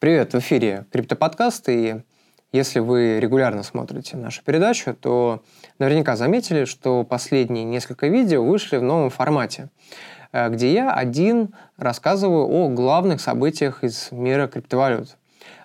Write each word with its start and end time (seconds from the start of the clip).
Привет, 0.00 0.32
в 0.32 0.38
эфире 0.38 0.86
Криптоподкаст, 0.92 1.68
и 1.68 1.96
если 2.52 2.78
вы 2.78 3.20
регулярно 3.20 3.62
смотрите 3.62 4.16
нашу 4.16 4.42
передачу, 4.42 4.94
то 4.94 5.42
наверняка 5.78 6.16
заметили, 6.16 6.64
что 6.64 7.04
последние 7.04 7.64
несколько 7.64 8.06
видео 8.06 8.42
вышли 8.42 8.78
в 8.78 8.82
новом 8.82 9.10
формате, 9.10 9.68
э, 10.32 10.48
где 10.48 10.72
я 10.72 10.90
один 10.90 11.54
рассказываю 11.76 12.48
о 12.48 12.70
главных 12.70 13.20
событиях 13.20 13.84
из 13.84 14.10
мира 14.10 14.46
криптовалют. 14.46 15.18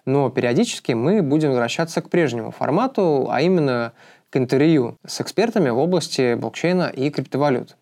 Но 0.03 0.29
периодически 0.29 0.91
мы 0.91 1.21
будем 1.21 1.51
возвращаться 1.51 2.01
к 2.01 2.09
прежнему 2.09 2.51
формату, 2.51 3.29
а 3.31 3.39
именно 3.39 3.93
к 4.31 4.35
интервью 4.35 4.97
с 5.07 5.21
экспертами 5.21 5.69
в 5.69 5.77
области 5.77 6.33
блокчейна 6.33 6.91
и 6.93 7.09
криптовалют. 7.09 7.77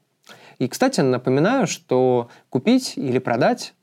И, 0.59 0.67
кстати, 0.67 1.01
напоминаю, 1.01 1.65
что 1.65 2.29
купить 2.51 2.93
или 2.95 3.17
продать 3.17 3.73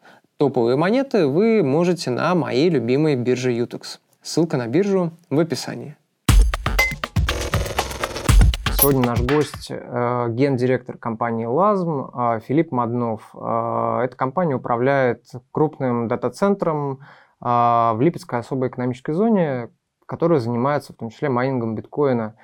топовые 0.41 0.75
монеты 0.75 1.27
вы 1.27 1.63
можете 1.63 2.11
на 2.11 2.35
моей 2.35 2.71
любимой 2.71 3.15
бирже 3.15 3.53
Utex. 3.53 3.99
Ссылка 4.23 4.57
на 4.57 4.69
биржу 4.69 5.11
в 5.29 5.39
описании. 5.39 5.99
Сегодня 8.79 9.05
наш 9.05 9.21
гость 9.21 9.71
э, 9.71 10.27
гендиректор 10.31 10.97
компании 10.97 11.45
«Лазм» 11.45 12.07
э, 12.15 12.41
Филипп 12.49 12.73
Маднов. 12.73 13.35
Э, 13.35 14.01
эта 14.05 14.17
компания 14.17 14.55
управляет 14.55 15.27
крупным 15.53 16.09
дата-центром 16.09 17.01
э, 17.43 17.45
в 17.45 17.99
Липецкой 18.01 18.39
особой 18.39 18.69
экономической 18.69 19.13
зоне, 19.13 19.69
которая 20.07 20.39
занимается 20.39 20.95
в 20.95 20.97
том 20.97 21.11
числе 21.11 21.29
майнингом 21.29 21.75
биткоина. 21.75 22.37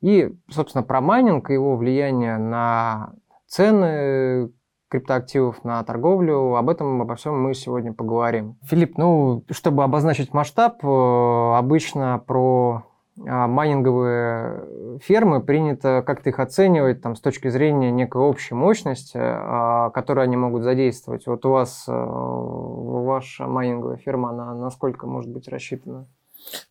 И, 0.00 0.34
собственно, 0.48 0.82
про 0.82 1.02
майнинг 1.02 1.50
и 1.50 1.52
его 1.52 1.76
влияние 1.76 2.38
на 2.38 3.12
цены 3.46 4.50
криптоактивов 4.92 5.64
на 5.64 5.82
торговлю. 5.84 6.54
Об 6.56 6.68
этом, 6.68 7.00
обо 7.00 7.14
всем 7.14 7.42
мы 7.42 7.54
сегодня 7.54 7.94
поговорим. 7.94 8.56
Филипп, 8.62 8.98
ну, 8.98 9.42
чтобы 9.50 9.84
обозначить 9.84 10.34
масштаб, 10.34 10.84
э, 10.84 11.54
обычно 11.56 12.22
про 12.26 12.84
а, 13.26 13.46
майнинговые 13.46 14.98
фермы 15.02 15.42
принято 15.42 16.02
как-то 16.06 16.30
их 16.30 16.38
оценивать 16.38 17.02
там, 17.02 17.14
с 17.14 17.20
точки 17.20 17.48
зрения 17.48 17.90
некой 17.90 18.22
общей 18.22 18.54
мощности, 18.54 19.18
а, 19.20 19.90
которую 19.90 20.24
они 20.24 20.36
могут 20.36 20.62
задействовать. 20.62 21.26
Вот 21.26 21.44
у 21.44 21.50
вас 21.50 21.84
э, 21.88 21.92
ваша 21.92 23.46
майнинговая 23.46 23.96
ферма, 23.96 24.30
она 24.30 24.54
насколько 24.54 25.06
может 25.06 25.30
быть 25.30 25.48
рассчитана? 25.48 26.06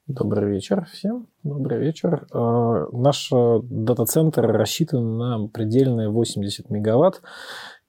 Добрый 0.07 0.49
вечер 0.49 0.85
всем. 0.91 1.27
Добрый 1.43 1.79
вечер. 1.79 2.27
Э, 2.33 2.87
наш 2.91 3.29
дата-центр 3.31 4.45
рассчитан 4.45 5.17
на 5.17 5.47
предельные 5.47 6.09
80 6.09 6.69
мегаватт 6.71 7.21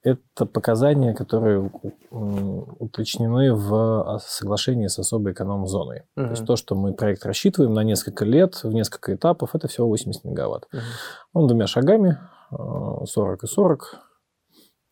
это 0.03 0.47
показания, 0.47 1.15
которые 1.15 1.71
уточнены 2.11 3.55
в 3.55 4.21
соглашении 4.27 4.89
с 4.89 4.99
особой 4.99 5.33
эконом-зоной. 5.33 6.03
Угу. 6.17 6.25
То 6.25 6.31
есть 6.31 6.47
то, 6.47 6.57
что 6.57 6.75
мы 6.75 6.93
проект 6.93 7.25
рассчитываем 7.25 7.73
на 7.73 7.85
несколько 7.85 8.25
лет, 8.25 8.63
в 8.65 8.73
несколько 8.73 9.15
этапов, 9.15 9.55
это 9.55 9.69
всего 9.69 9.89
80 9.89 10.25
мегаватт. 10.25 10.67
Угу. 10.73 10.83
Он 11.35 11.47
двумя 11.47 11.67
шагами, 11.67 12.19
40 12.51 13.43
э, 13.43 13.47
и 13.47 13.49
40. 13.49 13.81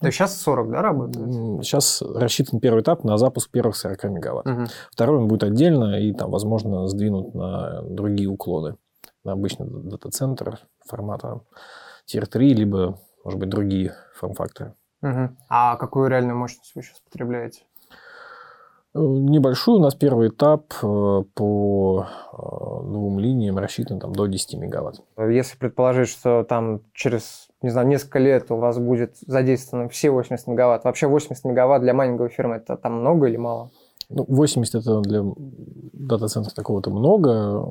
То 0.00 0.06
есть 0.06 0.16
сейчас 0.16 0.40
40, 0.40 0.70
да, 0.70 0.80
работает? 0.80 1.64
Сейчас 1.64 2.02
рассчитан 2.02 2.60
первый 2.60 2.82
этап 2.82 3.04
на 3.04 3.18
запуск 3.18 3.50
первых 3.50 3.76
40 3.76 4.04
мегаватт. 4.04 4.46
Угу. 4.46 4.64
Второй 4.92 5.18
он 5.18 5.28
будет 5.28 5.42
отдельно 5.42 6.00
и 6.00 6.12
там, 6.12 6.30
возможно, 6.30 6.86
сдвинут 6.86 7.34
на 7.34 7.82
другие 7.82 8.28
уклоны. 8.28 8.76
На 9.24 9.32
обычный 9.32 9.66
дата-центр 9.68 10.60
формата 10.86 11.40
Tier 12.06 12.26
3, 12.26 12.54
либо, 12.54 12.98
может 13.24 13.38
быть, 13.40 13.50
другие 13.50 13.94
форм-факторы. 14.14 14.74
Угу. 15.02 15.28
А 15.48 15.76
какую 15.76 16.08
реальную 16.08 16.36
мощность 16.36 16.72
вы 16.74 16.82
сейчас 16.82 17.00
потребляете? 17.00 17.62
Э, 18.92 18.98
небольшую. 18.98 19.78
У 19.78 19.80
нас 19.80 19.94
первый 19.94 20.28
этап 20.28 20.72
э, 20.82 21.22
по 21.34 22.06
э, 22.32 22.36
двум 22.36 23.20
линиям 23.20 23.58
рассчитан 23.58 24.00
там, 24.00 24.12
до 24.12 24.26
10 24.26 24.54
мегаватт. 24.54 25.00
Если 25.16 25.56
предположить, 25.56 26.08
что 26.08 26.42
там 26.42 26.80
через 26.92 27.48
не 27.62 27.70
знаю, 27.70 27.86
несколько 27.86 28.18
лет 28.18 28.50
у 28.50 28.56
вас 28.56 28.78
будет 28.78 29.16
задействовано 29.18 29.88
все 29.88 30.10
80 30.10 30.46
мегаватт, 30.48 30.84
вообще 30.84 31.06
80 31.06 31.44
мегаватт 31.44 31.82
для 31.82 31.94
майнинговой 31.94 32.30
фирмы 32.30 32.56
это 32.56 32.76
там 32.76 33.00
много 33.00 33.26
или 33.28 33.36
мало? 33.36 33.70
Ну, 34.08 34.24
80 34.26 34.74
это 34.74 35.00
для 35.02 35.22
дата-центра 35.92 36.52
такого-то 36.52 36.90
много. 36.90 37.64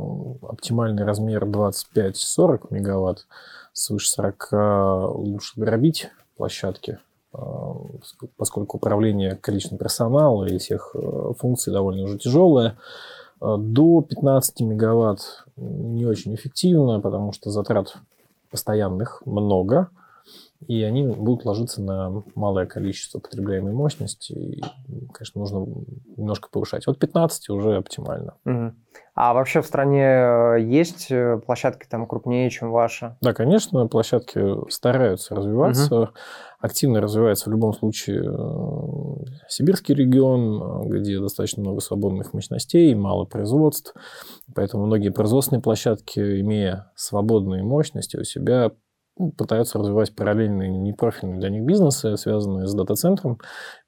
Оптимальный 0.47 1.03
размер 1.03 1.43
25-40 1.43 2.67
мегаватт. 2.69 3.27
Свыше 3.73 4.09
40 4.09 4.49
лучше 5.15 5.59
дробить 5.59 6.09
площадки 6.37 6.99
поскольку 8.37 8.77
управление 8.77 9.35
количеством 9.35 9.77
персонала 9.77 10.45
и 10.45 10.57
всех 10.57 10.95
э, 10.95 11.33
функций 11.37 11.71
довольно 11.71 12.03
уже 12.03 12.17
тяжелое. 12.17 12.77
А, 13.39 13.57
до 13.57 14.01
15 14.01 14.61
мегаватт 14.61 15.45
не 15.55 16.05
очень 16.05 16.33
эффективно, 16.35 16.99
потому 16.99 17.31
что 17.31 17.51
затрат 17.51 17.97
постоянных 18.49 19.21
много, 19.25 19.89
и 20.67 20.83
они 20.83 21.07
будут 21.07 21.45
ложиться 21.45 21.81
на 21.81 22.23
малое 22.35 22.65
количество 22.65 23.19
потребляемой 23.19 23.73
мощности, 23.73 24.33
и, 24.33 24.61
конечно, 25.13 25.39
нужно 25.39 25.65
немножко 26.17 26.49
повышать. 26.51 26.85
Вот 26.85 26.99
15 26.99 27.49
уже 27.49 27.77
оптимально. 27.77 28.35
Угу. 28.45 28.73
А 29.15 29.33
вообще 29.33 29.61
в 29.61 29.65
стране 29.65 30.03
э, 30.03 30.61
есть 30.61 31.11
э, 31.11 31.39
площадки 31.45 31.87
там 31.89 32.05
крупнее, 32.07 32.49
чем 32.49 32.71
ваша? 32.71 33.17
Да, 33.21 33.33
конечно, 33.33 33.87
площадки 33.87 34.69
стараются 34.69 35.35
развиваться. 35.35 36.01
Угу. 36.01 36.09
Активно 36.59 37.01
развивается 37.01 37.49
в 37.49 37.53
любом 37.53 37.73
случае 37.73 38.21
э, 38.21 39.25
сибирский 39.47 39.95
регион, 39.95 40.89
где 40.89 41.19
достаточно 41.19 41.61
много 41.61 41.79
свободных 41.79 42.33
мощностей, 42.33 42.93
мало 42.95 43.23
производств. 43.23 43.93
Поэтому 44.55 44.85
многие 44.85 45.09
производственные 45.09 45.61
площадки, 45.61 46.41
имея 46.41 46.91
свободные 46.95 47.63
мощности 47.63 48.17
у 48.17 48.23
себя, 48.23 48.71
пытаются 49.37 49.77
развивать 49.77 50.15
параллельные 50.15 50.69
непрофильные 50.69 51.39
для 51.39 51.49
них 51.49 51.63
бизнесы, 51.63 52.17
связанные 52.17 52.67
с 52.67 52.73
дата-центром. 52.73 53.39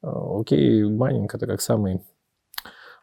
Окей, 0.02 0.84
майнинг– 0.84 1.34
это 1.34 1.46
как 1.46 1.60
самый 1.60 2.02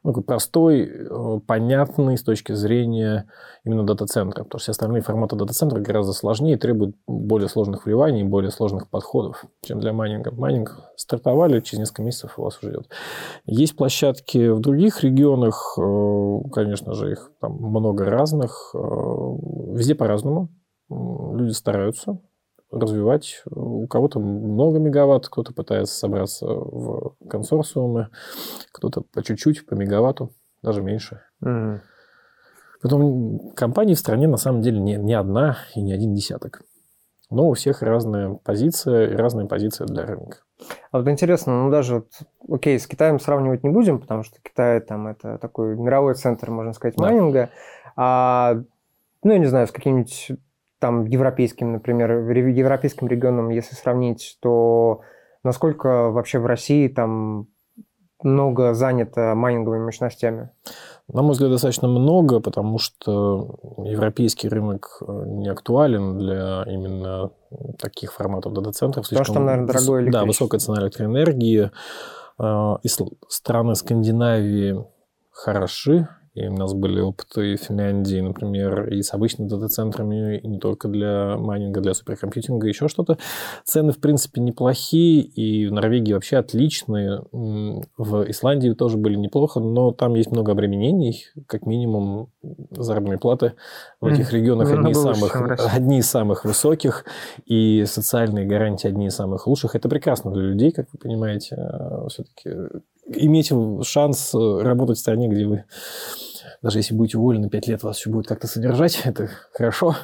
ну, 0.03 0.13
простой, 0.21 0.81
э, 0.83 1.39
понятный 1.45 2.17
с 2.17 2.23
точки 2.23 2.53
зрения 2.53 3.27
именно 3.65 3.83
дата-центра. 3.83 4.43
Потому 4.43 4.59
что 4.59 4.65
все 4.65 4.71
остальные 4.71 5.01
форматы 5.01 5.35
дата-центра 5.35 5.79
гораздо 5.79 6.13
сложнее 6.13 6.55
и 6.55 6.59
требуют 6.59 6.95
более 7.07 7.49
сложных 7.49 7.85
вливаний, 7.85 8.23
более 8.23 8.51
сложных 8.51 8.89
подходов, 8.89 9.43
чем 9.61 9.79
для 9.79 9.91
майнинга. 9.91 10.31
Майнинг 10.31 10.79
стартовали, 10.95 11.59
через 11.59 11.79
несколько 11.79 12.03
месяцев 12.03 12.39
у 12.39 12.43
вас 12.43 12.59
уже 12.61 12.71
идет. 12.71 12.89
Есть 13.45 13.75
площадки 13.75 14.49
в 14.49 14.59
других 14.59 15.03
регионах, 15.03 15.77
э, 15.77 16.49
конечно 16.53 16.93
же, 16.93 17.11
их 17.11 17.31
там 17.41 17.53
много 17.55 18.05
разных, 18.05 18.71
э, 18.73 18.77
везде 18.77 19.95
по-разному. 19.95 20.49
Люди 20.89 21.51
стараются, 21.51 22.19
развивать. 22.71 23.43
У 23.45 23.87
кого-то 23.87 24.19
много 24.19 24.79
мегаватт, 24.79 25.27
кто-то 25.27 25.53
пытается 25.53 25.95
собраться 25.95 26.45
в 26.47 27.15
консорциумы, 27.29 28.09
кто-то 28.71 29.01
по 29.01 29.23
чуть-чуть, 29.23 29.65
по 29.65 29.75
мегаватту, 29.75 30.31
даже 30.61 30.81
меньше. 30.81 31.21
Mm. 31.43 31.79
Потом 32.81 33.51
компаний 33.55 33.95
в 33.95 33.99
стране 33.99 34.27
на 34.27 34.37
самом 34.37 34.61
деле 34.61 34.79
не, 34.79 34.95
не 34.95 35.13
одна 35.13 35.57
и 35.75 35.81
не 35.81 35.93
один 35.93 36.13
десяток. 36.13 36.61
Но 37.29 37.49
у 37.49 37.53
всех 37.53 37.83
разная 37.83 38.33
позиция 38.33 39.11
и 39.11 39.15
разная 39.15 39.45
позиция 39.45 39.85
для 39.85 40.05
рынка. 40.05 40.39
А 40.91 40.97
вот 40.97 41.07
интересно, 41.07 41.65
ну 41.65 41.71
даже 41.71 41.95
вот, 41.95 42.07
окей, 42.49 42.79
с 42.79 42.87
Китаем 42.87 43.19
сравнивать 43.19 43.63
не 43.63 43.69
будем, 43.69 43.99
потому 43.99 44.23
что 44.23 44.37
Китай 44.41 44.79
там 44.81 45.07
это 45.07 45.37
такой 45.37 45.75
мировой 45.75 46.15
центр, 46.15 46.49
можно 46.49 46.73
сказать, 46.73 46.97
майнинга. 46.97 47.49
Да. 47.49 47.49
А, 47.95 48.63
ну, 49.23 49.31
я 49.31 49.39
не 49.39 49.45
знаю, 49.45 49.67
с 49.67 49.71
каким-нибудь 49.71 50.31
там 50.79 51.05
европейским, 51.05 51.73
например, 51.73 52.11
европейским 52.11 53.07
регионом, 53.07 53.49
если 53.49 53.75
сравнить, 53.75 54.37
то 54.41 55.01
насколько 55.43 56.09
вообще 56.09 56.39
в 56.39 56.45
России 56.45 56.87
там 56.87 57.47
много 58.23 58.73
занято 58.73 59.33
майнинговыми 59.35 59.85
мощностями? 59.85 60.49
На 61.11 61.21
мой 61.21 61.31
взгляд, 61.31 61.51
достаточно 61.51 61.87
много, 61.87 62.39
потому 62.39 62.77
что 62.77 63.59
европейский 63.77 64.47
рынок 64.47 65.01
э, 65.01 65.23
не 65.25 65.49
актуален 65.49 66.19
для 66.19 66.63
именно 66.67 67.31
таких 67.79 68.13
форматов 68.13 68.53
дата-центров. 68.53 69.05
Потому 69.09 69.25
что 69.25 69.39
наверное, 69.39 69.67
дорогое 69.67 70.01
электричество. 70.01 70.21
Да, 70.21 70.27
высокая 70.27 70.59
цена 70.59 70.81
электроэнергии. 70.81 71.71
Э, 72.39 72.75
и 72.83 72.87
страны 73.27 73.75
Скандинавии 73.75 74.85
хороши 75.31 76.07
и 76.33 76.47
у 76.47 76.53
нас 76.53 76.73
были 76.73 76.99
опыты 77.01 77.55
в 77.55 77.61
Финляндии, 77.61 78.19
например, 78.19 78.87
и 78.89 79.01
с 79.01 79.13
обычными 79.13 79.47
дата-центрами, 79.47 80.37
и 80.37 80.47
не 80.47 80.59
только 80.59 80.87
для 80.87 81.37
майнинга, 81.37 81.81
для 81.81 81.93
суперкомпьютинга, 81.93 82.67
еще 82.67 82.87
что-то. 82.87 83.17
Цены, 83.63 83.91
в 83.91 83.99
принципе, 83.99 84.41
неплохие, 84.41 85.21
и 85.21 85.67
в 85.67 85.71
Норвегии 85.71 86.13
вообще 86.13 86.37
отличные. 86.37 87.21
В 87.31 88.29
Исландии 88.29 88.71
тоже 88.73 88.97
были 88.97 89.15
неплохо, 89.15 89.59
но 89.59 89.91
там 89.91 90.15
есть 90.15 90.31
много 90.31 90.51
обременений, 90.51 91.25
как 91.47 91.65
минимум 91.65 92.31
заработные 92.71 93.19
платы 93.19 93.53
в 93.99 94.05
этих 94.05 94.31
регионах 94.33 94.71
одни 94.71 94.91
из, 94.91 95.01
самых, 95.01 95.75
одни 95.75 95.99
из 95.99 96.09
самых 96.09 96.45
высоких, 96.45 97.05
и 97.45 97.85
социальные 97.85 98.45
гарантии 98.45 98.87
одни 98.87 99.07
из 99.07 99.15
самых 99.15 99.47
лучших. 99.47 99.75
Это 99.75 99.89
прекрасно 99.89 100.31
для 100.31 100.43
людей, 100.43 100.71
как 100.71 100.87
вы 100.93 100.99
понимаете. 100.99 101.55
А, 101.55 102.07
Все-таки 102.07 102.49
иметь 103.15 103.51
шанс 103.85 104.33
работать 104.33 104.97
в 104.97 105.01
стране, 105.01 105.27
где 105.27 105.45
вы 105.45 105.65
даже 106.61 106.79
если 106.79 106.93
будете 106.93 107.17
уволены 107.17 107.49
5 107.49 107.67
лет, 107.67 107.83
вас 107.83 107.99
еще 107.99 108.09
будет 108.09 108.27
как-то 108.27 108.47
содержать, 108.47 109.01
это 109.05 109.29
хорошо, 109.53 109.95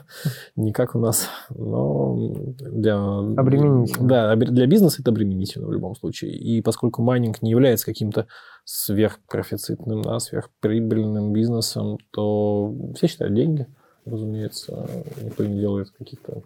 не 0.56 0.72
как 0.72 0.96
у 0.96 1.00
нас, 1.00 1.28
но 1.50 2.16
для... 2.60 2.96
Обременительно. 2.96 4.08
Да, 4.08 4.36
для 4.36 4.66
бизнеса 4.66 5.02
это 5.02 5.12
обременительно 5.12 5.68
в 5.68 5.72
любом 5.72 5.96
случае. 5.96 6.32
И 6.32 6.62
поскольку 6.62 7.02
майнинг 7.02 7.42
не 7.42 7.52
является 7.52 7.86
каким-то 7.86 8.28
сверхпрофицитным, 8.64 10.02
да, 10.02 10.20
сверхприбыльным 10.20 11.34
бизнесом, 11.34 11.98
то 12.12 12.74
все 12.96 13.08
считают 13.08 13.34
деньги, 13.36 13.68
разумеется, 14.06 14.90
никто 15.22 15.44
не 15.46 15.60
делает 15.60 15.92
каких-то 15.92 16.42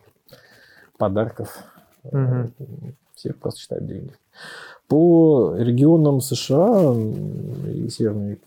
подарков. 0.97 1.63
Угу. 2.03 2.51
Все 3.15 3.33
просто 3.33 3.59
считают 3.59 3.85
деньги. 3.85 4.13
По 4.89 5.53
регионам 5.55 6.19
США 6.19 6.93
и 7.67 7.87
Северной 7.89 8.39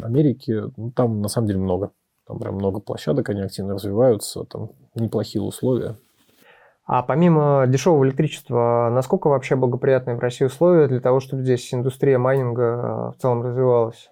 Америки, 0.00 0.62
ну, 0.76 0.92
там 0.92 1.20
на 1.20 1.28
самом 1.28 1.48
деле 1.48 1.58
много. 1.58 1.90
Там 2.26 2.38
прям 2.38 2.54
много 2.54 2.78
площадок, 2.78 3.28
они 3.28 3.40
активно 3.40 3.74
развиваются, 3.74 4.44
там 4.44 4.70
неплохие 4.94 5.42
условия. 5.42 5.96
А 6.84 7.02
помимо 7.02 7.66
дешевого 7.66 8.04
электричества, 8.04 8.90
насколько 8.92 9.28
вообще 9.28 9.56
благоприятные 9.56 10.16
в 10.16 10.20
России 10.20 10.44
условия 10.44 10.86
для 10.86 11.00
того, 11.00 11.20
чтобы 11.20 11.42
здесь 11.42 11.72
индустрия 11.74 12.18
майнинга 12.18 12.62
э, 12.62 13.16
в 13.16 13.20
целом 13.20 13.42
развивалась? 13.42 14.10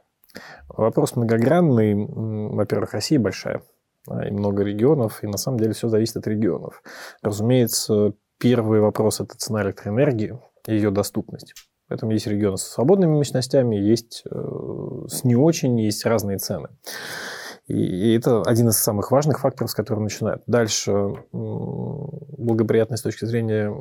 Вопрос 0.69 1.17
многогранный. 1.17 1.95
Во-первых, 1.95 2.93
Россия 2.95 3.19
большая, 3.19 3.63
и 4.09 4.31
много 4.31 4.63
регионов, 4.63 5.23
и 5.23 5.27
на 5.27 5.37
самом 5.37 5.59
деле 5.59 5.73
все 5.73 5.89
зависит 5.89 6.17
от 6.17 6.27
регионов. 6.27 6.83
Разумеется, 7.23 8.15
первый 8.39 8.81
вопрос– 8.81 9.21
это 9.21 9.37
цена 9.37 9.63
электроэнергии 9.63 10.39
ее 10.67 10.91
доступность. 10.91 11.55
Поэтому 11.89 12.13
есть 12.13 12.27
регионы 12.27 12.57
с 12.57 12.63
свободными 12.63 13.17
мощностями, 13.17 13.77
есть 13.77 14.23
э, 14.31 15.05
с 15.09 15.25
не 15.25 15.35
очень, 15.35 15.81
есть 15.81 16.07
разные 16.07 16.39
цены. 16.39 16.69
И 17.67 18.15
это 18.15 18.43
один 18.43 18.69
из 18.69 18.79
самых 18.79 19.11
важных 19.11 19.41
факторов, 19.41 19.71
с 19.71 19.75
которого 19.75 20.03
начинают. 20.03 20.43
Дальше 20.47 20.93
благоприятность 21.33 23.01
с 23.01 23.05
точки 23.05 23.25
зрения 23.25 23.73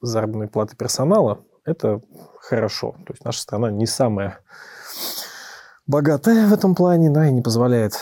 заработной 0.00 0.48
платы 0.48 0.76
персонала– 0.76 1.44
это 1.64 2.00
хорошо. 2.40 2.92
То 3.06 3.12
есть 3.12 3.24
наша 3.24 3.40
страна 3.40 3.70
не 3.70 3.86
самая 3.86 4.38
богатая 5.86 6.46
в 6.46 6.52
этом 6.52 6.74
плане, 6.74 7.10
да, 7.10 7.26
и 7.26 7.32
не 7.32 7.42
позволяет 7.42 7.94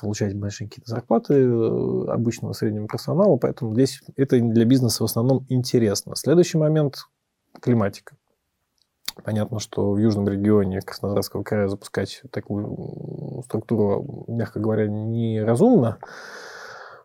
получать 0.00 0.36
большие 0.36 0.68
какие-то 0.68 0.90
зарплаты 0.90 1.34
э, 1.34 2.04
обычного 2.08 2.52
среднего 2.52 2.86
персонала, 2.86 3.36
поэтому 3.36 3.74
здесь 3.74 4.02
это 4.16 4.38
для 4.40 4.64
бизнеса 4.64 5.02
в 5.02 5.06
основном 5.06 5.46
интересно. 5.48 6.14
Следующий 6.16 6.58
момент 6.58 7.06
климатика. 7.60 8.16
Понятно, 9.24 9.58
что 9.58 9.92
в 9.92 9.98
южном 9.98 10.28
регионе 10.28 10.80
Краснодарского 10.80 11.42
края 11.42 11.68
запускать 11.68 12.22
такую 12.30 13.42
структуру, 13.44 14.24
мягко 14.28 14.58
говоря, 14.58 14.88
неразумно. 14.88 15.98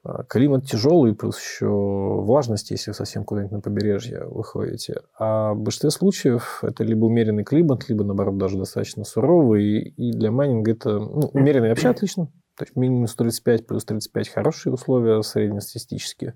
А, 0.07 0.23
климат 0.23 0.65
тяжелый, 0.65 1.13
плюс 1.13 1.37
еще 1.37 1.67
влажность, 1.67 2.71
если 2.71 2.93
совсем 2.93 3.25
куда-нибудь 3.25 3.51
на 3.51 3.59
побережье 3.59 4.25
выходите. 4.25 5.01
А 5.19 5.53
в 5.53 5.59
большинстве 5.59 5.91
случаев 5.91 6.59
это 6.63 6.83
либо 6.85 7.05
умеренный 7.05 7.43
климат, 7.43 7.89
либо, 7.89 8.05
наоборот, 8.05 8.37
даже 8.37 8.57
достаточно 8.57 9.03
суровый. 9.03 9.79
И 9.79 10.11
для 10.13 10.31
майнинга 10.31 10.71
это 10.71 10.99
ну, 10.99 11.29
умеренный 11.33 11.69
вообще 11.69 11.89
отлично. 11.89 12.27
То 12.57 12.63
есть 12.63 12.75
минус 12.77 13.15
35 13.15 13.67
плюс 13.67 13.83
35 13.83 14.29
хорошие 14.29 14.73
условия 14.73 15.21
среднестатистические. 15.21 16.35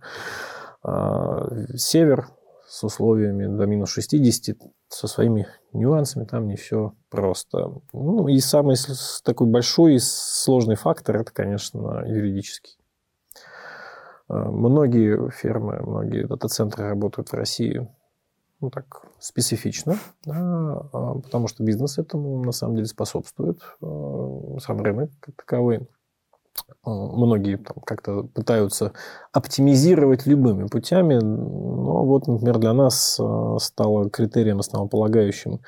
А, 0.83 1.47
север 1.75 2.27
с 2.67 2.83
условиями 2.83 3.45
до 3.45 3.65
минус 3.65 3.91
60, 3.91 4.57
со 4.89 5.07
своими 5.07 5.47
нюансами, 5.71 6.25
там 6.25 6.47
не 6.47 6.57
все 6.57 6.93
просто. 7.09 7.71
Ну, 7.93 8.27
и 8.27 8.39
самый 8.39 8.75
такой 9.23 9.47
большой 9.47 9.95
и 9.95 9.99
сложный 9.99 10.75
фактор, 10.75 11.17
это, 11.17 11.31
конечно, 11.31 12.03
юридический. 12.05 12.80
А, 14.31 14.49
многие 14.49 15.29
фермы, 15.29 15.81
многие 15.81 16.25
дата-центры 16.25 16.87
работают 16.87 17.29
в 17.29 17.33
России 17.33 17.87
ну, 18.61 18.69
так, 18.69 19.07
специфично, 19.19 19.97
да, 20.23 20.35
а, 20.93 21.15
потому 21.15 21.47
что 21.47 21.63
бизнес 21.63 21.97
этому 21.97 22.43
на 22.43 22.51
самом 22.51 22.75
деле 22.75 22.87
способствует, 22.87 23.59
а, 23.81 24.57
сам 24.61 24.81
рынок 24.81 25.11
как 25.19 25.35
таковой. 25.35 25.87
Многие 26.83 27.57
там 27.57 27.77
как-то 27.85 28.23
пытаются 28.23 28.93
оптимизировать 29.31 30.25
любыми 30.25 30.65
путями, 30.67 31.15
но 31.15 32.05
вот, 32.05 32.27
например, 32.27 32.57
для 32.57 32.73
нас 32.73 33.19
э, 33.19 33.55
стало 33.59 34.09
критерием 34.09 34.59
основополагающим 34.59 35.61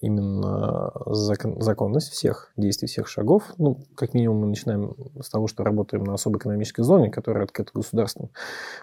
именно 0.00 0.92
закон, 1.06 1.60
законность 1.60 2.10
всех 2.10 2.52
действий, 2.56 2.88
всех 2.88 3.06
шагов. 3.06 3.44
Ну, 3.58 3.78
как 3.94 4.14
минимум, 4.14 4.38
мы 4.38 4.46
начинаем 4.48 4.94
с 5.20 5.30
того, 5.30 5.46
что 5.46 5.62
работаем 5.62 6.04
на 6.04 6.14
особой 6.14 6.38
экономической 6.38 6.82
зоне, 6.82 7.10
которая 7.10 7.44
открыта 7.44 7.70
государством. 7.72 8.30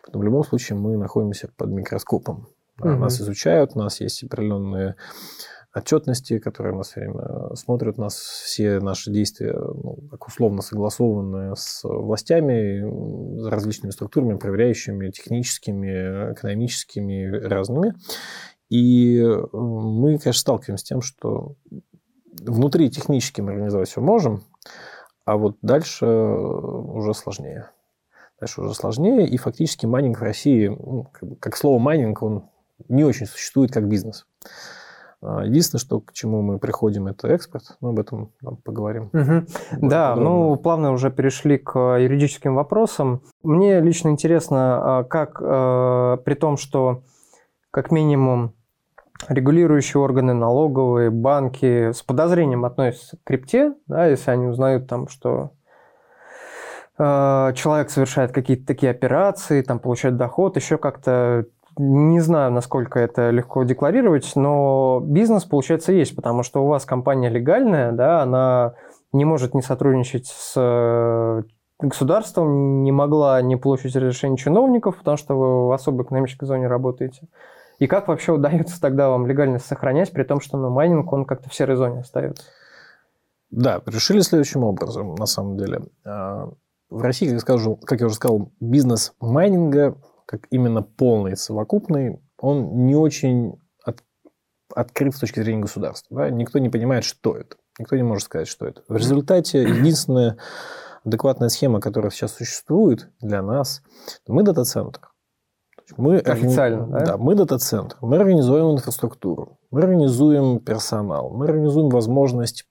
Поэтому 0.04 0.22
в 0.22 0.26
любом 0.26 0.44
случае 0.46 0.78
мы 0.78 0.96
находимся 0.96 1.50
под 1.58 1.70
микроскопом. 1.72 2.48
Угу. 2.80 2.90
Нас 2.90 3.20
изучают, 3.22 3.72
у 3.76 3.80
нас 3.80 4.02
есть 4.02 4.24
определенные 4.24 4.96
отчетности, 5.76 6.40
которые 6.40 6.74
у 6.74 6.78
нас 6.78 6.90
все 6.90 7.02
время 7.02 7.56
смотрят, 7.56 8.00
у 8.00 8.02
нас 8.02 8.16
все 8.16 8.80
наши 8.80 9.12
действия 9.12 9.54
ну, 9.54 10.08
так 10.10 10.26
условно 10.26 10.62
согласованы 10.62 11.56
с 11.56 11.82
властями, 11.84 13.48
различными 13.50 13.92
структурами, 13.92 14.38
проверяющими, 14.38 15.12
техническими, 15.12 16.34
экономическими, 16.34 17.26
разными. 17.46 17.94
И 18.70 19.22
мы, 19.52 20.18
конечно, 20.18 20.40
сталкиваемся 20.40 20.86
с 20.86 20.88
тем, 20.88 21.02
что 21.02 21.56
внутри 22.42 22.90
технически 22.90 23.42
мы 23.42 23.52
организовать 23.52 23.90
все 23.90 24.02
можем, 24.02 24.44
а 25.26 25.38
вот 25.38 25.58
дальше 25.62 26.06
уже 26.06 27.14
сложнее. 27.14 27.70
Дальше 28.40 28.62
уже 28.62 28.74
сложнее, 28.74 29.28
и 29.28 29.38
фактически 29.38 29.86
майнинг 29.86 30.20
в 30.20 30.24
России, 30.24 30.68
ну, 30.68 31.08
как 31.40 31.56
слово 31.56 31.80
майнинг, 31.80 32.22
он 32.22 32.50
не 32.90 33.04
очень 33.04 33.26
существует 33.26 33.72
как 33.72 33.88
бизнес. 33.88 34.26
А, 35.26 35.44
единственное, 35.44 35.80
что 35.80 36.00
к 36.00 36.14
чему 36.14 36.42
мы 36.42 36.60
приходим, 36.60 37.08
это 37.08 37.28
экспорт. 37.28 37.78
Но 37.82 37.90
об 37.90 38.00
этом 38.00 38.32
поговорим. 38.64 39.10
Угу. 39.14 39.88
Да, 39.88 40.16
ну 40.16 40.56
плавно 40.56 40.92
уже 40.92 41.10
перешли 41.10 41.58
к 41.58 41.98
юридическим 41.98 42.56
вопросам. 42.56 43.22
Мне 43.44 43.80
лично 43.82 44.10
интересно, 44.10 45.00
а, 45.00 45.04
как 45.04 45.42
а, 45.42 46.18
при 46.18 46.36
том, 46.36 46.58
что 46.58 47.04
как 47.72 47.92
минимум 47.92 48.54
регулирующие 49.28 50.02
органы, 50.02 50.34
налоговые, 50.34 51.10
банки 51.10 51.92
с 51.92 52.04
подозрением 52.04 52.66
относятся 52.66 53.18
к 53.18 53.24
крипте, 53.24 53.74
да, 53.88 54.06
если 54.08 54.30
они 54.32 54.48
узнают 54.48 54.88
там, 54.88 55.08
что 55.08 55.52
человек 56.98 57.90
совершает 57.90 58.32
какие-то 58.32 58.66
такие 58.66 58.90
операции, 58.90 59.62
там 59.62 59.80
получает 59.80 60.16
доход, 60.16 60.56
еще 60.56 60.78
как-то 60.78 61.46
не 61.78 62.20
знаю, 62.20 62.52
насколько 62.52 63.00
это 63.00 63.30
легко 63.30 63.64
декларировать, 63.64 64.32
но 64.36 65.02
бизнес, 65.04 65.44
получается, 65.44 65.92
есть, 65.92 66.16
потому 66.16 66.44
что 66.44 66.64
у 66.64 66.68
вас 66.68 66.86
компания 66.86 67.30
легальная, 67.30 67.92
да, 67.92 68.22
она 68.22 68.76
не 69.14 69.26
может 69.26 69.54
не 69.54 69.62
сотрудничать 69.62 70.28
с 70.28 70.54
э, 70.56 71.44
государством, 71.80 72.84
не 72.84 72.92
могла 72.92 73.42
не 73.42 73.56
получить 73.56 73.96
разрешение 73.96 74.38
чиновников, 74.38 74.98
потому 74.98 75.18
что 75.18 75.36
вы 75.38 75.68
в 75.68 75.72
особой 75.72 76.06
экономической 76.06 76.46
зоне 76.46 76.68
работаете. 76.68 77.28
И 77.80 77.88
как 77.88 78.08
вообще 78.08 78.32
удается 78.32 78.80
тогда 78.80 79.10
вам 79.10 79.28
легальность 79.28 79.66
сохранять, 79.66 80.12
при 80.12 80.24
том, 80.24 80.40
что 80.40 80.58
ну, 80.58 80.70
майнинг, 80.70 81.12
он 81.12 81.26
как-то 81.26 81.50
в 81.50 81.56
серой 81.56 81.76
зоне 81.76 82.02
остается? 82.02 82.46
Да, 83.52 83.82
решили 83.86 84.22
следующим 84.22 84.64
образом, 84.64 85.16
на 85.16 85.26
самом 85.26 85.58
деле. 85.58 85.82
А, 86.06 86.50
в 86.90 87.02
России, 87.02 87.30
как, 87.30 87.40
скажу, 87.42 87.76
как 87.78 88.00
я 88.00 88.08
уже 88.08 88.16
сказал, 88.16 88.52
бизнес 88.60 89.14
майнинга 89.20 89.98
как 90.26 90.48
именно 90.50 90.82
полный, 90.82 91.38
совокупный, 91.38 92.22
он 92.38 92.86
не 92.86 92.96
очень 92.96 93.60
от, 93.84 94.04
открыт 94.74 95.16
с 95.16 95.20
точки 95.20 95.40
зрения 95.42 95.62
государства. 95.62 96.18
Да? 96.18 96.30
Никто 96.30 96.60
не 96.60 96.70
понимает, 96.70 97.04
что 97.04 97.36
это. 97.36 97.58
Никто 97.80 97.96
не 97.96 98.04
может 98.04 98.26
сказать, 98.26 98.48
что 98.48 98.66
это. 98.66 98.84
В 98.88 98.96
результате 98.96 99.64
единственная 99.64 100.38
адекватная 101.04 101.50
схема, 101.50 101.80
которая 101.80 102.12
сейчас 102.12 102.34
существует 102.34 103.10
для 103.22 103.42
нас, 103.42 103.84
мы 104.28 104.44
дата-центр. 104.44 105.02
Мы 105.98 106.18
Официально, 106.18 106.88
да? 106.88 107.06
Да, 107.06 107.18
мы 107.18 107.36
дата-центр. 107.36 107.98
Мы 108.02 108.18
организуем 108.18 108.72
инфраструктуру, 108.72 109.60
мы 109.70 109.82
организуем 109.82 110.60
персонал, 110.60 111.30
мы 111.30 111.46
организуем 111.46 111.90
возможность 111.90 112.66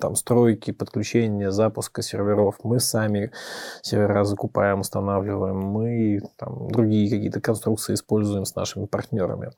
там, 0.00 0.14
стройки, 0.14 0.70
подключения, 0.70 1.50
запуска 1.50 2.02
серверов. 2.02 2.58
Мы 2.62 2.80
сами 2.80 3.32
сервера 3.82 4.24
закупаем, 4.24 4.80
устанавливаем. 4.80 5.56
Мы 5.56 6.20
там, 6.36 6.68
другие 6.68 7.10
какие-то 7.10 7.40
конструкции 7.40 7.94
используем 7.94 8.44
с 8.44 8.54
нашими 8.54 8.86
партнерами. 8.86 9.50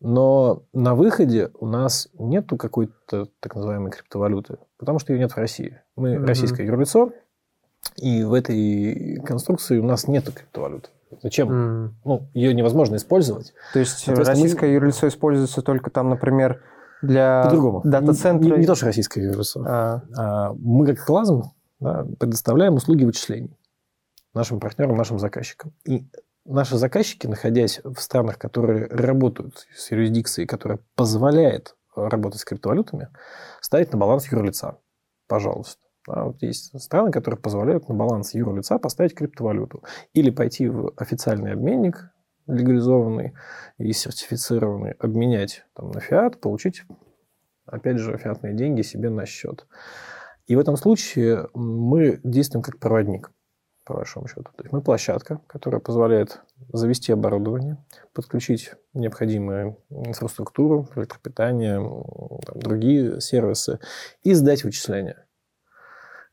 Но 0.00 0.62
на 0.72 0.94
выходе 0.94 1.50
у 1.58 1.66
нас 1.66 2.08
нету 2.18 2.56
какой-то 2.56 3.28
так 3.40 3.54
называемой 3.54 3.90
криптовалюты, 3.90 4.58
потому 4.78 4.98
что 4.98 5.12
ее 5.12 5.18
нет 5.18 5.32
в 5.32 5.36
России. 5.36 5.80
Мы 5.96 6.14
mm-hmm. 6.14 6.26
российское 6.26 6.66
юрлицо, 6.66 7.12
и 7.96 8.24
в 8.24 8.32
этой 8.32 9.20
конструкции 9.24 9.78
у 9.78 9.84
нас 9.84 10.08
нету 10.08 10.32
криптовалюты. 10.32 10.88
Зачем? 11.22 11.48
Mm. 11.50 11.88
Ну, 12.04 12.28
ее 12.34 12.52
невозможно 12.52 12.96
использовать. 12.96 13.54
То 13.72 13.78
есть 13.78 14.08
российское 14.08 14.66
мы... 14.66 14.72
юрлицо 14.74 15.08
используется 15.08 15.62
только 15.62 15.90
там, 15.90 16.10
например, 16.10 16.62
Для 17.02 17.42
По-другому. 17.44 17.82
дата-центра... 17.84 18.48
Не, 18.48 18.60
не 18.60 18.66
то, 18.66 18.74
что 18.74 18.86
российское 18.86 19.22
юрлицо. 19.22 19.64
А. 19.66 20.02
А, 20.16 20.52
мы, 20.54 20.86
как 20.86 21.04
Клазм, 21.04 21.42
да, 21.80 22.06
предоставляем 22.18 22.74
услуги 22.74 23.04
вычислений 23.04 23.56
нашим 24.34 24.60
партнерам, 24.60 24.96
нашим 24.96 25.18
заказчикам. 25.18 25.72
И 25.84 26.06
наши 26.44 26.76
заказчики, 26.76 27.26
находясь 27.26 27.80
в 27.84 27.98
странах, 27.98 28.38
которые 28.38 28.86
работают 28.86 29.66
с 29.74 29.90
юрисдикцией, 29.90 30.46
которая 30.46 30.78
позволяет 30.94 31.74
работать 31.94 32.40
с 32.40 32.44
криптовалютами, 32.44 33.08
ставить 33.60 33.92
на 33.92 33.98
баланс 33.98 34.30
юрлица. 34.30 34.78
Пожалуйста. 35.26 35.80
Да, 36.06 36.24
вот 36.24 36.40
есть 36.42 36.78
страны, 36.80 37.10
которые 37.10 37.40
позволяют 37.40 37.88
на 37.88 37.94
баланс 37.94 38.34
юрлица 38.34 38.78
поставить 38.78 39.14
криптовалюту. 39.14 39.82
Или 40.12 40.30
пойти 40.30 40.68
в 40.68 40.92
официальный 40.96 41.52
обменник, 41.52 42.10
легализованный 42.46 43.34
и 43.78 43.92
сертифицированный, 43.92 44.92
обменять 44.92 45.64
там, 45.74 45.90
на 45.90 46.00
фиат, 46.00 46.40
получить, 46.40 46.82
опять 47.66 47.98
же, 47.98 48.16
фиатные 48.18 48.54
деньги 48.54 48.82
себе 48.82 49.10
на 49.10 49.26
счет. 49.26 49.66
И 50.46 50.54
в 50.54 50.58
этом 50.58 50.76
случае 50.76 51.48
мы 51.54 52.20
действуем 52.22 52.62
как 52.62 52.78
проводник 52.78 53.30
по 53.86 53.94
большому 53.94 54.26
счету. 54.26 54.42
То 54.42 54.64
есть 54.64 54.72
мы 54.72 54.82
площадка, 54.82 55.40
которая 55.46 55.80
позволяет 55.80 56.40
завести 56.72 57.12
оборудование, 57.12 57.76
подключить 58.12 58.72
необходимую 58.94 59.78
инфраструктуру, 59.90 60.88
электропитание, 60.96 61.78
там, 61.78 62.60
другие 62.60 63.20
сервисы 63.20 63.78
и 64.24 64.34
сдать 64.34 64.64
вычисления. 64.64 65.24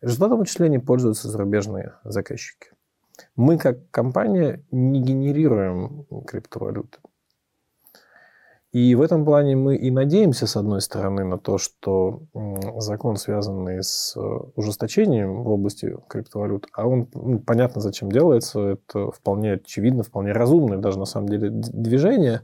Результатом 0.02 0.40
вычислений 0.40 0.80
пользуются 0.80 1.30
зарубежные 1.30 1.94
заказчики. 2.04 2.73
Мы 3.36 3.58
как 3.58 3.90
компания 3.92 4.64
не 4.72 5.02
генерируем 5.02 6.06
криптовалюты. 6.26 7.00
И 8.74 8.96
в 8.96 9.04
этом 9.04 9.24
плане 9.24 9.56
мы 9.56 9.76
и 9.76 9.92
надеемся, 9.92 10.48
с 10.48 10.56
одной 10.56 10.82
стороны, 10.82 11.24
на 11.24 11.38
то, 11.38 11.60
что 11.60 12.24
закон, 12.78 13.18
связанный 13.18 13.84
с 13.84 14.18
э, 14.18 14.20
ужесточением 14.56 15.44
в 15.44 15.50
области 15.50 15.96
криптовалют, 16.10 16.66
а 16.74 16.88
он, 16.88 17.08
ну, 17.14 17.38
понятно, 17.38 17.82
зачем 17.82 18.12
делается, 18.12 18.60
это 18.60 19.12
вполне 19.12 19.54
очевидно, 19.54 20.02
вполне 20.02 20.32
разумное 20.32 20.80
даже 20.80 20.98
на 20.98 21.06
самом 21.06 21.30
деле 21.30 21.52
движение. 21.52 22.42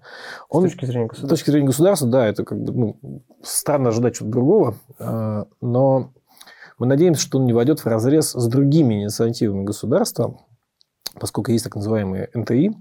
Он, 0.50 0.68
с 0.68 0.72
точки 0.72 0.86
зрения 0.86 1.08
государства. 1.08 1.36
С 1.36 1.40
точки 1.40 1.50
зрения 1.50 1.68
государства, 1.68 2.08
да, 2.08 2.28
это 2.28 2.44
как 2.44 2.62
бы 2.62 2.74
ну, 2.74 3.24
странно 3.42 3.90
ожидать 3.90 4.18
чего-то 4.18 4.32
другого, 4.32 4.76
а, 5.00 5.48
но 5.62 6.14
мы 6.78 6.86
надеемся, 6.86 7.24
что 7.24 7.40
он 7.40 7.46
не 7.46 7.54
войдет 7.54 7.80
в 7.80 7.88
разрез 7.88 8.34
с 8.34 8.48
другими 8.48 9.02
инициативами 9.02 9.64
государства, 9.64 10.38
поскольку 11.20 11.52
есть 11.52 11.64
так 11.64 11.76
называемые 11.76 12.30
НТИ, 12.34 12.72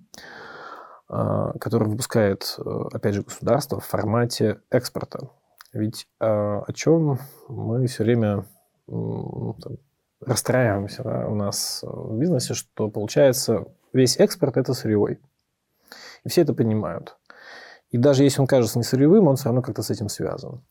а, 1.09 1.53
который 1.59 1.89
выпускает, 1.89 2.57
э, 2.59 2.83
опять 2.93 3.15
же, 3.15 3.23
государство 3.23 3.81
в 3.81 3.85
формате 3.85 4.61
экспорта. 4.71 5.31
Ведь 5.73 6.07
а, 6.21 6.63
о 6.67 6.73
чем 6.73 7.19
мы 7.49 7.87
все 7.87 8.05
время 8.05 8.45
расстраиваемся 10.21 11.03
да, 11.03 11.29
у 11.29 11.35
нас 11.35 11.81
в 11.83 12.19
бизнесе, 12.19 12.55
что 12.55 12.91
получается 12.91 13.67
весь 13.93 14.19
экспорт– 14.19 14.57
это 14.59 14.75
сырьевой. 14.75 15.21
И 16.25 16.29
все 16.29 16.43
это 16.43 16.55
понимают. 16.55 17.17
И 17.91 17.97
даже 17.97 18.23
если 18.23 18.41
он 18.41 18.47
кажется 18.47 18.79
не 18.79 18.85
сырьевым, 18.85 19.29
он 19.29 19.37
все 19.37 19.47
равно 19.47 19.63
как-то 19.63 19.83
с 19.83 19.91
этим 19.91 20.09
связан. 20.09 20.63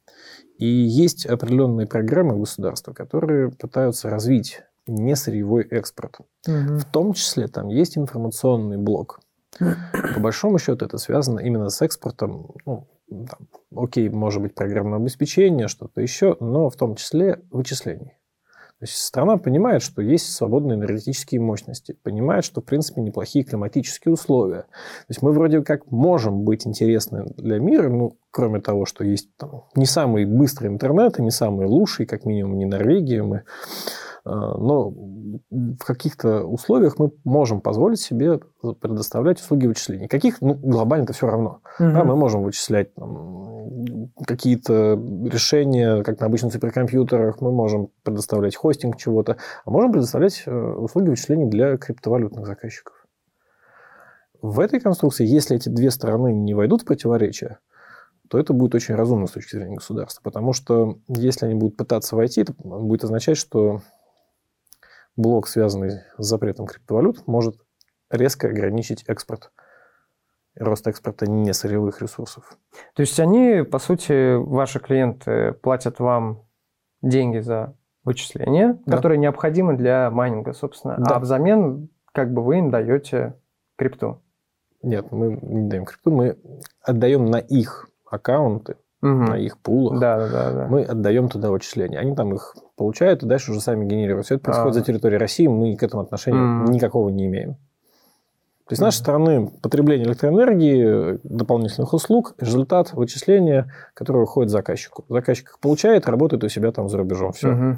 И 0.58 0.68
есть 0.68 1.26
определенные 1.26 1.88
программы 1.88 2.38
государства, 2.38 2.94
которые 2.94 3.52
пытаются 3.52 4.10
развить 4.10 4.62
не 4.88 5.16
сырьевой 5.16 5.64
экспорт. 5.64 6.20
Угу. 6.48 6.80
В 6.80 6.86
том 6.86 7.14
числе 7.14 7.48
там 7.48 7.68
есть 7.68 7.98
информационный 7.98 8.78
блок. 8.78 9.20
По 9.60 10.20
большому 10.20 10.60
счету 10.60 10.86
это 10.86 10.98
связано 10.98 11.40
именно 11.40 11.70
с 11.70 11.82
экспортом. 11.82 12.52
Ну, 12.66 12.88
там, 13.10 13.48
окей, 13.76 14.10
может 14.10 14.42
быть 14.42 14.54
программное 14.54 15.00
обеспечение, 15.00 15.68
что-то 15.68 16.02
еще, 16.02 16.38
но 16.40 16.70
в 16.70 16.76
том 16.76 16.96
числе 16.96 17.42
вычислений. 17.52 18.18
То 18.80 18.84
есть 18.84 18.98
страна 18.98 19.38
понимает, 19.38 19.82
что 19.82 20.04
есть 20.04 20.32
свободные 20.32 20.78
энергетические 20.78 21.42
мощности, 21.42 21.94
понимает, 22.04 22.46
что, 22.46 22.62
в 22.62 22.66
принципе, 22.66 23.02
неплохие 23.02 23.44
климатические 23.44 24.14
условия. 24.14 24.62
То 24.62 25.10
есть 25.10 25.24
мы 25.24 25.32
вроде 25.32 25.64
как 25.64 25.90
можем 25.90 26.44
быть 26.44 26.68
интересны 26.68 27.26
для 27.38 27.58
мира, 27.58 27.90
ну, 27.90 28.20
кроме 28.30 28.62
того, 28.62 28.86
что 28.86 29.04
есть 29.04 29.36
там, 29.38 29.64
не 29.76 29.88
самый 29.88 30.26
быстрый 30.26 30.68
интернет 30.68 31.18
и 31.18 31.24
не 31.24 31.32
самый 31.32 31.66
лучший, 31.66 32.06
как 32.06 32.24
минимум, 32.24 32.60
не 32.60 32.66
Норвегия. 32.66 33.24
Мы 33.24 33.46
но 34.28 34.94
в 35.50 35.84
каких-то 35.86 36.44
условиях 36.44 37.00
мы 37.00 37.12
можем 37.24 37.62
позволить 37.62 38.00
себе 38.00 38.40
предоставлять 38.82 39.40
услуги 39.40 39.68
вычислений. 39.68 40.08
Каких, 40.08 40.42
ну, 40.42 40.54
глобально 40.56 41.04
это 41.04 41.14
все 41.14 41.28
равно. 41.28 41.62
Угу. 41.80 41.90
Да, 41.92 42.04
мы 42.04 42.16
можем 42.16 42.44
вычислять 42.44 42.94
там, 42.96 44.10
какие-то 44.26 45.00
решения, 45.26 46.04
как 46.04 46.20
на 46.20 46.26
обычных 46.26 46.54
суперкомпьютерах, 46.54 47.42
мы 47.42 47.52
можем 47.52 47.90
предоставлять 48.04 48.56
хостинг 48.56 48.98
чего-то, 48.98 49.38
а 49.66 49.70
можем 49.70 49.92
предоставлять 49.92 50.44
э, 50.46 50.52
услуги 50.52 51.10
вычислений 51.10 51.48
для 51.48 51.78
криптовалютных 51.78 52.46
заказчиков. 52.46 52.94
В 54.42 54.60
этой 54.60 54.80
конструкции, 54.80 55.26
если 55.26 55.56
эти 55.56 55.70
две 55.70 55.92
стороны 55.92 56.32
не 56.32 56.54
войдут 56.54 56.84
в 56.84 56.86
противоречие, 56.86 57.58
то 58.30 58.38
это 58.38 58.54
будет 58.54 58.76
очень 58.76 58.96
разумно 58.96 59.28
с 59.28 59.32
точки 59.32 59.56
зрения 59.56 59.76
государства. 59.76 60.22
Потому 60.22 60.54
что 60.54 61.00
если 61.08 61.46
они 61.46 61.56
будут 61.56 61.78
пытаться 61.78 62.16
войти, 62.16 62.42
это 62.42 62.54
будет 62.58 63.04
означать, 63.04 63.38
что 63.38 63.82
блок, 65.18 65.48
связанный 65.48 66.02
с 66.18 66.26
запретом 66.26 66.68
криптовалют, 66.68 67.28
может 67.28 67.58
резко 68.10 68.48
ограничить 68.48 69.04
экспорт, 69.08 69.52
рост 70.56 70.88
экспорта 70.88 71.30
не 71.30 71.54
сырьевых 71.54 72.02
ресурсов. 72.02 72.58
То 72.96 73.02
есть 73.02 73.20
они, 73.20 73.64
по 73.64 73.80
сути, 73.80 74.36
ваши 74.36 74.80
клиенты 74.80 75.54
платят 75.54 76.00
вам 76.00 76.46
деньги 77.02 77.40
за 77.40 77.76
вычисления, 78.04 78.80
да. 78.86 78.96
которые 78.96 79.18
необходимы 79.18 79.76
для 79.76 80.10
майнинга, 80.10 80.54
собственно, 80.54 80.96
да. 80.98 81.16
а 81.16 81.20
взамен 81.20 81.90
как 82.14 82.32
бы 82.32 82.44
вы 82.44 82.60
им 82.60 82.72
даете 82.72 83.36
крипту. 83.76 84.22
Нет, 84.82 85.12
мы 85.12 85.38
не 85.42 85.68
даем 85.68 85.86
крипту, 85.86 86.12
мы 86.12 86.38
отдаем 86.82 87.26
на 87.26 87.38
их 87.38 87.90
аккаунты 88.10 88.78
угу. 89.08 89.32
на 89.32 89.38
их 89.38 89.58
пулах, 89.58 90.00
да, 90.00 90.28
да, 90.28 90.52
да. 90.52 90.68
мы 90.68 90.84
отдаем 90.84 91.30
туда 91.30 91.50
вычисления. 91.52 92.00
Они 92.00 92.16
там 92.16 92.34
их 92.34 92.56
получают 92.76 93.24
и 93.24 93.26
дальше 93.26 93.52
уже 93.52 93.62
сами 93.62 93.86
генерируют. 93.86 94.26
Все 94.26 94.36
это 94.36 94.46
происходит 94.46 94.78
а. 94.78 94.80
за 94.80 94.86
территорией 94.86 95.20
России, 95.20 95.48
мы 95.48 95.76
к 95.76 95.84
этому 95.84 96.04
отношения 96.04 96.64
угу. 96.64 96.72
никакого 96.72 97.10
не 97.10 97.26
имеем. 97.26 97.58
То 98.68 98.74
есть, 98.74 98.82
с 98.82 98.84
нашей 98.84 98.98
стороны, 98.98 99.50
потребление 99.62 100.06
электроэнергии, 100.06 101.20
дополнительных 101.24 101.94
услуг, 101.94 102.36
результат 102.38 102.92
вычисления, 102.92 103.72
которое 103.94 104.20
выходит 104.20 104.52
заказчику. 104.52 105.06
Заказчик 105.08 105.52
их 105.52 105.60
получает, 105.60 106.06
работает 106.10 106.44
у 106.44 106.50
себя 106.50 106.74
там 106.74 106.90
за 106.90 106.98
рубежом. 106.98 107.32
Все. 107.32 107.54
Угу. 107.54 107.78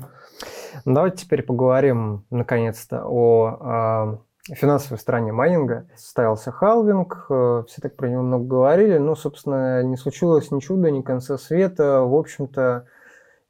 давайте 0.86 1.26
теперь 1.26 1.44
поговорим, 1.44 2.26
наконец-то, 2.32 3.04
о 3.06 3.58
а, 3.62 4.18
финансовой 4.46 5.00
стороне 5.00 5.32
майнинга. 5.32 5.88
Состоялся 5.96 6.52
халвинг, 6.52 7.28
э, 7.30 7.64
все 7.68 7.82
так 7.82 7.96
про 7.96 8.08
него 8.08 8.22
много 8.24 8.46
говорили, 8.46 8.98
но, 8.98 9.16
собственно, 9.16 9.84
не 9.84 9.98
случилось 9.98 10.52
ни 10.52 10.60
чуда, 10.60 10.92
ни 10.92 11.02
конца 11.02 11.38
света. 11.38 12.02
В 12.02 12.16
общем-то, 12.16 12.86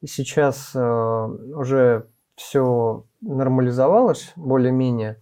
сейчас 0.05 0.72
э, 0.75 0.79
уже 0.81 2.08
все 2.36 3.05
нормализовалось 3.22 4.31
более-менее. 4.36 5.17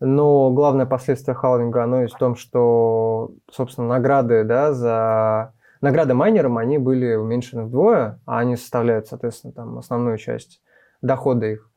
Но 0.00 0.50
главное 0.52 0.86
последствие 0.86 1.34
халвинга, 1.34 1.82
оно 1.82 2.02
есть 2.02 2.14
в 2.14 2.18
том, 2.18 2.36
что, 2.36 3.32
собственно, 3.50 3.88
награды 3.88 4.44
да, 4.44 4.72
за... 4.72 5.54
Награды 5.80 6.14
майнерам, 6.14 6.58
они 6.58 6.76
были 6.78 7.14
уменьшены 7.14 7.64
вдвое, 7.64 8.20
а 8.26 8.38
они 8.38 8.56
составляют, 8.56 9.06
соответственно, 9.06 9.52
там 9.52 9.78
основную 9.78 10.18
часть 10.18 10.60
дохода 11.02 11.46
их. 11.46 11.70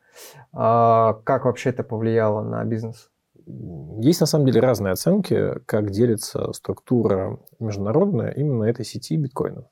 А 0.52 1.14
как 1.24 1.44
вообще 1.44 1.70
это 1.70 1.84
повлияло 1.84 2.42
на 2.42 2.64
бизнес? 2.64 3.11
Есть 4.00 4.20
на 4.20 4.26
самом 4.26 4.46
деле 4.46 4.60
разные 4.60 4.92
оценки, 4.92 5.58
как 5.66 5.90
делится 5.90 6.52
структура 6.52 7.38
международная 7.58 8.30
именно 8.30 8.64
этой 8.64 8.84
сети 8.84 9.16
биткоина. 9.16 9.68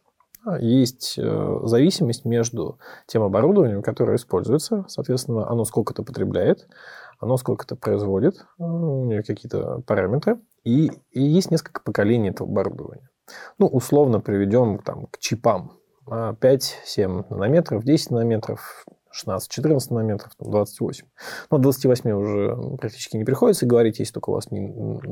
Есть 0.59 1.19
э, 1.19 1.61
зависимость 1.65 2.25
между 2.25 2.79
тем 3.07 3.23
оборудованием, 3.23 3.83
которое 3.83 4.17
используется, 4.17 4.85
соответственно, 4.89 5.50
оно 5.50 5.65
сколько-то 5.65 6.03
потребляет, 6.03 6.67
оно 7.19 7.37
сколько-то 7.37 7.77
производит, 7.77 8.37
э, 8.59 8.62
у 8.62 9.05
нее 9.05 9.23
какие-то 9.23 9.83
параметры, 9.87 10.41
и, 10.65 10.91
и 11.11 11.23
есть 11.23 11.50
несколько 11.50 11.83
поколений 11.83 12.31
этого 12.31 12.49
оборудования. 12.49 13.11
Ну, 13.59 13.67
условно 13.67 14.21
приведем 14.21 14.79
там, 14.79 15.07
к 15.07 15.19
чипам. 15.19 15.73
5-7 16.07 17.27
нанометров, 17.31 17.85
10 17.85 18.11
нанометров, 18.11 18.85
16, 19.11 19.50
14 19.50 19.90
нанометров, 19.90 20.33
там 20.37 20.50
28. 20.50 21.07
Но 21.50 21.59
28 21.59 22.11
уже 22.11 22.76
практически 22.79 23.17
не 23.17 23.25
приходится 23.25 23.67
говорить, 23.67 23.99
если 23.99 24.14
только 24.14 24.31
у 24.31 24.35
вас 24.35 24.50
не 24.50 24.61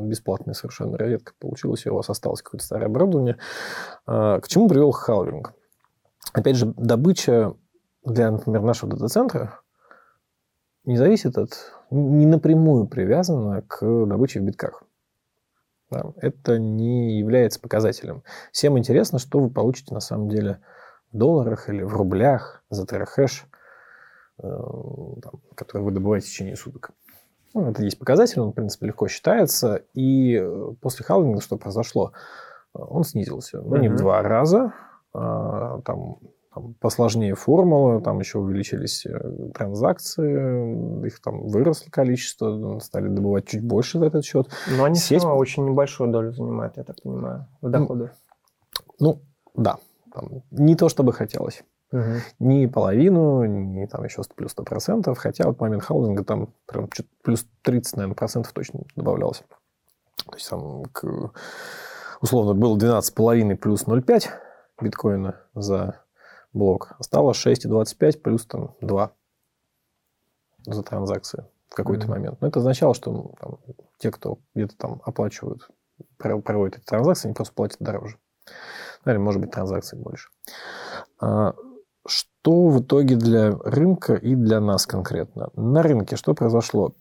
бесплатная 0.09 0.55
совершенно 0.55 0.97
розетка 0.97 1.33
получилась, 1.39 1.85
и 1.85 1.91
у 1.91 1.97
вас 1.97 2.09
осталось 2.09 2.43
какое-то 2.43 2.65
старое 2.65 2.87
оборудование. 2.87 3.39
А, 4.07 4.41
к 4.41 4.49
чему 4.49 4.69
привел 4.69 4.93
халвинг? 4.93 5.53
Опять 6.33 6.57
же, 6.57 6.73
добыча 6.77 7.55
для, 8.05 8.31
например, 8.31 8.63
нашего 8.63 8.91
дата-центра 8.93 9.61
не 10.85 10.97
зависит 10.97 11.37
от, 11.37 11.51
не 11.91 12.27
напрямую 12.27 12.87
привязана 12.87 13.63
к 13.63 13.81
добыче 14.07 14.41
в 14.41 14.45
битках. 14.45 14.85
Да, 15.91 16.13
это 16.17 16.59
не 16.59 17.19
является 17.19 17.61
показателем. 17.61 18.23
Всем 18.53 18.79
интересно, 18.79 19.19
что 19.19 19.41
вы 19.41 19.51
получите 19.51 19.95
на 19.95 20.01
самом 20.01 20.29
деле 20.29 20.61
в 21.13 21.17
долларах 21.17 21.69
или 21.69 21.83
в 21.83 21.95
рублях 21.95 22.63
за 22.69 22.87
терахэш, 22.87 23.47
там, 24.41 25.41
который 25.55 25.83
вы 25.83 25.91
добываете 25.91 26.27
в 26.27 26.31
течение 26.31 26.57
суток. 26.57 26.93
Ну, 27.55 27.71
это 27.71 27.83
есть 27.83 27.99
показатель, 27.99 28.41
он, 28.41 28.51
в 28.51 28.55
принципе, 28.55 28.87
легко 28.87 29.09
считается. 29.09 29.83
И 29.95 30.39
э, 30.41 30.75
после 30.81 31.05
халвинга 31.05 31.41
что 31.41 31.57
произошло? 31.57 32.13
Он 32.73 33.05
снизился. 33.05 33.61
Ну, 33.61 33.77
не 33.77 33.89
в 33.89 33.97
два 33.97 34.23
раза, 34.23 34.75
а, 35.13 35.81
там, 35.81 36.19
там 36.55 36.75
посложнее 36.75 37.35
формула, 37.35 38.01
там 38.01 38.21
еще 38.21 38.39
увеличились 38.39 39.07
э, 39.07 39.51
транзакции, 39.55 41.07
их 41.07 41.21
там 41.21 41.49
выросло 41.49 41.91
количество, 41.91 42.79
стали 42.81 43.09
добывать 43.09 43.47
чуть 43.47 43.65
больше 43.65 43.99
за 43.99 44.07
этот 44.07 44.25
счет. 44.25 44.49
Но 44.77 44.85
они 44.85 44.97
Сеть... 44.97 45.21
все 45.21 45.35
очень 45.35 45.65
небольшую 45.65 46.13
долю 46.13 46.33
занимают, 46.33 46.77
я 46.77 46.85
так 46.85 47.03
понимаю, 47.03 47.47
в 47.63 47.71
доходах. 47.71 48.11
Ну, 49.01 49.23
да. 49.55 49.79
Там, 50.13 50.43
не 50.51 50.77
то, 50.77 50.89
чтобы 50.89 51.13
хотелось. 51.13 51.65
Угу. 51.91 52.03
Ни 52.41 52.67
половину, 52.67 53.45
ни 53.45 53.87
там 53.87 54.05
еще 54.05 54.23
плюс 54.35 54.55
100%, 54.55 55.15
хотя 55.15 55.47
вот 55.47 55.59
момент 55.61 55.85
халдинга 55.85 56.23
там 56.23 56.53
прям 56.67 56.89
плюс 57.23 57.47
30, 57.63 57.97
наверное, 57.97 58.15
процентов 58.15 58.53
точно 58.53 58.81
добавлялось. 58.95 59.43
То 60.27 60.35
есть 60.35 60.51
там 60.51 60.85
к, 60.93 61.33
условно 62.21 62.55
было 62.55 62.77
12,5 62.77 63.57
плюс 63.57 63.85
0,5 63.85 64.29
биткоина 64.81 65.41
за 65.55 66.03
блок, 66.53 66.95
а 66.99 67.03
стало 67.03 67.33
6,25 67.33 68.19
плюс 68.21 68.45
там 68.45 68.75
2 68.83 69.13
за 70.67 70.83
транзакции 70.83 71.47
в 71.71 71.75
какой-то 71.75 72.07
mm-hmm. 72.07 72.11
момент. 72.11 72.41
Но 72.41 72.49
это 72.49 72.59
означало, 72.59 72.95
что 72.95 73.13
ну, 73.13 73.35
там, 73.41 73.59
те, 73.99 74.11
кто 74.11 74.39
где-то 74.55 74.77
там 74.77 75.03
оплачивают, 75.05 75.69
проводят 76.19 76.79
эти 76.79 76.85
транзакции, 76.85 77.29
они 77.29 77.35
просто 77.35 77.55
платят 77.55 77.79
дороже. 77.81 78.19
Или, 79.07 79.17
может 79.17 79.41
быть, 79.41 79.51
транзакций 79.51 79.99
больше. 79.99 80.29
Что 82.09 82.69
в 82.69 82.81
итоге 82.83 83.17
для 83.17 83.53
рынка 83.53 84.15
и 84.15 84.35
для 84.35 84.61
нас 84.61 84.87
конкретно? 84.87 85.51
На 85.55 85.83
рынке 85.83 86.17
что 86.17 86.35
произошло? 86.35 86.95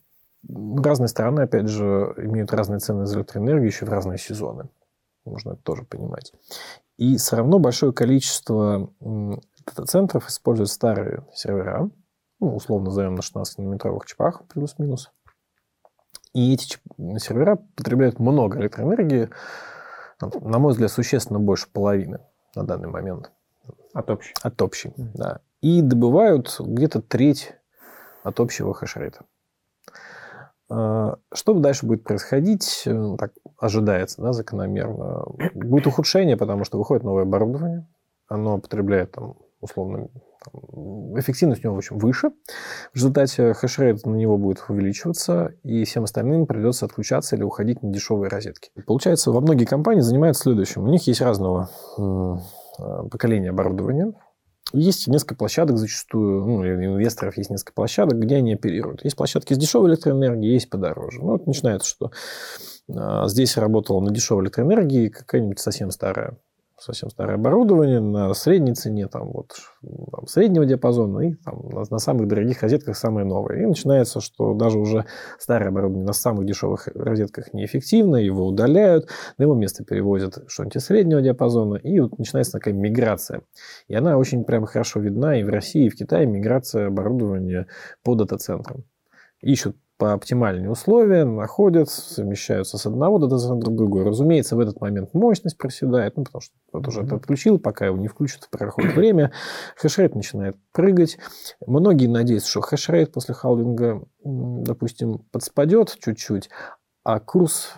Разные 0.47 1.07
страны, 1.07 1.41
опять 1.41 1.67
же, 1.67 2.13
имеют 2.17 2.53
разные 2.53 2.79
цены 2.79 3.05
за 3.05 3.17
электроэнергию 3.17 3.67
еще 3.67 3.85
в 3.85 3.89
разные 3.89 4.17
сезоны. 4.17 4.69
Можно 5.25 5.51
это 5.51 5.61
тоже 5.63 5.83
понимать. 5.83 6.33
И 6.97 7.17
все 7.17 7.37
равно 7.37 7.59
большое 7.59 7.93
количество 7.93 8.91
дата-центров 8.99 10.27
используют 10.27 10.69
старые 10.69 11.25
сервера, 11.33 11.89
ну, 12.39 12.55
условно 12.55 12.87
назовем 12.87 13.15
на 13.15 13.21
16-нанометровых 13.21 14.05
чипах, 14.05 14.43
плюс-минус. 14.47 15.11
И 16.33 16.53
эти 16.53 16.77
сервера 17.19 17.57
потребляют 17.75 18.19
много 18.19 18.59
электроэнергии, 18.59 19.29
на 20.19 20.59
мой 20.59 20.73
взгляд, 20.73 20.91
существенно 20.91 21.39
больше 21.39 21.67
половины 21.71 22.19
на 22.55 22.63
данный 22.63 22.89
момент. 22.89 23.31
От 23.97 24.11
общей? 24.11 24.35
От 24.43 24.61
общей, 24.61 24.89
mm-hmm. 24.89 25.11
да. 25.15 25.39
И 25.61 25.81
добывают 25.81 26.55
где-то 26.59 27.01
треть 27.01 27.55
от 28.21 28.39
общего 28.39 28.71
хешрейта. 28.75 29.21
А, 30.69 31.15
что 31.33 31.55
дальше 31.55 31.87
будет 31.87 32.03
происходить, 32.03 32.83
э, 32.85 33.15
так 33.17 33.31
ожидается, 33.57 34.21
да, 34.21 34.33
закономерно. 34.33 35.23
Будет 35.55 35.87
ухудшение, 35.87 36.37
потому 36.37 36.63
что 36.63 36.77
выходит 36.77 37.03
новое 37.03 37.23
оборудование, 37.23 37.87
оно 38.27 38.59
потребляет 38.59 39.13
там, 39.13 39.33
условно, 39.61 40.09
там, 40.45 41.17
эффективность 41.19 41.65
у 41.65 41.69
него, 41.69 41.75
в 41.75 41.79
общем, 41.79 41.97
выше. 41.97 42.29
В 42.93 42.97
результате 42.97 43.55
хешрейт 43.55 44.05
на 44.05 44.13
него 44.13 44.37
будет 44.37 44.63
увеличиваться, 44.69 45.53
и 45.63 45.85
всем 45.85 46.03
остальным 46.03 46.45
придется 46.45 46.85
отключаться 46.85 47.35
или 47.35 47.41
уходить 47.41 47.81
на 47.81 47.91
дешевые 47.91 48.29
розетки. 48.29 48.69
Получается, 48.85 49.31
во 49.31 49.41
многие 49.41 49.65
компании 49.65 50.01
занимаются 50.01 50.43
следующим. 50.43 50.83
У 50.83 50.87
них 50.87 51.07
есть 51.07 51.21
разного 51.21 51.71
э, 52.77 53.03
поколения 53.09 53.49
оборудования, 53.49 54.13
есть 54.73 55.07
несколько 55.07 55.35
площадок 55.35 55.77
зачастую, 55.77 56.45
ну, 56.45 56.55
у 56.57 56.65
инвесторов 56.65 57.37
есть 57.37 57.49
несколько 57.49 57.73
площадок, 57.73 58.19
где 58.19 58.35
они 58.37 58.53
оперируют. 58.53 59.03
Есть 59.03 59.15
площадки 59.15 59.53
с 59.53 59.57
дешевой 59.57 59.89
электроэнергией, 59.91 60.53
есть 60.53 60.69
подороже. 60.69 61.19
Ну, 61.21 61.31
вот 61.31 61.47
начинается, 61.47 61.87
что 61.87 62.11
а, 62.93 63.27
здесь 63.27 63.55
работала 63.55 64.01
на 64.01 64.11
дешевой 64.11 64.43
электроэнергии 64.43 65.07
какая-нибудь 65.07 65.59
совсем 65.59 65.89
старая 65.91 66.37
совсем 66.79 67.09
старое 67.09 67.35
оборудование 67.35 67.99
на 67.99 68.33
средней 68.33 68.73
цене, 68.73 69.07
там, 69.07 69.31
вот, 69.31 69.55
там, 69.81 70.27
среднего 70.27 70.65
диапазона, 70.65 71.19
и 71.29 71.33
там, 71.33 71.69
на, 71.69 71.83
на 71.89 71.97
самых 71.97 72.27
дорогих 72.27 72.61
розетках 72.61 72.95
самые 72.95 73.25
новые. 73.25 73.63
И 73.63 73.65
начинается, 73.65 74.21
что 74.21 74.53
даже 74.53 74.77
уже 74.79 75.05
старое 75.39 75.69
оборудование 75.69 76.05
на 76.05 76.13
самых 76.13 76.45
дешевых 76.45 76.87
розетках 76.93 77.53
неэффективно, 77.53 78.17
его 78.17 78.45
удаляют, 78.45 79.09
на 79.37 79.43
его 79.43 79.55
место 79.55 79.83
перевозят 79.83 80.43
что-нибудь 80.47 80.81
среднего 80.83 81.21
диапазона, 81.21 81.75
и 81.75 81.99
вот 81.99 82.17
начинается 82.17 82.53
такая 82.53 82.73
миграция. 82.73 83.41
И 83.87 83.95
она 83.95 84.17
очень 84.17 84.43
прям 84.43 84.65
хорошо 84.65 84.99
видна 84.99 85.39
и 85.39 85.43
в 85.43 85.49
России, 85.49 85.85
и 85.85 85.89
в 85.89 85.95
Китае, 85.95 86.25
миграция 86.25 86.87
оборудования 86.87 87.67
по 88.03 88.15
дата-центрам. 88.15 88.83
Ищут 89.41 89.77
по 89.97 90.13
оптимальные 90.13 90.69
условия, 90.69 91.25
находят, 91.25 91.89
совмещаются 91.89 92.77
с 92.77 92.85
одного 92.85 93.17
дата-центра 93.17 93.71
в 93.71 93.75
другой. 93.75 94.05
Разумеется, 94.05 94.55
в 94.55 94.59
этот 94.59 94.79
момент 94.79 95.13
мощность 95.13 95.57
проседает, 95.57 96.17
ну, 96.17 96.23
потому 96.23 96.41
что 96.41 96.53
вот 96.71 96.87
уже 96.87 97.01
это 97.01 97.15
отключил, 97.15 97.59
пока 97.59 97.87
его 97.87 97.97
не 97.97 98.07
включат, 98.07 98.47
проходит 98.51 98.95
время, 98.95 99.31
хешрейт 99.75 100.13
начинает 100.13 100.55
прыгать. 100.71 101.17
Многие 101.65 102.07
надеются, 102.07 102.49
что 102.49 102.61
хешрейт 102.61 103.11
после 103.11 103.33
халвинга, 103.33 104.03
допустим, 104.23 105.25
подспадет 105.31 105.97
чуть-чуть, 105.99 106.49
а 107.03 107.19
курс 107.19 107.73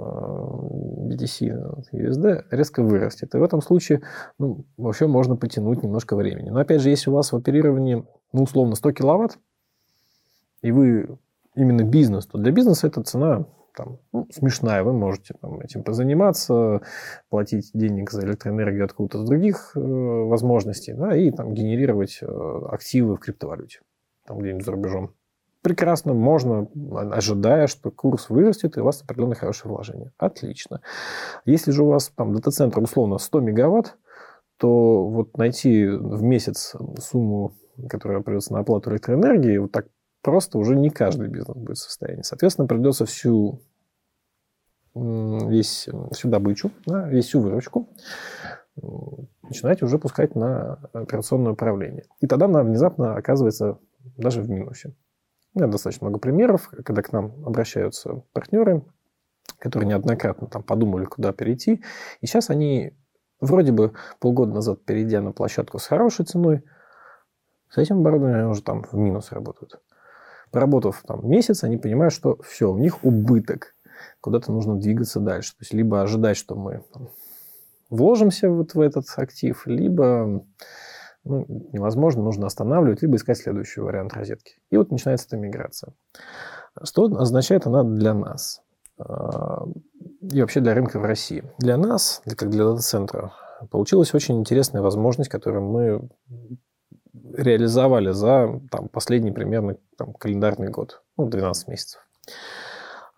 э, 0.00 0.02
BTC 0.02 1.92
USD 1.92 2.44
резко 2.50 2.82
вырастет. 2.82 3.34
И 3.36 3.38
в 3.38 3.42
этом 3.44 3.62
случае 3.62 4.02
ну, 4.38 4.66
вообще 4.76 5.06
можно 5.06 5.36
потянуть 5.36 5.84
немножко 5.84 6.16
времени. 6.16 6.50
Но 6.50 6.58
опять 6.58 6.80
же, 6.80 6.90
если 6.90 7.10
у 7.10 7.14
вас 7.14 7.30
в 7.30 7.36
оперировании, 7.36 8.04
ну, 8.32 8.42
условно, 8.42 8.74
100 8.74 8.92
киловатт, 8.92 9.38
и 10.62 10.72
вы 10.72 11.18
именно 11.54 11.82
бизнес, 11.82 12.26
то 12.26 12.38
для 12.38 12.52
бизнеса 12.52 12.86
эта 12.86 13.02
цена 13.02 13.46
там, 13.74 13.98
ну, 14.12 14.26
смешная, 14.30 14.82
вы 14.82 14.92
можете 14.92 15.34
там, 15.40 15.60
этим 15.60 15.82
позаниматься, 15.82 16.82
платить 17.28 17.70
денег 17.72 18.10
за 18.10 18.22
электроэнергию 18.22 18.84
откуда-то 18.84 19.18
с 19.18 19.26
других 19.26 19.72
э, 19.74 19.80
возможностей, 19.80 20.92
да, 20.92 21.16
и 21.16 21.30
там, 21.30 21.54
генерировать 21.54 22.18
э, 22.20 22.26
активы 22.70 23.16
в 23.16 23.20
криптовалюте, 23.20 23.80
там 24.26 24.38
где-нибудь 24.38 24.64
за 24.64 24.72
рубежом. 24.72 25.14
Прекрасно, 25.62 26.14
можно, 26.14 26.68
ожидая, 27.12 27.66
что 27.66 27.90
курс 27.90 28.30
вырастет, 28.30 28.76
и 28.76 28.80
у 28.80 28.84
вас 28.84 29.02
определенное 29.02 29.36
хорошее 29.36 29.72
вложение. 29.72 30.10
Отлично. 30.16 30.80
Если 31.44 31.70
же 31.70 31.84
у 31.84 31.88
вас 31.88 32.10
там 32.16 32.34
дата-центр 32.34 32.80
условно 32.80 33.18
100 33.18 33.40
мегаватт, 33.40 33.98
то 34.56 35.06
вот 35.06 35.36
найти 35.36 35.86
в 35.86 36.22
месяц 36.22 36.74
сумму, 36.98 37.52
которая 37.90 38.20
придется 38.20 38.54
на 38.54 38.60
оплату 38.60 38.90
электроэнергии, 38.90 39.58
вот 39.58 39.72
так 39.72 39.86
просто 40.22 40.58
уже 40.58 40.76
не 40.76 40.90
каждый 40.90 41.28
бизнес 41.28 41.56
будет 41.56 41.78
в 41.78 41.82
состоянии. 41.82 42.22
Соответственно, 42.22 42.68
придется 42.68 43.04
всю 43.06 43.62
весь, 44.94 45.88
всю 46.12 46.28
добычу, 46.28 46.70
да, 46.86 47.08
весь 47.08 47.26
всю 47.26 47.40
выручку 47.40 47.88
начинать 49.42 49.82
уже 49.82 49.98
пускать 49.98 50.34
на 50.34 50.74
операционное 50.92 51.52
управление. 51.52 52.04
И 52.20 52.26
тогда 52.26 52.46
она 52.46 52.62
внезапно 52.62 53.16
оказывается 53.16 53.78
даже 54.16 54.42
в 54.42 54.48
минусе. 54.48 54.94
У 55.54 55.58
меня 55.58 55.70
достаточно 55.70 56.06
много 56.06 56.20
примеров, 56.20 56.70
когда 56.84 57.02
к 57.02 57.12
нам 57.12 57.44
обращаются 57.44 58.22
партнеры, 58.32 58.84
которые 59.58 59.88
неоднократно 59.88 60.46
там 60.46 60.62
подумали, 60.62 61.04
куда 61.04 61.32
перейти. 61.32 61.82
И 62.20 62.26
сейчас 62.26 62.50
они 62.50 62.96
вроде 63.40 63.72
бы 63.72 63.92
полгода 64.20 64.52
назад, 64.52 64.84
перейдя 64.84 65.20
на 65.20 65.32
площадку 65.32 65.78
с 65.78 65.86
хорошей 65.86 66.24
ценой, 66.24 66.62
с 67.68 67.78
этим 67.78 67.98
оборудованием 67.98 68.50
уже 68.50 68.62
там 68.62 68.84
в 68.84 68.94
минус 68.94 69.32
работают. 69.32 69.80
Проработав 70.50 71.02
там 71.06 71.28
месяц, 71.28 71.64
они 71.64 71.76
понимают, 71.76 72.12
что 72.12 72.38
все, 72.42 72.70
у 72.70 72.78
них 72.78 73.04
убыток. 73.04 73.74
Куда-то 74.20 74.52
нужно 74.52 74.76
двигаться 74.76 75.20
дальше. 75.20 75.52
То 75.52 75.62
есть, 75.62 75.72
либо 75.72 76.02
ожидать, 76.02 76.36
что 76.36 76.54
мы 76.54 76.84
там, 76.92 77.08
вложимся 77.88 78.50
вот 78.50 78.74
в 78.74 78.80
этот 78.80 79.06
актив, 79.16 79.62
либо 79.66 80.44
ну, 81.24 81.44
невозможно, 81.72 82.22
нужно 82.22 82.46
останавливать, 82.46 83.02
либо 83.02 83.16
искать 83.16 83.38
следующий 83.38 83.80
вариант 83.80 84.14
розетки. 84.14 84.54
И 84.70 84.76
вот 84.76 84.90
начинается 84.90 85.26
эта 85.26 85.36
миграция. 85.36 85.92
Что 86.82 87.04
означает 87.04 87.66
она 87.66 87.82
для 87.82 88.14
нас? 88.14 88.62
А, 88.98 89.66
и 90.22 90.40
вообще 90.40 90.60
для 90.60 90.74
рынка 90.74 90.98
в 90.98 91.04
России. 91.04 91.44
Для 91.58 91.76
нас, 91.76 92.22
как 92.36 92.48
для 92.50 92.64
дата-центра, 92.64 93.32
получилась 93.70 94.14
очень 94.14 94.38
интересная 94.38 94.82
возможность, 94.82 95.30
которую 95.30 95.62
мы 95.62 96.08
реализовали 97.12 98.10
за 98.12 98.60
там, 98.70 98.88
последний 98.88 99.32
примерно 99.32 99.76
там, 99.96 100.12
календарный 100.14 100.68
год, 100.68 101.02
ну, 101.16 101.28
12 101.28 101.68
месяцев. 101.68 102.00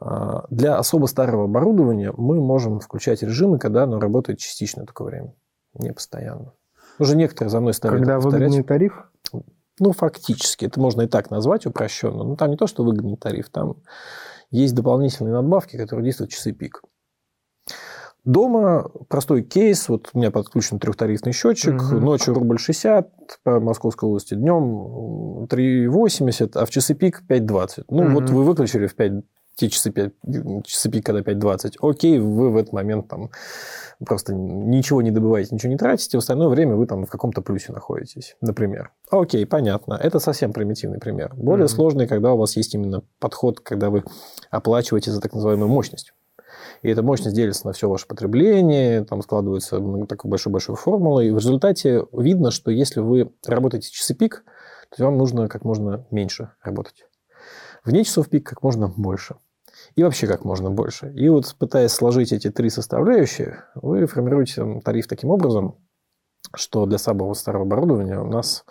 А, 0.01 0.45
для 0.51 0.77
особо 0.77 1.07
старого 1.07 1.45
оборудования 1.45 2.13
мы 2.17 2.41
можем 2.41 2.81
включать 2.81 3.23
режимы, 3.23 3.59
когда 3.59 3.85
оно 3.85 4.01
работает 4.01 4.39
частично 4.39 4.85
такое 4.87 5.09
время, 5.09 5.35
не 5.75 5.93
постоянно. 5.93 6.53
Уже 6.99 7.17
некоторые 7.17 7.51
за 7.51 7.61
мной 7.61 7.75
стали 7.75 7.97
Когда 7.97 8.19
выгодный 8.19 8.63
тариф? 8.63 9.09
Ну, 9.79 9.93
фактически. 9.93 10.67
Это 10.67 10.79
можно 10.79 11.03
и 11.03 11.07
так 11.07 11.31
назвать 11.31 11.67
упрощенно. 11.67 12.25
Но 12.25 12.37
там 12.37 12.51
не 12.51 12.57
то, 12.57 12.67
что 12.67 12.85
выгодный 12.85 13.17
тариф. 13.17 13.49
Там 13.49 13.77
есть 14.51 14.75
дополнительные 14.75 15.33
надбавки, 15.33 15.77
которые 15.77 16.05
действуют 16.05 16.31
в 16.31 16.35
часы 16.35 16.53
пик. 16.53 16.83
Дома 18.25 18.89
простой 19.09 19.43
кейс, 19.43 19.89
вот 19.89 20.11
у 20.13 20.19
меня 20.19 20.31
подключен 20.31 20.79
трехтарифный 20.79 21.33
счетчик, 21.33 21.75
угу. 21.75 21.99
ночью 21.99 22.35
рубль 22.35 22.59
60, 22.59 23.11
по 23.43 23.59
Московской 23.59 24.09
области 24.09 24.35
днем 24.35 25.47
3,80, 25.51 26.53
а 26.55 26.65
в 26.65 26.71
часы 26.71 26.95
пик 26.95 27.23
5,20. 27.29 27.85
Ну, 27.89 28.03
угу. 28.05 28.13
вот 28.13 28.31
вы 28.31 28.45
выключили 28.45 28.87
в 28.87 28.95
5 28.95 29.25
те 29.55 29.69
часы, 29.69 29.91
5, 29.91 30.13
часы 30.65 30.91
пик, 30.91 31.05
когда 31.05 31.21
5.20, 31.21 31.75
окей, 31.81 32.19
вы 32.19 32.51
в 32.51 32.57
этот 32.57 32.73
момент 32.73 33.09
там 33.09 33.31
просто 34.05 34.35
ничего 34.35 35.03
не 35.03 35.11
добываете, 35.11 35.55
ничего 35.55 35.71
не 35.71 35.77
тратите, 35.77 36.17
в 36.17 36.21
остальное 36.21 36.49
время 36.49 36.75
вы 36.77 36.87
там 36.87 37.05
в 37.05 37.11
каком-то 37.11 37.43
плюсе 37.43 37.73
находитесь, 37.73 38.37
например. 38.41 38.93
Окей, 39.11 39.45
понятно. 39.47 39.95
Это 39.95 40.21
совсем 40.21 40.53
примитивный 40.53 40.99
пример. 40.99 41.35
Более 41.37 41.67
mm-hmm. 41.67 41.69
сложный, 41.69 42.07
когда 42.07 42.33
у 42.33 42.39
вас 42.39 42.57
есть 42.57 42.75
именно 42.75 43.03
подход, 43.19 43.61
когда 43.61 43.91
вы 43.91 44.05
оплачиваете 44.51 45.11
за 45.11 45.21
так 45.21 45.35
называемую 45.35 45.69
мощность. 45.69 46.15
И 46.83 46.89
эта 46.89 47.03
мощность 47.03 47.37
делится 47.37 47.67
на 47.67 47.73
все 47.73 47.89
ваше 47.89 48.07
потребление, 48.07 49.05
там 49.05 49.23
складывается 49.23 49.81
такой 50.07 50.31
большой-большой 50.31 50.77
формулой. 50.77 51.29
И 51.29 51.31
в 51.31 51.37
результате 51.37 52.05
видно, 52.13 52.51
что 52.51 52.71
если 52.71 53.01
вы 53.01 53.33
работаете 53.47 53.91
часы 53.91 54.15
пик, 54.15 54.45
то 54.97 55.05
вам 55.05 55.17
нужно 55.17 55.49
как 55.49 55.65
можно 55.65 56.07
меньше 56.11 56.51
работать. 56.63 57.05
Вне 57.85 58.05
часов 58.05 58.29
пик 58.29 58.47
как 58.47 58.63
можно 58.63 58.89
больше. 58.89 59.37
И 59.97 60.03
вообще 60.03 60.27
как 60.27 60.45
можно 60.45 60.71
больше. 60.71 61.13
И 61.15 61.29
вот 61.29 61.55
пытаясь 61.59 61.93
сложить 61.93 62.33
эти 62.33 62.51
три 62.51 62.71
составляющие, 62.71 63.65
вы 63.75 64.07
формируете 64.07 64.81
тариф 64.85 65.07
таким 65.09 65.31
образом, 65.31 65.77
что 66.55 66.87
для 66.87 66.99
самого 66.99 67.35
старого 67.35 67.65
оборудования 67.65 68.19
у 68.19 68.27
нас, 68.27 68.65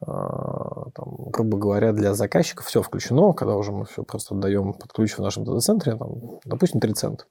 там, 0.00 1.30
грубо 1.32 1.58
говоря, 1.58 1.92
для 1.92 2.14
заказчиков 2.14 2.66
все 2.66 2.82
включено, 2.82 3.32
когда 3.32 3.56
уже 3.56 3.72
мы 3.72 3.86
все 3.86 4.02
просто 4.02 4.34
отдаем 4.34 4.74
под 4.74 4.92
ключ 4.92 5.14
в 5.14 5.20
нашем 5.20 5.44
дата-центре, 5.44 5.96
там, 5.96 6.40
допустим, 6.44 6.80
3 6.80 6.92
цента 6.92 7.24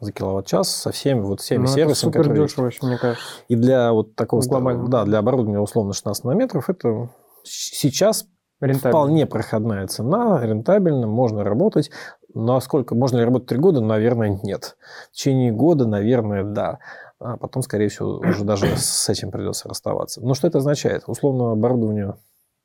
за 0.00 0.12
киловатт-час 0.12 0.68
со 0.68 0.92
всеми 0.92 1.20
вот 1.20 1.40
всеми 1.40 1.62
ну, 1.62 1.66
сервисами, 1.68 2.10
супер 2.10 2.22
которые 2.22 2.46
дешево, 2.46 2.66
есть. 2.66 2.82
мне 2.82 2.98
кажется. 2.98 3.24
И 3.48 3.56
для 3.56 3.92
вот 3.92 4.14
такого 4.16 4.42
глобального, 4.42 4.88
да, 4.88 5.04
для 5.04 5.18
оборудования 5.18 5.60
условно 5.60 5.92
16 5.92 6.24
нанометров 6.24 6.68
это 6.68 7.10
сейчас 7.44 8.26
Вполне 8.60 9.26
проходная 9.26 9.86
цена, 9.88 10.40
рентабельно, 10.42 11.06
можно 11.06 11.44
работать. 11.44 11.90
Насколько 12.32 12.94
можно 12.94 13.18
ли 13.18 13.24
работать 13.24 13.48
три 13.48 13.58
года? 13.58 13.80
Наверное, 13.80 14.40
нет. 14.42 14.76
В 15.10 15.12
течение 15.12 15.52
года, 15.52 15.86
наверное, 15.86 16.44
да. 16.44 16.78
А 17.18 17.36
потом, 17.36 17.62
скорее 17.62 17.88
всего, 17.88 18.18
уже 18.18 18.44
даже 18.44 18.76
с 18.76 19.08
этим 19.08 19.30
придется 19.30 19.68
расставаться. 19.68 20.20
Но 20.20 20.34
что 20.34 20.46
это 20.46 20.58
означает? 20.58 21.04
Условно 21.06 21.52
оборудование 21.52 22.16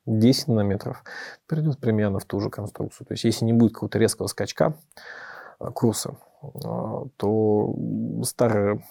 10 0.06 0.48
нанометров 0.48 1.04
придет 1.46 1.78
примерно 1.78 2.18
в 2.18 2.24
ту 2.24 2.40
же 2.40 2.50
конструкцию. 2.50 3.06
То 3.06 3.12
есть, 3.12 3.24
если 3.24 3.44
не 3.44 3.52
будет 3.52 3.74
какого-то 3.74 3.98
резкого 3.98 4.26
скачка 4.26 4.74
а, 5.58 5.70
курса, 5.70 6.16
а, 6.42 7.04
то 7.16 7.74
старое 8.24 8.82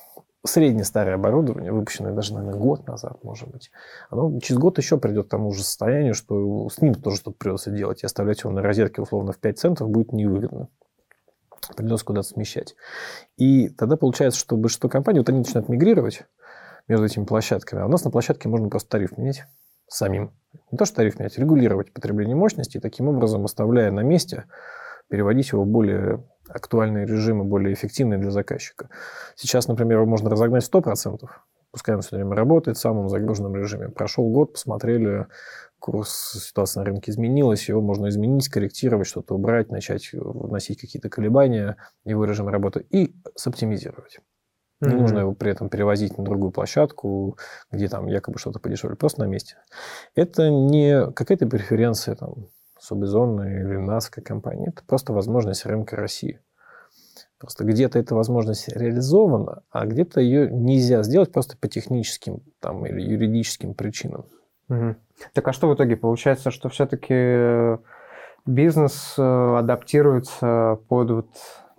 среднее 0.46 0.86
оборудование, 1.14 1.72
выпущенное 1.72 2.14
даже, 2.14 2.34
наверное, 2.34 2.60
год 2.60 2.88
назад, 2.88 3.24
может 3.24 3.50
быть, 3.50 3.72
оно 4.10 4.40
через 4.40 4.60
год 4.60 4.78
еще 4.78 4.98
придет 4.98 5.28
к 5.28 5.30
тому 5.30 5.52
же 5.52 5.64
состоянию, 5.64 6.14
что 6.14 6.70
с 6.70 6.82
ним 6.82 6.96
тоже 6.96 7.18
что-то 7.18 7.38
придется 7.38 7.72
делать. 7.72 8.04
И 8.04 8.06
оставлять 8.06 8.40
его 8.40 8.52
на 8.52 8.62
розетке 8.62 9.02
условно 9.02 9.34
в 9.34 9.38
5 9.38 9.60
центов 9.60 9.90
будет 9.90 10.14
невыгодно. 10.14 10.70
Придется 11.76 12.06
куда-то 12.06 12.28
смещать. 12.28 12.76
И 13.38 13.70
тогда 13.70 13.96
получается, 13.96 14.40
что 14.40 14.90
компания, 14.90 15.20
вот 15.20 15.30
они 15.30 15.40
начинают 15.40 15.70
мигрировать 15.70 16.24
между 16.88 17.06
этими 17.06 17.26
площадками, 17.26 17.84
а 17.84 17.86
у 17.86 17.90
нас 17.90 18.04
на 18.04 18.12
площадке 18.12 18.50
можно 18.50 18.70
просто 18.70 18.90
тариф 18.90 19.18
менять 19.18 19.46
самим. 19.88 20.34
Не 20.72 20.78
то, 20.78 20.86
что 20.86 20.98
тариф 20.98 21.20
менять, 21.20 21.38
регулировать 21.38 21.94
потребление 21.94 22.36
мощности, 22.36 22.78
и 22.78 22.80
таким 22.80 23.08
образом, 23.08 23.46
оставляя 23.46 23.92
на 23.92 24.02
месте, 24.02 24.46
переводить 25.10 25.52
его 25.52 25.64
в 25.64 25.68
более 25.68 26.24
актуальные 26.48 27.06
режимы, 27.06 27.44
более 27.44 27.74
эффективные 27.74 28.20
для 28.20 28.32
заказчика. 28.32 28.90
Сейчас, 29.36 29.68
например, 29.68 29.98
его 29.98 30.08
можно 30.08 30.30
разогнать 30.30 30.68
100%, 30.68 31.28
пускай 31.72 31.96
он 31.96 32.02
все 32.02 32.16
время 32.16 32.36
работает 32.36 32.78
в 32.78 32.82
самом 32.82 33.10
загруженном 33.10 33.56
режиме. 33.56 33.90
Прошел 33.90 34.28
год, 34.30 34.54
посмотрели, 34.54 35.28
курс, 35.80 36.44
ситуация 36.46 36.82
на 36.82 36.86
рынке 36.86 37.12
изменилась, 37.12 37.70
его 37.70 37.82
можно 37.82 38.10
изменить, 38.10 38.44
скорректировать, 38.44 39.08
что-то 39.08 39.36
убрать, 39.36 39.72
начать 39.72 40.10
вносить 40.14 40.80
какие-то 40.80 41.10
колебания 41.10 41.78
его 42.06 42.26
режима 42.26 42.52
работы 42.52 42.86
и 42.90 43.16
соптимизировать. 43.36 44.20
Не 44.82 44.90
mm-hmm. 44.90 44.96
нужно 44.96 45.20
его 45.20 45.34
при 45.34 45.52
этом 45.52 45.70
перевозить 45.70 46.18
на 46.18 46.24
другую 46.24 46.52
площадку, 46.52 47.38
где 47.72 47.90
там 47.90 48.08
якобы 48.08 48.40
что-то 48.40 48.60
подешевле, 48.60 48.96
просто 48.96 49.22
на 49.22 49.26
месте. 49.26 49.58
Это 50.16 50.50
не 50.50 51.12
какая-то 51.12 51.48
преференция 51.48 52.16
там, 52.16 52.48
Субизон 52.80 53.44
или 53.44 53.76
нас 53.76 54.10
как 54.10 54.24
компании. 54.24 54.70
Это 54.70 54.84
просто 54.86 55.12
возможность 55.12 55.66
рынка 55.66 55.98
России. 55.98 56.40
Просто 57.38 57.64
где-то 57.64 58.00
эта 58.00 58.16
возможность 58.16 58.68
реализована, 58.70 59.64
а 59.70 59.86
где-то 59.86 60.20
ее 60.20 60.50
нельзя 60.50 61.04
сделать 61.04 61.32
просто 61.32 61.58
по 61.58 61.68
техническим 61.68 62.42
там, 62.60 62.86
или 62.86 63.02
юридическим 63.02 63.74
причинам. 63.74 64.26
Угу. 64.70 64.96
Так 65.34 65.48
а 65.48 65.54
что 65.54 65.68
в 65.68 65.76
итоге? 65.76 65.96
Получается, 65.96 66.52
что 66.52 66.70
все-таки 66.70 67.14
э, 67.14 67.78
бизнес 68.46 69.16
э, 69.18 69.58
адаптируется 69.58 70.80
под 70.88 71.12
вот 71.12 71.30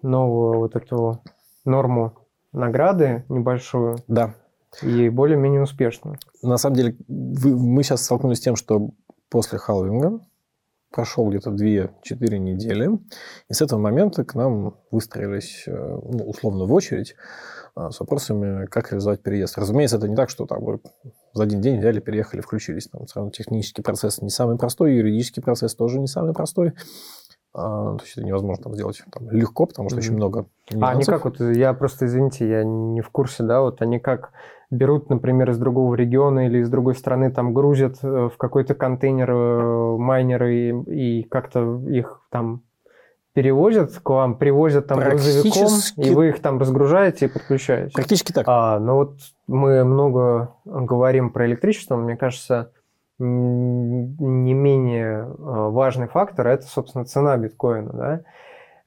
новую 0.03 0.59
вот 0.59 0.77
эту 0.77 1.23
норму 1.65 2.15
награды 2.53 3.25
небольшую. 3.29 3.99
Да. 4.09 4.35
И 4.83 5.09
более-менее 5.09 5.63
успешно. 5.63 6.17
На 6.43 6.57
самом 6.57 6.77
деле, 6.77 6.97
мы 7.09 7.83
сейчас 7.83 8.05
столкнулись 8.05 8.39
с 8.39 8.43
тем, 8.43 8.57
что 8.57 8.91
после 9.29 9.59
халвинга 9.59 10.21
прошел 10.91 11.29
где-то 11.29 11.51
2-4 11.51 12.39
недели, 12.39 12.91
и 13.49 13.55
с 13.55 13.63
этого 13.63 13.79
момента 13.79 14.25
к 14.25 14.35
нам 14.35 14.77
выстроились, 14.91 15.65
э, 15.67 15.73
ну, 15.73 16.25
условно, 16.25 16.65
в 16.65 16.73
очередь 16.73 17.15
а, 17.75 17.91
с 17.91 18.01
вопросами, 18.01 18.67
как 18.67 18.91
реализовать 18.91 19.23
переезд. 19.23 19.57
Разумеется, 19.57 19.97
это 19.97 20.09
не 20.09 20.17
так, 20.17 20.29
что 20.29 20.47
там 20.47 20.65
вы 20.65 20.81
за 21.33 21.45
один 21.45 21.61
день 21.61 21.79
взяли, 21.79 22.01
переехали, 22.01 22.41
включились. 22.41 22.89
Там, 22.89 23.07
сразу 23.07 23.31
технический 23.31 23.83
процесс 23.83 24.21
не 24.21 24.31
самый 24.31 24.59
простой, 24.59 24.97
юридический 24.97 25.43
процесс 25.43 25.75
тоже 25.75 26.01
не 26.01 26.09
самый 26.09 26.35
простой. 26.35 26.73
А, 27.53 27.97
то 27.97 28.05
есть 28.05 28.17
это 28.17 28.25
невозможно 28.25 28.63
там 28.63 28.75
сделать 28.75 29.03
там, 29.11 29.29
легко, 29.31 29.67
потому 29.67 29.89
что 29.89 29.97
mm-hmm. 29.97 30.01
очень 30.01 30.15
много 30.15 30.47
нюансов. 30.71 30.89
А 30.89 30.91
они 30.93 31.05
как 31.05 31.25
вот, 31.25 31.41
я 31.41 31.73
просто, 31.75 32.07
извините, 32.07 32.49
я 32.49 32.65
не 32.65 33.01
в 33.01 33.11
курсе, 33.11 33.43
да, 33.43 33.61
вот 33.61 33.83
они 33.83 33.99
как 33.99 34.33
берут, 34.71 35.11
например, 35.11 35.51
из 35.51 35.59
другого 35.59 35.95
региона 35.95 36.47
или 36.47 36.59
из 36.59 36.71
другой 36.71 36.95
страны, 36.95 37.33
там 37.33 37.53
грузят 37.53 37.97
э, 38.03 38.29
в 38.33 38.37
какой-то 38.37 38.75
контейнер 38.75 39.31
э, 39.31 39.97
майнеры 39.97 40.55
и, 40.55 41.21
и 41.21 41.23
как-то 41.25 41.81
их 41.89 42.23
там 42.31 42.63
перевозят 43.33 43.99
к 44.01 44.09
вам, 44.11 44.37
привозят 44.37 44.87
там 44.87 45.01
грузовиком, 45.01 45.69
и 45.97 46.11
вы 46.11 46.29
их 46.29 46.41
там 46.41 46.59
разгружаете 46.59 47.27
и 47.27 47.29
подключаете. 47.29 47.93
Практически 47.95 48.33
так. 48.33 48.45
А, 48.49 48.79
ну 48.79 48.95
вот 48.95 49.17
мы 49.47 49.85
много 49.85 50.55
говорим 50.65 51.31
про 51.31 51.47
электричество, 51.47 51.97
мне 51.97 52.17
кажется, 52.17 52.73
не 53.21 54.55
менее 54.55 55.21
э, 55.21 55.27
важный 55.29 56.09
фактор– 56.09 56.47
это, 56.49 56.67
собственно, 56.67 57.05
цена 57.05 57.37
биткоина 57.37 57.93
да, 57.93 58.21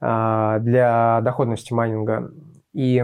а, 0.01 0.59
для 0.59 1.21
доходности 1.21 1.71
майнинга. 1.71 2.31
И 2.73 3.03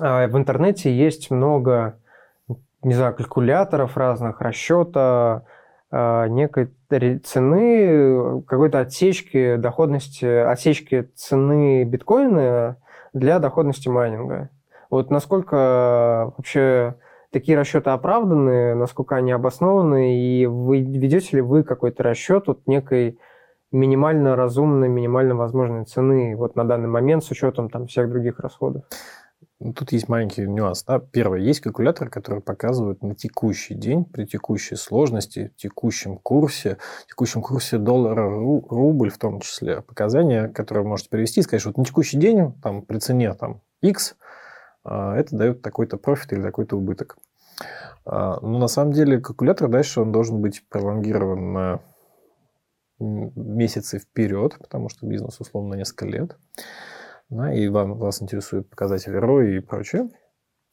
а, 0.00 0.26
в 0.26 0.36
интернете 0.36 0.94
есть 0.94 1.30
много, 1.30 1.98
не 2.82 2.94
знаю, 2.94 3.14
калькуляторов 3.14 3.96
разных, 3.96 4.40
расчета 4.40 5.44
а, 5.90 6.26
некой 6.26 6.70
цены, 7.24 8.42
какой-то 8.42 8.80
отсечки 8.80 9.56
доходности, 9.56 10.26
отсечки 10.26 11.08
цены 11.14 11.84
биткоина 11.84 12.76
для 13.12 13.38
доходности 13.38 13.88
майнинга. 13.88 14.50
Вот 14.90 15.10
насколько 15.10 16.32
вообще 16.36 16.96
такие 17.32 17.56
расчеты 17.56 17.90
оправданы, 17.90 18.74
насколько 18.74 19.16
они 19.16 19.32
обоснованы, 19.32 20.18
и 20.18 20.46
вы 20.46 20.80
ведете 20.80 21.36
ли 21.36 21.42
вы 21.42 21.64
какой-то 21.64 22.02
расчет 22.02 22.48
от 22.48 22.66
некой 22.66 23.18
минимально 23.72 24.36
разумной, 24.36 24.88
минимально 24.88 25.34
возможной 25.34 25.84
цены 25.86 26.36
вот 26.36 26.56
на 26.56 26.64
данный 26.64 26.88
момент 26.88 27.24
с 27.24 27.30
учетом 27.30 27.70
там 27.70 27.86
всех 27.86 28.10
других 28.10 28.38
расходов? 28.38 28.84
Ну, 29.64 29.72
тут 29.72 29.92
есть 29.92 30.08
маленький 30.08 30.42
нюанс. 30.42 30.82
Да? 30.82 30.98
Первое, 30.98 31.38
есть 31.38 31.60
калькулятор, 31.60 32.10
который 32.10 32.40
показывает 32.40 33.02
на 33.02 33.14
текущий 33.14 33.74
день, 33.74 34.04
при 34.04 34.26
текущей 34.26 34.74
сложности, 34.74 35.52
текущем 35.56 36.18
курсе, 36.18 36.78
текущем 37.08 37.42
курсе 37.42 37.78
доллара, 37.78 38.28
рубль 38.28 39.10
в 39.10 39.18
том 39.18 39.40
числе, 39.40 39.80
показания, 39.80 40.48
которые 40.48 40.82
вы 40.82 40.90
можете 40.90 41.10
перевести 41.10 41.40
и 41.40 41.42
сказать, 41.44 41.60
что 41.60 41.70
вот 41.70 41.78
на 41.78 41.84
текущий 41.84 42.18
день, 42.18 42.52
там, 42.60 42.82
при 42.82 42.98
цене 42.98 43.32
там, 43.34 43.60
X, 43.82 44.16
это 44.84 45.36
дает 45.36 45.62
такой-то 45.62 45.96
профит 45.96 46.32
или 46.32 46.42
такой-то 46.42 46.76
убыток. 46.76 47.16
А, 48.04 48.40
но 48.40 48.58
на 48.58 48.68
самом 48.68 48.92
деле 48.92 49.20
калькулятор 49.20 49.68
дальше 49.68 50.00
он 50.00 50.12
должен 50.12 50.40
быть 50.40 50.66
пролонгирован 50.68 51.52
на 51.52 51.80
месяцы 52.98 53.98
вперед, 53.98 54.56
потому 54.58 54.88
что 54.88 55.06
бизнес 55.06 55.40
условно 55.40 55.74
несколько 55.74 56.06
лет 56.06 56.36
да, 57.32 57.52
и 57.52 57.68
вам, 57.68 57.94
вас 57.94 58.22
интересуют 58.22 58.68
показатели 58.68 59.18
ROI 59.18 59.56
и 59.56 59.60
прочее. 59.60 60.10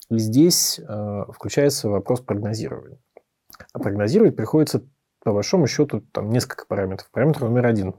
И 0.09 0.17
здесь 0.17 0.79
э, 0.79 1.23
включается 1.29 1.89
вопрос 1.89 2.19
прогнозирования. 2.19 2.99
А 3.71 3.79
прогнозировать 3.79 4.35
приходится, 4.35 4.83
по 5.23 5.33
большому 5.33 5.67
счету, 5.67 6.01
там 6.11 6.29
несколько 6.29 6.65
параметров. 6.65 7.09
Параметр 7.11 7.43
номер 7.43 7.65
один. 7.65 7.95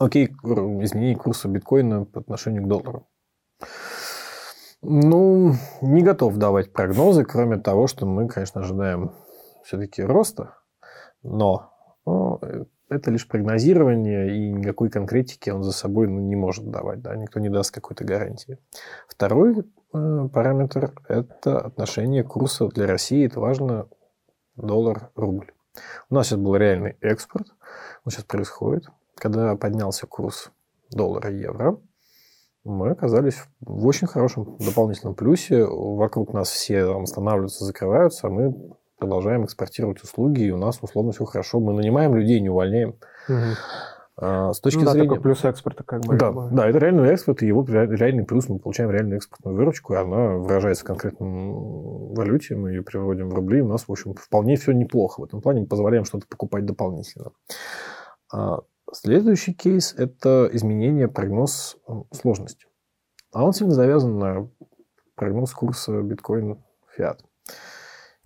Окей, 0.00 0.26
изменение 0.26 1.16
курса 1.16 1.48
биткоина 1.48 2.04
по 2.04 2.20
отношению 2.20 2.64
к 2.64 2.68
доллару. 2.68 3.06
Ну, 4.82 5.54
не 5.80 6.02
готов 6.02 6.36
давать 6.36 6.72
прогнозы, 6.72 7.24
кроме 7.24 7.56
того, 7.58 7.86
что 7.86 8.04
мы, 8.04 8.28
конечно, 8.28 8.62
ожидаем 8.62 9.12
все-таки 9.64 10.02
роста, 10.02 10.56
но 11.22 11.72
ну, 12.04 12.40
это 12.88 13.10
лишь 13.10 13.28
прогнозирование, 13.28 14.36
и 14.36 14.52
никакой 14.52 14.90
конкретики 14.90 15.50
он 15.50 15.62
за 15.62 15.72
собой 15.72 16.08
ну, 16.08 16.20
не 16.20 16.36
может 16.36 16.68
давать. 16.68 17.00
Да? 17.00 17.14
Никто 17.16 17.40
не 17.40 17.48
даст 17.48 17.70
какой-то 17.70 18.04
гарантии. 18.04 18.58
Второй 19.08 19.60
э, 19.60 20.28
параметр– 20.32 20.92
это 21.08 21.60
отношение 21.60 22.24
курса 22.24 22.66
для 22.68 22.86
России. 22.86 23.26
Это 23.26 23.40
важно 23.40 23.86
доллар-рубль. 24.56 25.52
У 26.10 26.14
нас 26.14 26.26
сейчас 26.26 26.38
был 26.38 26.56
реальный 26.56 26.96
экспорт. 27.00 27.46
Он 28.04 28.12
сейчас 28.12 28.24
происходит. 28.24 28.88
Когда 29.14 29.56
поднялся 29.56 30.06
курс 30.06 30.50
доллара-евро, 30.90 31.78
мы 32.64 32.90
оказались 32.90 33.42
в 33.60 33.86
очень 33.86 34.06
хорошем 34.06 34.56
дополнительном 34.58 35.14
плюсе. 35.14 35.64
Вокруг 35.64 36.32
нас 36.32 36.48
все 36.50 36.86
там, 36.86 37.02
останавливаются, 37.02 37.64
закрываются, 37.64 38.26
а 38.26 38.30
мы 38.30 38.54
продолжаем 38.98 39.44
экспортировать 39.44 40.02
услуги, 40.02 40.42
и 40.42 40.50
у 40.50 40.58
нас 40.58 40.78
условно 40.80 41.12
все 41.12 41.24
хорошо. 41.24 41.58
Мы 41.60 41.72
нанимаем 41.72 42.14
людей, 42.14 42.40
не 42.40 42.50
увольняем. 42.50 42.96
Угу. 43.28 43.36
А, 44.18 44.52
с 44.52 44.60
точки 44.60 44.78
ну, 44.78 44.84
да, 44.84 44.92
зрения... 44.92 45.08
такой 45.08 45.22
плюс 45.22 45.44
экспорта 45.44 45.82
как 45.82 46.02
бы. 46.02 46.16
Да, 46.16 46.30
да, 46.32 46.68
это 46.68 46.78
реальный 46.78 47.08
экспорт, 47.08 47.42
и 47.42 47.46
его 47.46 47.64
реальный 47.66 48.24
плюс. 48.24 48.48
Мы 48.48 48.58
получаем 48.58 48.90
реальную 48.90 49.16
экспортную 49.16 49.56
выручку, 49.56 49.94
и 49.94 49.96
она 49.96 50.36
выражается 50.36 50.84
в 50.84 50.86
конкретном 50.86 52.14
валюте, 52.14 52.54
мы 52.54 52.70
ее 52.70 52.84
переводим 52.84 53.30
в 53.30 53.34
рубли, 53.34 53.62
у 53.62 53.68
нас, 53.68 53.88
в 53.88 53.90
общем, 53.90 54.14
вполне 54.14 54.56
все 54.56 54.72
неплохо. 54.72 55.20
В 55.20 55.24
этом 55.24 55.40
плане 55.40 55.62
мы 55.62 55.66
позволяем 55.66 56.04
что-то 56.04 56.26
покупать 56.28 56.64
дополнительно. 56.66 57.32
А 58.32 58.60
следующий 58.92 59.54
кейс– 59.54 59.94
это 59.96 60.48
изменение 60.52 61.08
прогноз 61.08 61.76
сложности. 62.12 62.66
А 63.32 63.44
он 63.44 63.52
сильно 63.52 63.74
завязан 63.74 64.18
на 64.18 64.50
прогноз 65.14 65.52
курса 65.52 66.02
биткоин-фиат. 66.02 67.22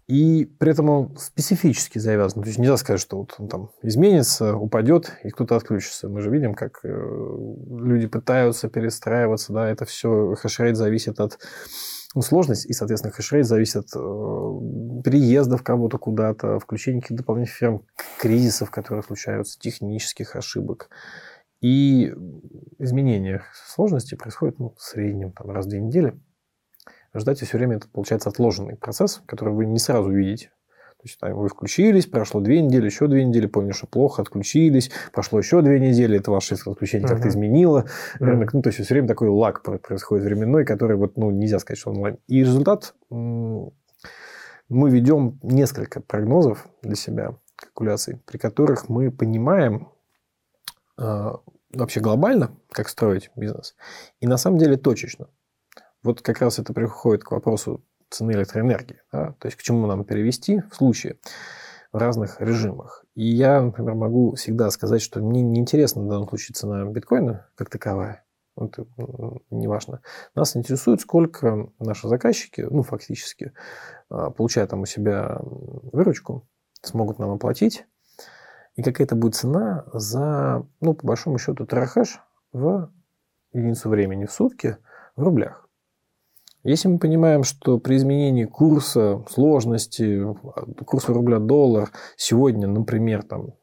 И 0.07 0.45
при 0.45 0.71
этом 0.71 0.89
он 0.89 1.17
специфически 1.17 1.99
завязан. 1.99 2.43
То 2.43 2.49
есть 2.49 2.61
нельзя 2.61 2.77
сказать, 2.77 3.01
что 3.01 3.19
вот 3.19 3.35
он 3.39 3.49
там 3.49 3.71
изменится, 3.83 4.57
упадет, 4.57 5.13
и 5.25 5.31
кто-то 5.31 5.57
отключится. 5.57 6.09
Мы 6.09 6.21
же 6.21 6.31
видим, 6.31 6.55
как 6.55 6.81
э, 6.85 6.89
люди 6.89 8.07
пытаются 8.07 8.69
перестраиваться, 8.69 9.53
да, 9.53 9.69
это 9.69 9.85
все, 9.85 10.35
хешрейт 10.35 10.77
зависит 10.77 11.19
от 11.19 11.41
ну, 12.17 12.23
сложности, 12.23 12.67
и, 12.67 12.73
соответственно, 12.73 13.13
хешрейт 13.13 13.47
зависит 13.47 13.77
от 13.77 13.89
э, 13.95 15.03
переездов 15.05 15.63
кого-то 15.63 15.99
куда-то, 15.99 16.59
включения 16.59 17.01
каких-то 17.01 17.23
дополнительных 17.23 17.59
ферм, 17.59 17.87
кризисов, 18.19 18.71
которые 18.71 19.03
случаются, 19.03 19.59
технических 19.59 20.35
ошибок. 20.35 20.89
И 21.61 22.13
изменение 22.79 23.43
сложности 23.53 24.15
происходит 24.15 24.59
ну, 24.59 24.75
в 24.77 24.83
среднем 24.83 25.33
там, 25.33 25.51
раз 25.51 25.67
в 25.67 25.69
две 25.69 25.81
недели 25.81 26.19
ждать 27.15 27.41
все 27.41 27.57
время 27.57 27.77
это 27.77 27.89
получается 27.89 28.29
отложенный 28.29 28.77
процесс, 28.77 29.23
который 29.27 29.55
вы 29.55 29.67
не 29.67 29.79
сразу 29.79 30.11
видите. 30.11 30.51
То 30.99 31.03
есть 31.05 31.21
там, 31.21 31.35
вы 31.35 31.49
включились, 31.49 32.07
прошло 32.07 32.41
две 32.41 32.63
недели, 32.63 32.87
еще 32.87 33.07
две 33.07 33.25
недели, 33.25 33.47
поняли, 33.47 33.73
что 33.73 33.87
плохо, 33.87 34.23
отключились, 34.23 34.91
прошло 35.13 35.39
еще 35.39 35.61
две 35.61 35.79
недели, 35.79 36.19
это 36.19 36.31
ваше 36.31 36.55
отключение 36.55 37.07
uh-huh. 37.07 37.11
как-то 37.11 37.29
изменило 37.29 37.85
рынок. 38.19 38.55
Ну, 38.55 38.63
то 38.63 38.69
есть 38.69 38.83
все 38.83 38.95
время 38.95 39.07
такой 39.07 39.29
лаг 39.29 39.63
происходит 39.63 40.25
временной, 40.25 40.65
который 40.65 40.97
вот, 40.97 41.17
ну, 41.17 41.31
нельзя 41.31 41.59
сказать, 41.59 41.79
что 41.79 41.91
онлайн. 41.91 42.19
И 42.29 42.41
результат 42.41 42.95
мы 43.11 44.91
ведем 44.91 45.39
несколько 45.43 46.01
прогнозов 46.01 46.67
для 46.83 46.97
себя, 46.97 47.37
калькуляций, 47.57 48.21
при 48.27 48.39
которых 48.39 48.89
мы 48.89 49.13
понимаем 49.13 49.89
э, 50.99 51.33
вообще 51.73 52.01
глобально, 52.01 52.57
как 52.71 52.89
строить 52.89 53.31
бизнес, 53.37 53.77
и 54.21 54.27
на 54.27 54.39
самом 54.39 54.59
деле 54.59 54.77
точечно. 54.77 55.29
Вот 56.03 56.23
как 56.23 56.41
раз 56.41 56.59
это 56.59 56.73
приходит 56.73 57.23
к 57.23 57.31
вопросу 57.31 57.85
цены 58.11 58.33
электроэнергии. 58.33 59.03
Да? 59.13 59.35
То 59.39 59.47
есть 59.47 59.57
к 59.57 59.63
чему 59.63 59.87
нам 59.87 60.05
перевести 60.05 60.63
в 60.71 60.75
случае 60.75 61.19
в 61.93 61.99
разных 61.99 62.41
режимах. 62.41 63.05
И 63.15 63.25
я, 63.25 63.61
например, 63.61 63.95
могу 63.95 64.35
всегда 64.35 64.71
сказать, 64.71 65.01
что 65.01 65.21
мне 65.21 65.43
не 65.43 65.61
интересна 65.61 66.03
в 66.03 66.09
данном 66.09 66.29
случае 66.29 66.55
цена 66.55 66.85
биткоина 66.85 67.49
как 67.55 67.71
таковая. 67.71 68.25
Это 68.59 68.87
не 69.51 69.69
важно. 69.69 70.01
Нас 70.35 70.57
интересует, 70.57 71.01
сколько 71.01 71.71
наши 71.79 72.09
заказчики, 72.09 72.63
ну, 72.63 72.83
фактически, 72.83 73.53
а, 74.09 74.31
получая 74.31 74.67
там 74.67 74.81
у 74.81 74.87
себя 74.87 75.39
выручку, 75.43 76.49
смогут 76.83 77.19
нам 77.19 77.31
оплатить. 77.31 77.87
И 78.75 78.83
какая 78.83 79.05
это 79.05 79.15
будет 79.15 79.35
цена 79.35 79.85
за, 79.93 80.67
ну, 80.81 80.95
по 80.95 81.07
большому 81.07 81.39
счету, 81.39 81.67
терахэш 81.67 82.21
в 82.53 82.91
единицу 83.53 83.89
времени 83.89 84.27
в 84.27 84.33
сутки 84.33 84.77
в 85.17 85.23
рублях. 85.23 85.66
Если 86.67 86.89
мы 86.89 86.99
понимаем, 86.99 87.45
что 87.45 87.79
при 87.79 87.97
изменении 87.97 88.45
курса, 88.45 89.25
сложности, 89.31 90.27
курса 90.85 91.13
рубля-доллар 91.13 91.93
сегодня, 92.17 92.67
например, 92.67 93.23
там, 93.23 93.55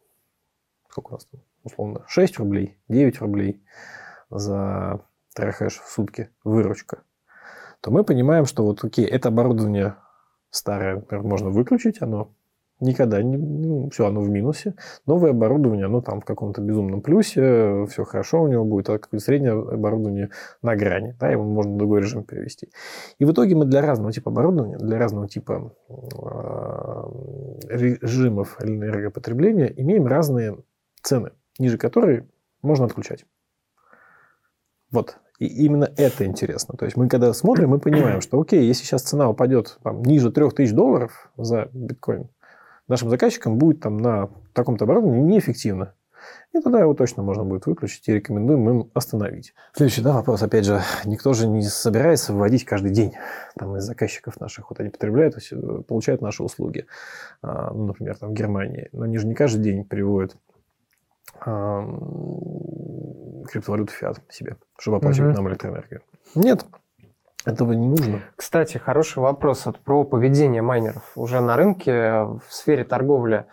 сколько 0.89 1.09
у 1.09 1.11
нас 1.15 1.25
там, 1.25 1.41
условно, 1.65 2.05
6 2.07 2.37
рублей, 2.37 2.77
9 2.87 3.19
рублей 3.19 3.61
за 4.29 5.01
терахэш 5.35 5.81
в 5.81 5.91
сутки 5.91 6.29
выручка, 6.45 7.03
то 7.81 7.91
мы 7.91 8.05
понимаем, 8.05 8.45
что 8.45 8.63
вот, 8.63 8.81
окей, 8.85 9.05
это 9.05 9.27
оборудование 9.27 9.95
старое, 10.49 10.95
например, 10.95 11.25
можно 11.25 11.49
выключить, 11.49 12.01
оно 12.01 12.33
никогда 12.83 13.21
не, 13.21 13.37
ну, 13.37 13.89
все, 13.89 14.07
оно 14.07 14.21
в 14.21 14.29
минусе. 14.29 14.75
Новое 15.05 15.31
оборудование, 15.31 15.85
оно 15.85 16.01
там 16.01 16.21
в 16.21 16.25
каком-то 16.25 16.61
безумном 16.61 17.01
плюсе, 17.01 17.85
все 17.89 18.03
хорошо 18.03 18.43
у 18.43 18.47
него 18.47 18.65
будет, 18.65 18.89
а 18.89 18.99
какое-то 18.99 19.25
среднее 19.25 19.53
оборудование 19.53 20.29
на 20.61 20.75
грани, 20.75 21.15
да, 21.19 21.29
его 21.29 21.43
можно 21.43 21.73
в 21.73 21.77
другой 21.77 22.01
режим 22.01 22.23
перевести. 22.23 22.69
И 23.19 23.25
в 23.25 23.31
итоге 23.31 23.55
мы 23.55 23.65
для 23.65 23.81
разного 23.81 24.11
типа 24.11 24.29
оборудования, 24.31 24.77
для 24.77 24.97
разного 24.97 25.27
типа 25.27 25.73
э, 25.89 25.95
режимов 27.69 28.57
энергопотребления 28.61 29.67
имеем 29.67 30.05
разные 30.05 30.57
цены, 31.01 31.31
ниже 31.59 31.77
которой 31.77 32.27
можно 32.61 32.85
отключать. 32.85 33.25
Вот. 34.91 35.17
И 35.39 35.47
именно 35.65 35.91
это 35.97 36.25
интересно. 36.25 36.75
То 36.77 36.85
есть 36.85 36.95
мы 36.95 37.09
когда 37.09 37.33
смотрим, 37.33 37.69
мы 37.69 37.79
понимаем, 37.79 38.21
что 38.21 38.39
окей, 38.39 38.65
если 38.65 38.85
сейчас 38.85 39.01
цена 39.01 39.29
упадет 39.29 39.77
там, 39.83 40.03
ниже 40.03 40.31
3000 40.31 40.73
долларов 40.73 41.31
за 41.35 41.69
биткоин, 41.73 42.29
нашим 42.87 43.09
заказчикам 43.09 43.57
будет 43.57 43.79
там 43.81 43.97
на 43.97 44.29
таком-то 44.53 44.85
оборудовании 44.85 45.21
неэффективно. 45.21 45.93
И 46.53 46.59
тогда 46.61 46.79
его 46.79 46.93
точно 46.93 47.23
можно 47.23 47.43
будет 47.43 47.65
выключить 47.65 48.07
и 48.07 48.13
рекомендуем 48.13 48.69
им 48.69 48.91
остановить. 48.93 49.53
Следующий 49.73 50.01
да, 50.01 50.13
вопрос, 50.13 50.41
опять 50.41 50.65
же, 50.65 50.81
никто 51.05 51.33
же 51.33 51.47
не 51.47 51.63
собирается 51.63 52.33
вводить 52.33 52.63
каждый 52.63 52.91
день. 52.91 53.13
Там 53.57 53.75
из 53.75 53.83
заказчиков 53.83 54.39
наших, 54.39 54.69
вот 54.69 54.79
они 54.79 54.89
потребляют, 54.89 55.35
получают 55.87 56.21
наши 56.21 56.43
услуги. 56.43 56.85
А, 57.41 57.73
ну, 57.73 57.87
например, 57.87 58.17
там 58.17 58.29
в 58.29 58.33
Германии. 58.33 58.89
Но 58.93 59.03
они 59.03 59.17
же 59.17 59.27
не 59.27 59.35
каждый 59.35 59.63
день 59.63 59.83
приводят 59.83 60.37
криптовалюту 63.49 63.91
фиат 63.91 64.21
себе, 64.29 64.55
чтобы 64.79 64.97
оплачивать 64.97 65.31
угу. 65.31 65.41
нам 65.41 65.49
электроэнергию. 65.49 66.01
Нет, 66.35 66.65
этого 67.45 67.73
не 67.73 67.87
нужно. 67.87 68.21
Кстати, 68.35 68.77
хороший 68.77 69.19
вопрос 69.19 69.65
вот 69.65 69.79
про 69.79 70.03
поведение 70.03 70.61
майнеров 70.61 71.11
уже 71.15 71.41
на 71.41 71.55
рынке 71.55 72.23
в 72.23 72.43
сфере 72.49 72.83
торговли. 72.83 73.45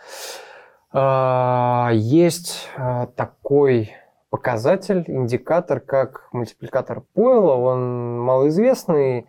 А, 0.92 1.90
есть 1.92 2.68
а, 2.76 3.06
такой 3.06 3.92
показатель, 4.30 5.04
индикатор, 5.06 5.80
как 5.80 6.28
мультипликатор 6.32 7.02
Пойла. 7.14 7.54
Он 7.54 8.20
малоизвестный, 8.20 9.26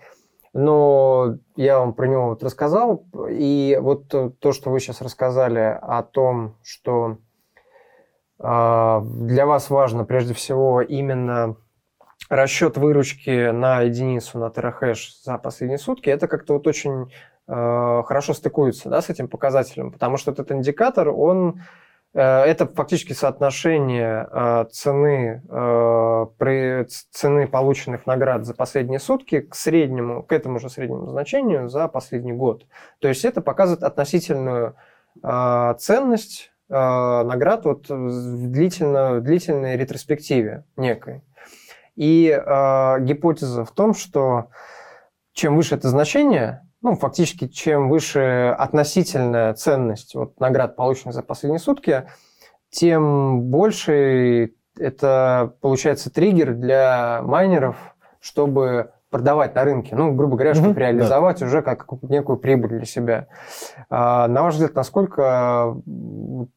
но 0.54 1.38
я 1.56 1.80
вам 1.80 1.94
про 1.94 2.08
него 2.08 2.30
вот 2.30 2.44
рассказал. 2.44 3.04
И 3.30 3.78
вот 3.82 4.08
то, 4.08 4.52
что 4.52 4.70
вы 4.70 4.80
сейчас 4.80 5.02
рассказали 5.02 5.80
о 5.82 6.04
том, 6.04 6.56
что 6.64 7.18
а, 8.40 9.02
для 9.02 9.46
вас 9.46 9.70
важно 9.70 10.04
прежде 10.04 10.34
всего 10.34 10.82
именно 10.82 11.56
расчет 12.32 12.78
выручки 12.78 13.52
на 13.52 13.82
единицу 13.82 14.40
на 14.40 14.50
терахэш 14.50 15.22
за 15.22 15.38
последние 15.38 15.78
сутки, 15.78 16.10
это 16.10 16.30
как-то 16.30 16.54
вот 16.54 16.66
очень 16.66 17.12
э, 17.48 18.04
хорошо 18.06 18.34
стыкуется 18.34 18.90
да, 18.90 19.02
с 19.02 19.10
этим 19.10 19.28
показателем, 19.28 19.92
потому 19.92 20.16
что 20.16 20.32
этот 20.32 20.50
индикатор, 20.54 21.10
он 21.10 21.62
э, 22.14 22.22
это 22.22 22.68
фактически 22.68 23.12
соотношение 23.12 24.30
э, 24.32 24.66
цены, 24.72 25.44
э, 25.46 26.26
при, 26.38 26.86
цены 26.86 27.50
полученных 27.50 28.06
наград 28.06 28.46
за 28.46 28.54
последние 28.54 29.02
сутки 29.02 29.42
к 29.42 29.54
среднему, 29.54 30.24
к 30.24 30.32
этому 30.32 30.60
же 30.60 30.70
среднему 30.70 31.08
значению 31.08 31.68
за 31.68 31.90
последний 31.90 32.34
год. 32.34 32.66
То 33.00 33.10
есть 33.10 33.26
это 33.26 33.42
показывает 33.42 33.84
относительную 33.84 34.76
ценность 35.22 36.54
наград 36.70 37.66
вот 37.66 37.90
в 37.90 38.50
длительно, 38.50 39.20
длительной 39.20 39.76
ретроспективе 39.76 40.64
некой. 40.78 41.22
И 41.96 42.30
э, 42.30 43.00
гипотеза 43.02 43.66
в 43.66 43.72
том, 43.72 43.94
что 43.94 44.48
чем 45.34 45.56
выше 45.56 45.76
это 45.76 45.90
значение, 45.90 46.68
ну, 46.82 46.96
фактически, 46.96 47.48
чем 47.48 47.90
выше 47.90 48.56
относительная 48.58 49.54
ценность 49.54 50.16
вот, 50.16 50.40
наград, 50.40 50.76
полученных 50.76 51.14
за 51.14 51.22
последние 51.22 51.60
сутки, 51.60 52.08
тем 52.70 53.44
больше 53.44 54.54
это 54.80 55.54
получается 55.62 56.10
триггер 56.10 56.54
для 56.56 57.22
майнеров, 57.24 57.78
чтобы 58.20 58.94
продавать 59.12 59.54
на 59.54 59.64
рынке, 59.66 59.96
ну, 59.96 60.14
грубо 60.14 60.38
говоря, 60.38 60.56
чтобы 60.56 60.80
реализовать 60.80 61.42
да. 61.42 61.46
уже 61.46 61.62
как 61.62 61.86
некую 62.02 62.38
прибыль 62.38 62.70
для 62.70 62.86
себя. 62.86 63.28
А, 63.90 64.28
на 64.28 64.42
ваш 64.42 64.56
взгляд, 64.56 64.74
насколько 64.74 65.76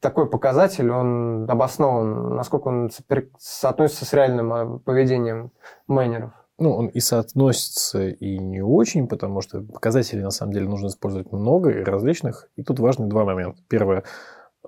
такой 0.00 0.30
показатель, 0.30 0.90
он 0.90 1.50
обоснован, 1.50 2.36
насколько 2.36 2.68
он 2.68 2.90
соотносится 3.38 4.06
с 4.06 4.12
реальным 4.14 4.52
а, 4.52 4.78
поведением 4.78 5.50
майнеров? 5.88 6.30
Ну, 6.56 6.72
он 6.72 6.86
и 6.86 7.00
соотносится, 7.00 8.06
и 8.06 8.38
не 8.38 8.62
очень, 8.62 9.08
потому 9.08 9.40
что 9.40 9.60
показателей, 9.60 10.22
на 10.22 10.30
самом 10.30 10.52
деле, 10.52 10.68
нужно 10.68 10.86
использовать 10.86 11.32
много 11.32 11.70
и 11.70 11.82
различных. 11.82 12.48
И 12.54 12.62
тут 12.62 12.78
важны 12.78 13.08
два 13.08 13.24
момента. 13.24 13.60
Первое, 13.68 14.04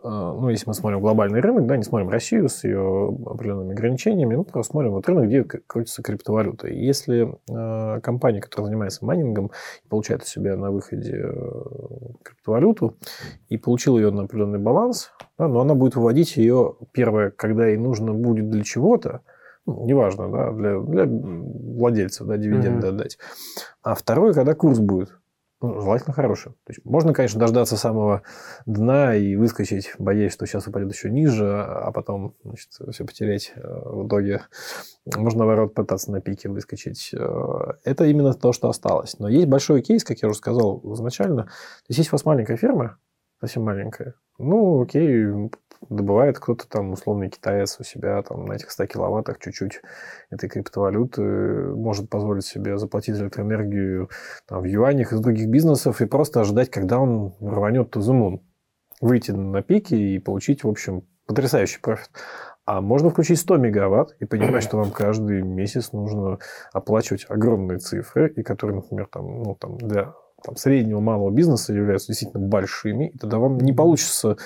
ну, 0.09 0.51
если 0.51 0.69
мы 0.69 0.75
смотрим 0.75 1.01
глобальный 1.01 1.41
рынок, 1.41 1.67
да, 1.67 1.77
не 1.77 1.83
смотрим 1.83 2.09
Россию 2.09 2.49
с 2.49 2.63
ее 2.63 3.09
определенными 3.27 3.73
ограничениями, 3.73 4.37
ну, 4.37 4.45
просто 4.45 4.73
смотрим 4.73 4.93
вот 4.93 5.09
рынок, 5.09 5.27
где 5.27 5.43
крутится 5.43 6.03
криптовалюта. 6.03 6.69
И 6.69 6.85
если 6.85 7.37
э, 7.51 8.01
компания, 8.01 8.41
которая 8.41 8.67
занимается 8.67 9.05
майнингом, 9.05 9.51
получает 9.89 10.23
у 10.23 10.27
себя 10.27 10.57
на 10.57 10.71
выходе 10.71 11.25
э, 11.25 11.53
криптовалюту 12.23 12.97
и 13.49 13.57
получила 13.59 13.99
ее 13.99 14.11
на 14.11 14.23
определенный 14.23 14.61
баланс, 14.61 15.11
да, 15.39 15.49
но 15.49 15.61
она 15.61 15.75
будет 15.75 15.97
выводить 15.97 16.37
ее, 16.37 16.77
первое, 16.93 17.31
когда 17.31 17.67
ей 17.67 17.77
нужно 17.77 18.13
будет 18.15 18.49
для 18.49 18.63
чего-то, 18.63 19.23
ну, 19.67 19.85
неважно, 19.87 20.31
да, 20.31 20.53
для, 20.53 20.79
для 20.79 21.07
владельцев, 21.07 22.29
да, 22.29 22.37
дивиденды 22.37 22.87
mm-hmm. 22.87 22.91
отдать. 22.91 23.19
А 23.83 23.97
второе, 23.97 24.33
когда 24.33 24.55
курс 24.55 24.79
будет 24.79 25.19
ну, 25.63 25.81
желательно 25.81 26.13
хорошим. 26.13 26.53
То 26.65 26.73
есть 26.73 26.85
можно, 26.85 27.15
конечно, 27.15 27.41
дождаться 27.41 27.77
самого 27.77 28.23
дна 28.67 29.15
и 29.15 29.37
выскочить, 29.37 29.93
боясь, 29.99 30.33
что 30.33 30.47
сейчас 30.47 30.67
упадет 30.67 30.93
еще 30.93 31.11
ниже, 31.11 31.51
а 31.51 31.91
потом 31.93 32.35
значит, 32.45 32.69
все 32.91 33.05
потерять 33.05 33.53
э, 33.55 33.61
в 33.63 34.07
итоге. 34.07 34.43
Можно, 35.17 35.41
наоборот, 35.41 35.75
пытаться 35.75 36.13
на 36.13 36.21
пике 36.21 36.51
выскочить. 36.51 37.11
Э, 37.15 37.73
это 37.85 38.05
именно 38.05 38.35
то, 38.35 38.53
что 38.53 38.69
осталось. 38.69 39.19
Но 39.19 39.29
есть 39.29 39.47
большой 39.47 39.81
кейс, 39.81 40.05
как 40.05 40.19
я 40.19 40.29
уже 40.29 40.37
сказал 40.39 40.83
изначально. 40.93 41.45
То 41.45 41.51
есть, 41.89 41.99
есть 41.99 42.13
у 42.13 42.17
вас 42.17 42.27
маленькая 42.27 42.59
ферма, 42.59 42.99
совсем 43.47 43.65
маленькая, 43.65 44.15
ну, 44.39 44.83
окей, 44.83 45.25
добывает 45.89 46.39
кто-то 46.39 46.69
там, 46.69 46.93
условный 46.93 47.31
китаец 47.31 47.79
у 47.79 47.85
себя 47.85 48.21
там 48.23 48.45
на 48.47 48.55
этих 48.55 48.71
100 48.71 48.87
киловаттах 48.87 49.39
чуть-чуть 49.39 49.83
этой 50.31 50.49
криптовалюты, 50.49 51.23
может 51.23 52.11
позволить 52.11 52.45
себе 52.45 52.77
заплатить 52.77 53.15
за 53.15 53.25
электроэнергию 53.25 54.11
там, 54.49 54.63
в 54.63 54.65
юанях 54.65 55.13
из 55.13 55.21
других 55.21 55.49
бизнесов 55.49 56.01
и 56.01 56.07
просто 56.07 56.41
ожидать, 56.41 56.71
когда 56.71 56.99
он 56.99 57.35
рванет 57.41 57.91
тузумун. 57.91 58.43
Выйти 59.01 59.31
на 59.31 59.63
пике 59.63 59.97
и 59.97 60.19
получить, 60.19 60.65
в 60.65 60.69
общем, 60.69 61.07
потрясающий 61.27 61.81
профит. 61.81 62.11
А 62.65 62.81
можно 62.81 63.11
включить 63.11 63.39
100 63.39 63.59
мегаватт 63.59 64.17
и 64.19 64.25
понимать, 64.25 64.65
что 64.65 64.79
вам 64.79 64.91
каждый 64.91 65.43
месяц 65.43 65.93
нужно 65.93 66.39
оплачивать 66.73 67.27
огромные 67.29 67.79
цифры, 67.79 68.33
и 68.35 68.43
которые, 68.43 68.77
например, 68.77 69.07
там, 69.07 69.43
ну, 69.43 69.55
там, 69.55 69.79
для 69.79 70.15
там, 70.47 70.57
среднего 70.57 71.01
малого 71.01 71.31
бизнеса 71.31 71.73
являются 71.73 72.09
действительно 72.09 72.47
большими, 72.47 73.09
и 73.09 73.19
тогда 73.19 73.39
вам 73.39 73.59
не 73.59 73.73
получится 73.73 74.37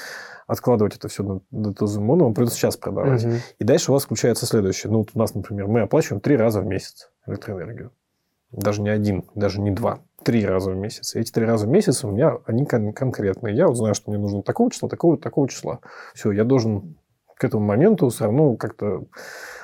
откладывать 0.47 0.97
это 0.97 1.07
все 1.09 1.23
на, 1.23 1.41
на 1.53 1.73
Тозумону, 1.73 2.25
вам 2.25 2.35
придется 2.35 2.57
сейчас 2.57 2.77
продавать. 2.77 3.25
Угу. 3.25 3.35
И 3.61 3.65
дальше 3.65 3.93
у 3.93 3.95
вас 3.95 4.05
включается 4.05 4.47
следующее. 4.47 4.91
Ну, 4.91 4.99
вот 4.99 5.11
у 5.15 5.19
нас, 5.19 5.35
например, 5.35 5.69
мы 5.69 5.83
оплачиваем 5.83 6.21
три 6.21 6.37
раза 6.37 6.61
в 6.61 6.67
месяц 6.67 7.11
электроэнергию. 7.27 7.93
Даже 8.51 8.83
не 8.83 8.89
один, 8.89 9.25
даже 9.37 9.61
не 9.61 9.71
два. 9.71 10.01
Три 10.25 10.45
раза 10.45 10.73
в 10.73 10.77
месяц. 10.77 11.15
И 11.15 11.21
эти 11.21 11.31
три 11.31 11.47
раза 11.47 11.67
в 11.67 11.71
месяц 11.71 12.03
у 12.03 12.11
меня, 12.11 12.39
они 12.47 12.67
кон- 12.67 12.93
конкретные. 12.93 13.55
Я 13.55 13.69
вот 13.69 13.77
знаю, 13.77 13.95
что 13.95 14.11
мне 14.11 14.19
нужно 14.19 14.43
такого 14.43 14.71
числа, 14.73 14.89
такого, 14.89 15.17
такого 15.17 15.49
числа. 15.49 15.79
Все, 16.15 16.33
я 16.33 16.45
должен 16.45 16.97
к 17.37 17.45
этому 17.45 17.65
моменту 17.65 18.09
все 18.09 18.25
равно 18.25 18.57
как-то 18.57 19.05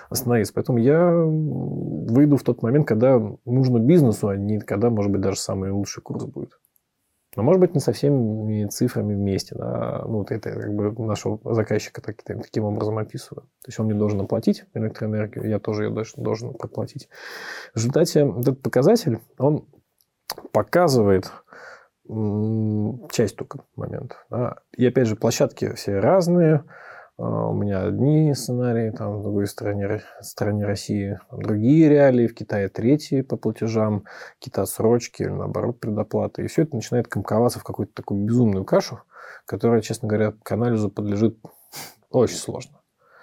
остановиться. 0.08 0.54
Поэтому 0.54 0.78
я 0.78 1.10
выйду 1.10 2.36
в 2.36 2.42
тот 2.42 2.62
момент, 2.62 2.86
когда 2.86 3.20
нужно 3.44 3.78
бизнесу, 3.78 4.28
а 4.28 4.36
не 4.36 4.60
когда, 4.60 4.90
может 4.90 5.12
быть, 5.12 5.20
даже 5.20 5.38
самый 5.38 5.70
лучший 5.70 6.02
курс 6.02 6.24
будет. 6.24 6.58
Но, 7.36 7.42
может 7.42 7.60
быть, 7.60 7.74
не 7.74 7.80
со 7.80 7.92
всеми 7.92 8.66
цифрами 8.66 9.14
вместе. 9.14 9.54
Да? 9.54 10.02
Ну, 10.06 10.18
вот 10.18 10.30
это 10.30 10.50
как 10.52 10.74
бы 10.74 10.90
нашего 11.04 11.38
заказчика 11.54 12.00
так, 12.00 12.22
таким 12.22 12.64
образом 12.64 12.96
описываю. 12.96 13.42
То 13.42 13.68
есть 13.68 13.78
он 13.78 13.86
мне 13.86 13.94
должен 13.94 14.20
оплатить 14.22 14.64
электроэнергию, 14.72 15.46
я 15.46 15.58
тоже 15.58 15.84
ее 15.84 15.90
должен, 15.90 16.22
должен 16.22 16.54
проплатить. 16.54 17.08
В 17.74 17.76
результате 17.76 18.20
этот 18.20 18.62
показатель, 18.62 19.20
он 19.38 19.66
показывает 20.52 21.30
часть 23.10 23.36
только 23.36 23.60
моментов. 23.74 24.24
Да? 24.30 24.56
И 24.74 24.86
опять 24.86 25.06
же, 25.06 25.16
площадки 25.16 25.72
все 25.74 25.98
разные. 25.98 26.64
А, 27.18 27.48
у 27.48 27.54
меня 27.54 27.82
одни 27.82 28.34
сценарии, 28.34 28.90
там, 28.90 29.18
в 29.18 29.22
другой 29.22 29.46
стране, 29.46 30.02
стране 30.20 30.64
России 30.66 31.18
другие 31.32 31.88
реалии, 31.88 32.26
в 32.26 32.34
Китае 32.34 32.68
третьи 32.68 33.22
по 33.22 33.36
платежам, 33.36 34.04
какие-то 34.38 34.66
срочки 34.66 35.22
или, 35.22 35.30
наоборот, 35.30 35.80
предоплаты. 35.80 36.44
И 36.44 36.46
все 36.46 36.62
это 36.62 36.76
начинает 36.76 37.08
комковаться 37.08 37.58
в 37.58 37.64
какую-то 37.64 37.94
такую 37.94 38.24
безумную 38.24 38.64
кашу, 38.64 39.00
которая, 39.46 39.80
честно 39.80 40.08
говоря, 40.08 40.32
к 40.42 40.52
анализу 40.52 40.90
подлежит 40.90 41.38
очень 42.10 42.36
сложно. 42.36 42.80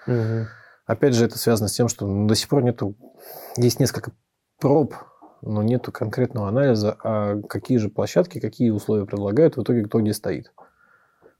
Угу. 0.07 0.47
Опять 0.85 1.13
же, 1.13 1.25
это 1.25 1.37
связано 1.37 1.69
с 1.69 1.73
тем, 1.73 1.87
что 1.87 2.05
до 2.27 2.35
сих 2.35 2.49
пор 2.49 2.63
нету... 2.63 2.95
Есть 3.55 3.79
несколько 3.79 4.11
проб, 4.59 4.95
но 5.41 5.63
нету 5.63 5.91
конкретного 5.91 6.47
анализа, 6.47 6.97
а 7.03 7.41
какие 7.41 7.77
же 7.77 7.89
площадки, 7.89 8.39
какие 8.39 8.69
условия 8.69 9.05
предлагают, 9.05 9.55
в 9.55 9.63
итоге 9.63 9.83
кто 9.83 10.01
где 10.01 10.13
стоит. 10.13 10.51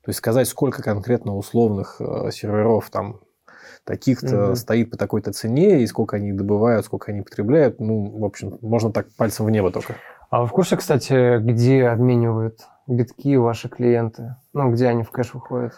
То 0.04 0.10
есть 0.10 0.18
сказать, 0.18 0.48
сколько 0.48 0.84
конкретно 0.84 1.36
условных 1.36 2.02
э, 2.02 2.30
серверов 2.32 2.90
там 2.90 3.22
таких-то 3.86 4.48
угу. 4.48 4.56
стоит 4.56 4.92
по 4.92 4.98
такой-то 4.98 5.32
цене, 5.32 5.82
и 5.82 5.88
сколько 5.88 6.18
они 6.18 6.34
добывают, 6.34 6.86
сколько 6.86 7.12
они 7.12 7.22
потребляют, 7.22 7.80
ну, 7.80 8.20
в 8.20 8.26
общем, 8.26 8.58
можно 8.62 8.92
так 8.92 9.08
пальцем 9.16 9.46
в 9.46 9.50
небо 9.50 9.72
только. 9.72 9.96
А 10.30 10.42
вы 10.42 10.48
в 10.48 10.52
курсе, 10.52 10.76
кстати, 10.78 11.40
где 11.40 11.88
обменивают 11.88 12.60
битки 12.88 13.36
ваши 13.36 13.70
клиенты? 13.70 14.36
Ну, 14.54 14.72
где 14.72 14.88
они 14.88 15.04
в 15.04 15.12
кэш 15.12 15.34
выходят? 15.34 15.74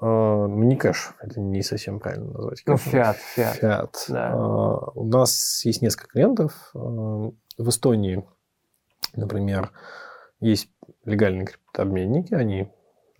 Uh, 0.00 0.48
не 0.48 0.76
кэш, 0.76 1.14
это 1.20 1.40
не 1.40 1.62
совсем 1.62 2.00
правильно 2.00 2.32
назвать. 2.32 2.62
Ну, 2.66 2.76
фиат, 2.76 3.16
фиат. 3.16 3.56
Фиат. 3.56 4.04
Да. 4.08 4.32
Uh, 4.32 4.90
у 4.94 5.04
нас 5.06 5.64
есть 5.64 5.82
несколько 5.82 6.08
клиентов. 6.08 6.70
В 6.72 7.68
Эстонии, 7.68 8.24
например, 9.14 9.70
есть 10.40 10.68
легальные 11.04 11.46
криптообменники, 11.46 12.34
они 12.34 12.72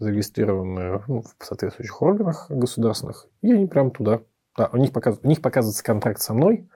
зарегистрированы 0.04 1.02
ну, 1.08 1.24
в 1.38 1.44
соответствующих 1.44 2.00
органах 2.02 2.46
государственных, 2.48 3.26
и 3.42 3.52
они 3.52 3.66
прям 3.66 3.90
туда. 3.90 4.20
Да, 4.56 4.70
у 4.72 4.76
них, 4.76 4.92
показ, 4.92 5.18
у 5.22 5.26
них 5.26 5.42
показывается 5.42 5.82
контракт 5.82 6.20
со 6.20 6.32
мной, 6.32 6.68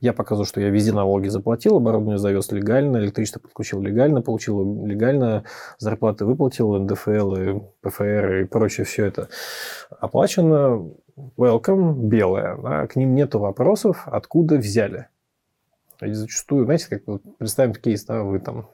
я 0.00 0.12
показываю, 0.12 0.46
что 0.46 0.60
я 0.60 0.68
везде 0.68 0.92
налоги 0.92 1.28
заплатил, 1.28 1.76
оборудование 1.76 2.18
завез 2.18 2.50
легально, 2.52 2.98
электричество 2.98 3.40
подключил 3.40 3.80
легально, 3.80 4.22
получил 4.22 4.84
легально, 4.84 5.44
зарплаты 5.78 6.24
выплатил, 6.26 6.74
НДФЛ, 6.74 7.34
и 7.34 7.60
ПФР 7.80 8.34
и 8.42 8.44
прочее, 8.44 8.84
все 8.84 9.06
это 9.06 9.28
оплачено. 9.98 10.90
Welcome, 11.38 11.94
белое. 11.94 12.56
Да, 12.62 12.86
к 12.86 12.96
ним 12.96 13.14
нету 13.14 13.38
вопросов, 13.38 14.02
откуда 14.06 14.56
взяли. 14.56 15.08
И 16.02 16.12
зачастую, 16.12 16.64
знаете, 16.64 16.86
как 16.90 17.06
вот 17.06 17.22
представим 17.38 17.72
кейс, 17.72 18.04
да, 18.04 18.24
вы 18.24 18.40
там 18.40 18.68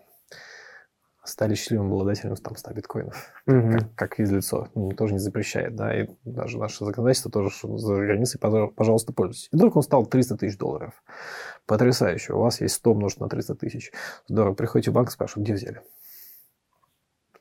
стали 1.31 1.55
счастливым 1.55 1.93
обладателем 1.93 2.37
там 2.37 2.57
100 2.57 2.73
биткоинов, 2.73 3.31
угу. 3.47 3.73
как, 3.73 3.95
как 3.95 4.15
физлицо. 4.17 4.69
Ну, 4.75 4.91
тоже 4.91 5.15
не 5.15 5.19
запрещает, 5.19 5.75
да, 5.77 5.99
и 5.99 6.09
даже 6.25 6.59
наше 6.59 6.85
законодательство 6.85 7.31
тоже 7.31 7.51
за 7.63 7.95
границей, 7.97 8.41
пожалуйста, 8.41 9.13
пользуйтесь. 9.13 9.49
И 9.53 9.57
вдруг 9.57 9.77
он 9.77 9.83
стал 9.83 10.07
300 10.07 10.37
тысяч 10.37 10.59
долларов. 10.59 11.03
Потрясающе. 11.67 12.35
У 12.35 12.41
вас 12.41 12.61
есть 12.61 12.75
100 12.75 12.91
умножить 12.91 13.21
на 13.21 13.29
300 13.29 13.55
тысяч. 13.55 13.93
Здорово. 14.29 14.55
Приходите 14.55 14.91
в 14.91 14.95
банк, 14.95 15.11
спрашивают, 15.11 15.47
где 15.47 15.55
взяли? 15.55 15.83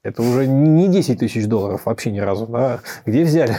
Это 0.01 0.21
уже 0.21 0.47
не 0.47 0.87
10 0.87 1.19
тысяч 1.19 1.45
долларов 1.47 1.85
вообще 1.85 2.11
ни 2.11 2.19
разу, 2.19 2.47
да? 2.47 2.79
Где 3.05 3.23
взяли? 3.23 3.55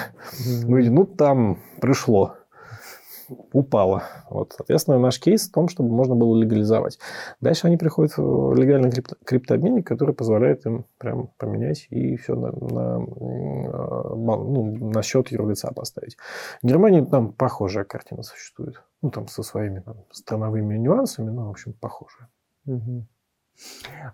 Говорите, 0.65 0.91
ну, 0.91 1.05
там 1.05 1.59
пришло 1.81 2.37
упала. 3.53 4.03
Вот, 4.29 4.55
соответственно, 4.57 4.99
наш 4.99 5.21
кейс 5.21 5.49
в 5.49 5.53
том, 5.53 5.69
чтобы 5.69 5.91
можно 5.91 6.15
было 6.15 6.37
легализовать. 6.37 6.99
Дальше 7.41 7.67
они 7.67 7.77
приходят 7.77 8.17
в 8.17 8.55
легальный 8.55 8.91
крипто, 8.91 9.17
криптообменник, 9.25 9.87
который 9.87 10.15
позволяет 10.15 10.67
им 10.67 10.85
прям 10.99 11.31
поменять 11.39 11.87
и 11.91 12.17
все 12.17 12.35
на, 12.35 12.53
на, 12.53 12.99
ну, 12.99 14.91
на 14.93 15.03
счет 15.03 15.31
юрлица 15.31 15.73
поставить. 15.73 16.17
В 16.63 16.67
Германии 16.67 17.03
там 17.03 17.33
похожая 17.33 17.85
картина 17.85 18.23
существует. 18.23 18.83
Ну, 19.03 19.11
там 19.11 19.29
со 19.29 19.43
своими 19.43 19.81
там, 19.81 19.97
страновыми 20.11 20.77
нюансами, 20.77 21.31
но, 21.31 21.47
в 21.47 21.51
общем, 21.51 21.73
похожая. 21.73 22.29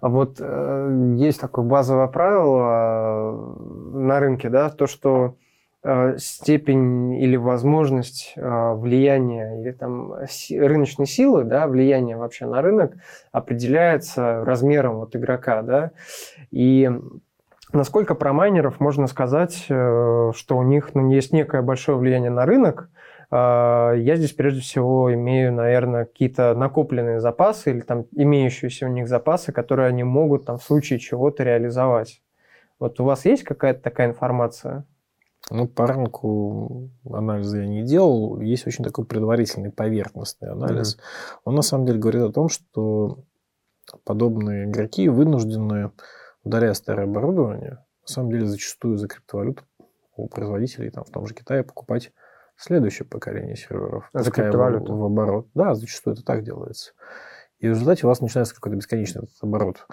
А 0.01 0.09
вот 0.09 0.39
э, 0.41 1.15
есть 1.17 1.41
такое 1.41 1.65
базовое 1.65 2.09
правило 2.09 2.59
э, 3.31 3.99
на 3.99 4.19
рынке, 4.19 4.49
да, 4.49 4.71
то, 4.71 4.87
что 4.87 5.37
степень 6.19 7.15
или 7.15 7.37
возможность 7.37 8.33
э, 8.37 8.73
влияния 8.75 9.61
или 9.61 9.71
там 9.73 10.15
рыночной 10.51 11.07
силы, 11.07 11.45
да, 11.45 11.67
влияние 11.67 12.17
вообще 12.17 12.47
на 12.47 12.63
рынок 12.63 12.95
определяется 13.33 14.45
размером 14.45 14.97
вот 14.97 15.15
игрока, 15.15 15.63
да, 15.63 15.93
и 16.51 16.91
насколько 17.73 18.15
про 18.15 18.33
майнеров 18.33 18.81
можно 18.81 19.07
сказать, 19.07 19.67
э, 19.69 20.33
что 20.35 20.57
у 20.57 20.63
них 20.63 20.95
ну, 20.95 21.11
есть 21.11 21.33
некое 21.33 21.63
большое 21.63 21.99
влияние 21.99 22.31
на 22.31 22.47
рынок, 22.47 22.91
я 23.29 24.13
здесь 24.15 24.31
прежде 24.31 24.61
всего 24.61 25.13
имею, 25.13 25.53
наверное, 25.53 26.05
какие-то 26.05 26.55
накопленные 26.55 27.19
запасы 27.19 27.73
или 27.73 27.81
там 27.81 28.05
имеющиеся 28.13 28.87
у 28.87 28.89
них 28.89 29.09
запасы, 29.09 29.51
которые 29.51 29.89
они 29.89 30.05
могут 30.05 30.45
там 30.45 30.59
в 30.59 30.63
случае 30.63 31.01
чего-то 31.01 31.43
реализовать. 31.43 32.23
Вот 32.79 33.01
у 33.01 33.05
вас 33.05 33.25
есть 33.25 33.43
какая-то 33.43 33.83
такая 33.83 34.07
информация? 34.07 34.85
Ну, 35.51 35.69
по 35.69 35.87
рынку 35.87 36.91
анализа 37.09 37.61
я 37.61 37.67
не 37.67 37.85
делал. 37.85 38.41
Есть 38.41 38.67
очень 38.67 38.85
такой 38.85 39.05
предварительный 39.05 39.71
поверхностный 39.71 40.51
анализ. 40.51 40.97
Mm-hmm. 40.97 41.39
Он 41.45 41.55
на 41.55 41.63
самом 41.63 41.87
деле 41.87 42.01
говорит 42.01 42.23
о 42.23 42.33
том, 42.33 42.49
что 42.49 43.25
подобные 44.05 44.65
игроки 44.65 45.09
вынуждены, 45.09 45.93
ударяя 46.43 46.75
старое 46.75 47.07
оборудование, 47.07 47.85
на 48.03 48.09
самом 48.09 48.31
деле 48.31 48.47
зачастую 48.47 48.97
за 48.97 49.07
криптовалюту 49.07 49.63
у 50.17 50.29
производителей, 50.29 50.91
там, 50.91 51.05
в 51.05 51.11
том 51.11 51.27
же 51.27 51.35
Китае, 51.35 51.63
покупать 51.63 52.13
следующее 52.57 53.07
поколение 53.07 53.55
серверов. 53.55 54.09
А 54.13 54.23
за 54.23 54.31
криптовалюту? 54.33 54.97
В 54.97 55.05
оборот. 55.05 55.49
Да, 55.55 55.75
зачастую 55.75 56.15
это 56.15 56.25
так 56.25 56.43
делается. 56.43 56.93
И 57.59 57.69
в 57.69 57.71
результате 57.71 58.07
у 58.07 58.09
вас 58.09 58.21
начинается 58.21 58.55
какой-то 58.55 58.77
бесконечный 58.77 59.23
этот 59.25 59.37
оборот. 59.43 59.87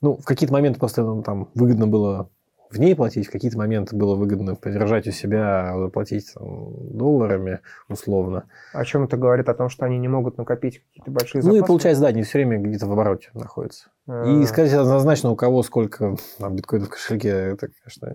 Ну, 0.00 0.16
в 0.16 0.24
какие-то 0.24 0.52
моменты 0.52 0.78
просто 0.78 1.02
ну, 1.02 1.22
там 1.22 1.50
выгодно 1.54 1.86
было 1.86 2.30
в 2.70 2.78
ней 2.78 2.94
платить, 2.94 3.26
в 3.26 3.32
какие-то 3.32 3.58
моменты 3.58 3.96
было 3.96 4.14
выгодно 4.14 4.54
подержать 4.54 5.08
у 5.08 5.10
себя, 5.10 5.74
заплатить 5.76 6.32
там, 6.34 6.96
долларами 6.96 7.60
условно. 7.88 8.44
О 8.72 8.84
чем 8.84 9.04
это 9.04 9.16
говорит? 9.16 9.48
О 9.48 9.54
том, 9.54 9.68
что 9.68 9.86
они 9.86 9.98
не 9.98 10.08
могут 10.08 10.38
накопить 10.38 10.82
какие-то 10.84 11.10
большие 11.10 11.42
запасы? 11.42 11.58
Ну 11.58 11.64
и 11.64 11.66
получается, 11.66 12.02
да, 12.02 12.08
они 12.08 12.22
все 12.22 12.38
время 12.38 12.58
где-то 12.58 12.86
в 12.86 12.92
обороте 12.92 13.30
находятся. 13.34 13.90
А-а-а. 14.06 14.40
И 14.40 14.46
сказать 14.46 14.72
однозначно, 14.72 15.30
у 15.30 15.36
кого 15.36 15.62
сколько 15.64 16.16
там, 16.38 16.54
биткоинов 16.54 16.88
в 16.88 16.90
кошельке, 16.92 17.28
это, 17.28 17.68
конечно, 17.68 18.12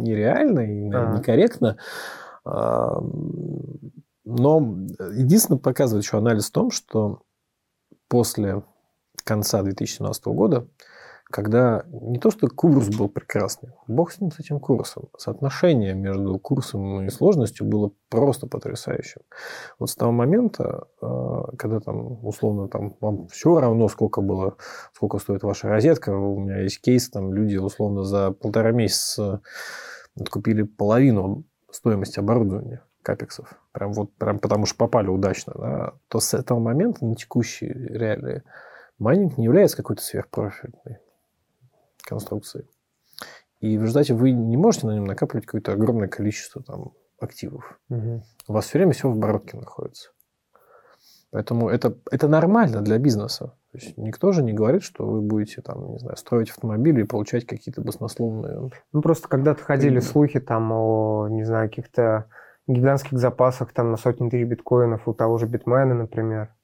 нереально 0.00 0.60
и 0.60 0.88
наверное, 0.88 1.18
некорректно. 1.18 1.76
Но 4.24 4.76
единственное 5.14 5.58
показывает 5.58 6.04
еще 6.04 6.18
анализ 6.18 6.48
в 6.48 6.52
том, 6.52 6.70
что 6.70 7.22
после 8.08 8.62
конца 9.24 9.62
2017 9.62 10.24
года, 10.26 10.66
когда 11.32 11.84
не 11.90 12.18
то, 12.18 12.30
что 12.30 12.46
курс 12.48 12.88
был 12.88 13.08
прекрасный, 13.08 13.70
бог 13.88 14.12
с 14.12 14.20
ним, 14.20 14.30
с 14.30 14.38
этим 14.38 14.60
курсом, 14.60 15.08
соотношение 15.16 15.94
между 15.94 16.38
курсом 16.38 17.00
и 17.06 17.10
сложностью 17.10 17.66
было 17.66 17.90
просто 18.10 18.46
потрясающим. 18.46 19.22
Вот 19.78 19.88
с 19.88 19.96
того 19.96 20.12
момента, 20.12 20.86
э, 21.00 21.56
когда 21.56 21.80
там, 21.80 22.24
условно, 22.24 22.68
там, 22.68 22.94
вам 23.00 23.26
все 23.28 23.58
равно, 23.58 23.88
сколько 23.88 24.20
было, 24.20 24.56
сколько 24.92 25.18
стоит 25.18 25.42
ваша 25.42 25.68
розетка, 25.68 26.10
у 26.10 26.38
меня 26.38 26.60
есть 26.60 26.80
кейс, 26.82 27.08
там 27.08 27.32
люди, 27.32 27.56
условно, 27.56 28.04
за 28.04 28.32
полтора 28.32 28.72
месяца 28.72 29.40
купили 30.30 30.62
половину 30.62 31.44
стоимости 31.70 32.18
оборудования 32.18 32.84
капексов, 33.02 33.58
прям 33.72 33.92
вот 33.94 34.12
прям 34.16 34.38
потому 34.38 34.66
что 34.66 34.76
попали 34.76 35.08
удачно, 35.08 35.54
да, 35.56 35.92
то 36.08 36.20
с 36.20 36.34
этого 36.34 36.58
момента 36.58 37.04
на 37.04 37.16
текущие 37.16 37.72
реалии 37.72 38.42
майнинг 38.98 39.38
не 39.38 39.46
является 39.46 39.78
какой-то 39.78 40.02
сверхпрофитной 40.02 40.98
конструкцией. 42.02 42.68
И 43.60 43.78
в 43.78 43.82
результате 43.82 44.14
вы 44.14 44.32
не 44.32 44.56
можете 44.56 44.86
на 44.86 44.94
нем 44.94 45.04
накапливать 45.04 45.46
какое-то 45.46 45.72
огромное 45.72 46.08
количество 46.08 46.62
там, 46.62 46.92
активов. 47.20 47.78
Угу. 47.88 48.22
У 48.48 48.52
вас 48.52 48.66
все 48.66 48.78
время 48.78 48.92
все 48.92 49.08
в 49.08 49.12
оборотке 49.12 49.56
находится. 49.56 50.10
Поэтому 51.30 51.70
это, 51.70 51.96
это 52.10 52.28
нормально 52.28 52.82
для 52.82 52.98
бизнеса. 52.98 53.54
То 53.72 53.78
есть 53.78 53.96
никто 53.96 54.32
же 54.32 54.42
не 54.42 54.52
говорит, 54.52 54.82
что 54.82 55.06
вы 55.06 55.22
будете 55.22 55.62
там, 55.62 55.92
не 55.92 55.98
знаю, 55.98 56.16
строить 56.18 56.50
автомобили 56.50 57.02
и 57.02 57.06
получать 57.06 57.46
какие-то 57.46 57.80
баснословные. 57.80 58.70
Ну 58.92 59.00
просто 59.00 59.28
когда-то 59.28 59.62
ходили 59.62 60.00
слухи 60.00 60.40
там 60.40 60.70
о, 60.72 61.28
не 61.30 61.44
знаю, 61.44 61.70
каких-то 61.70 62.26
гигантских 62.66 63.18
запасах 63.18 63.72
там 63.72 63.90
на 63.92 63.96
сотни 63.96 64.28
тысяч 64.28 64.46
биткоинов 64.46 65.08
у 65.08 65.14
того 65.14 65.38
же 65.38 65.46
битмена, 65.46 65.94
например. 65.94 66.54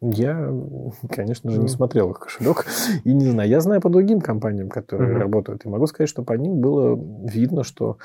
Я, 0.00 0.52
конечно 1.10 1.50
же, 1.50 1.60
не 1.60 1.68
смотрел 1.68 2.10
их 2.10 2.20
кошелек 2.20 2.66
и 3.04 3.12
не 3.12 3.26
знаю. 3.26 3.48
Я 3.48 3.60
знаю 3.60 3.80
по 3.80 3.90
другим 3.90 4.20
компаниям, 4.20 4.68
которые 4.68 5.14
mm-hmm. 5.14 5.20
работают, 5.20 5.64
и 5.64 5.68
могу 5.68 5.86
сказать, 5.86 6.08
что 6.08 6.22
по 6.22 6.34
ним 6.34 6.60
было 6.60 6.98
видно, 7.26 7.64
что 7.64 7.98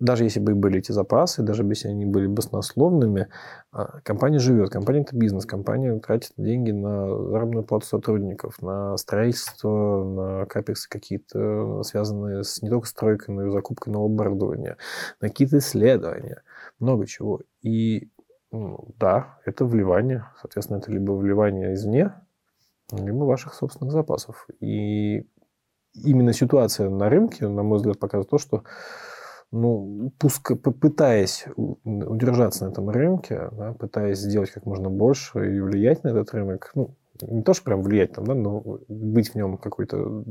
даже 0.00 0.24
если 0.24 0.40
бы 0.40 0.54
были 0.54 0.78
эти 0.78 0.90
запасы, 0.90 1.42
даже 1.42 1.62
если 1.62 1.88
они 1.88 2.04
были 2.04 2.26
баснословными, 2.26 3.28
а, 3.70 4.00
компания 4.00 4.38
живет. 4.38 4.70
Компания– 4.70 5.00
это 5.02 5.16
бизнес. 5.16 5.46
Компания 5.46 5.98
тратит 6.00 6.32
деньги 6.36 6.72
на 6.72 7.06
заработную 7.28 7.64
плату 7.64 7.86
сотрудников, 7.86 8.60
на 8.60 8.96
строительство, 8.96 10.04
на 10.04 10.46
капексы 10.46 10.88
какие-то, 10.88 11.82
связанные 11.84 12.42
с 12.42 12.60
не 12.60 12.70
только 12.70 12.88
стройкой, 12.88 13.34
но 13.34 13.46
и 13.46 13.50
закупкой 13.50 13.90
нового 13.90 14.12
оборудования, 14.12 14.78
на 15.20 15.28
какие-то 15.28 15.58
исследования, 15.58 16.42
много 16.80 17.06
чего. 17.06 17.42
И 17.62 18.10
да, 18.98 19.38
это 19.44 19.64
вливание. 19.64 20.26
Соответственно, 20.40 20.78
это 20.78 20.92
либо 20.92 21.12
вливание 21.12 21.74
извне, 21.74 22.14
либо 22.92 23.24
ваших 23.24 23.54
собственных 23.54 23.92
запасов. 23.92 24.46
И 24.60 25.26
именно 25.94 26.32
ситуация 26.32 26.90
на 26.90 27.08
рынке, 27.08 27.48
на 27.48 27.62
мой 27.62 27.78
взгляд, 27.78 27.98
показывает 27.98 28.30
то, 28.30 28.38
что 28.38 28.64
ну, 29.52 30.12
пуск, 30.18 30.52
пытаясь 30.80 31.46
удержаться 31.84 32.64
на 32.64 32.70
этом 32.70 32.90
рынке, 32.90 33.50
да, 33.52 33.72
пытаясь 33.72 34.18
сделать 34.18 34.50
как 34.50 34.66
можно 34.66 34.90
больше 34.90 35.56
и 35.56 35.60
влиять 35.60 36.02
на 36.02 36.08
этот 36.08 36.32
рынок, 36.34 36.72
ну, 36.74 36.96
не 37.22 37.42
то, 37.42 37.54
что 37.54 37.64
прям 37.64 37.82
влиять 37.82 38.12
там, 38.12 38.24
да, 38.24 38.34
но 38.34 38.80
быть 38.88 39.30
в 39.30 39.34
нем 39.36 39.56
какой-то 39.58 40.24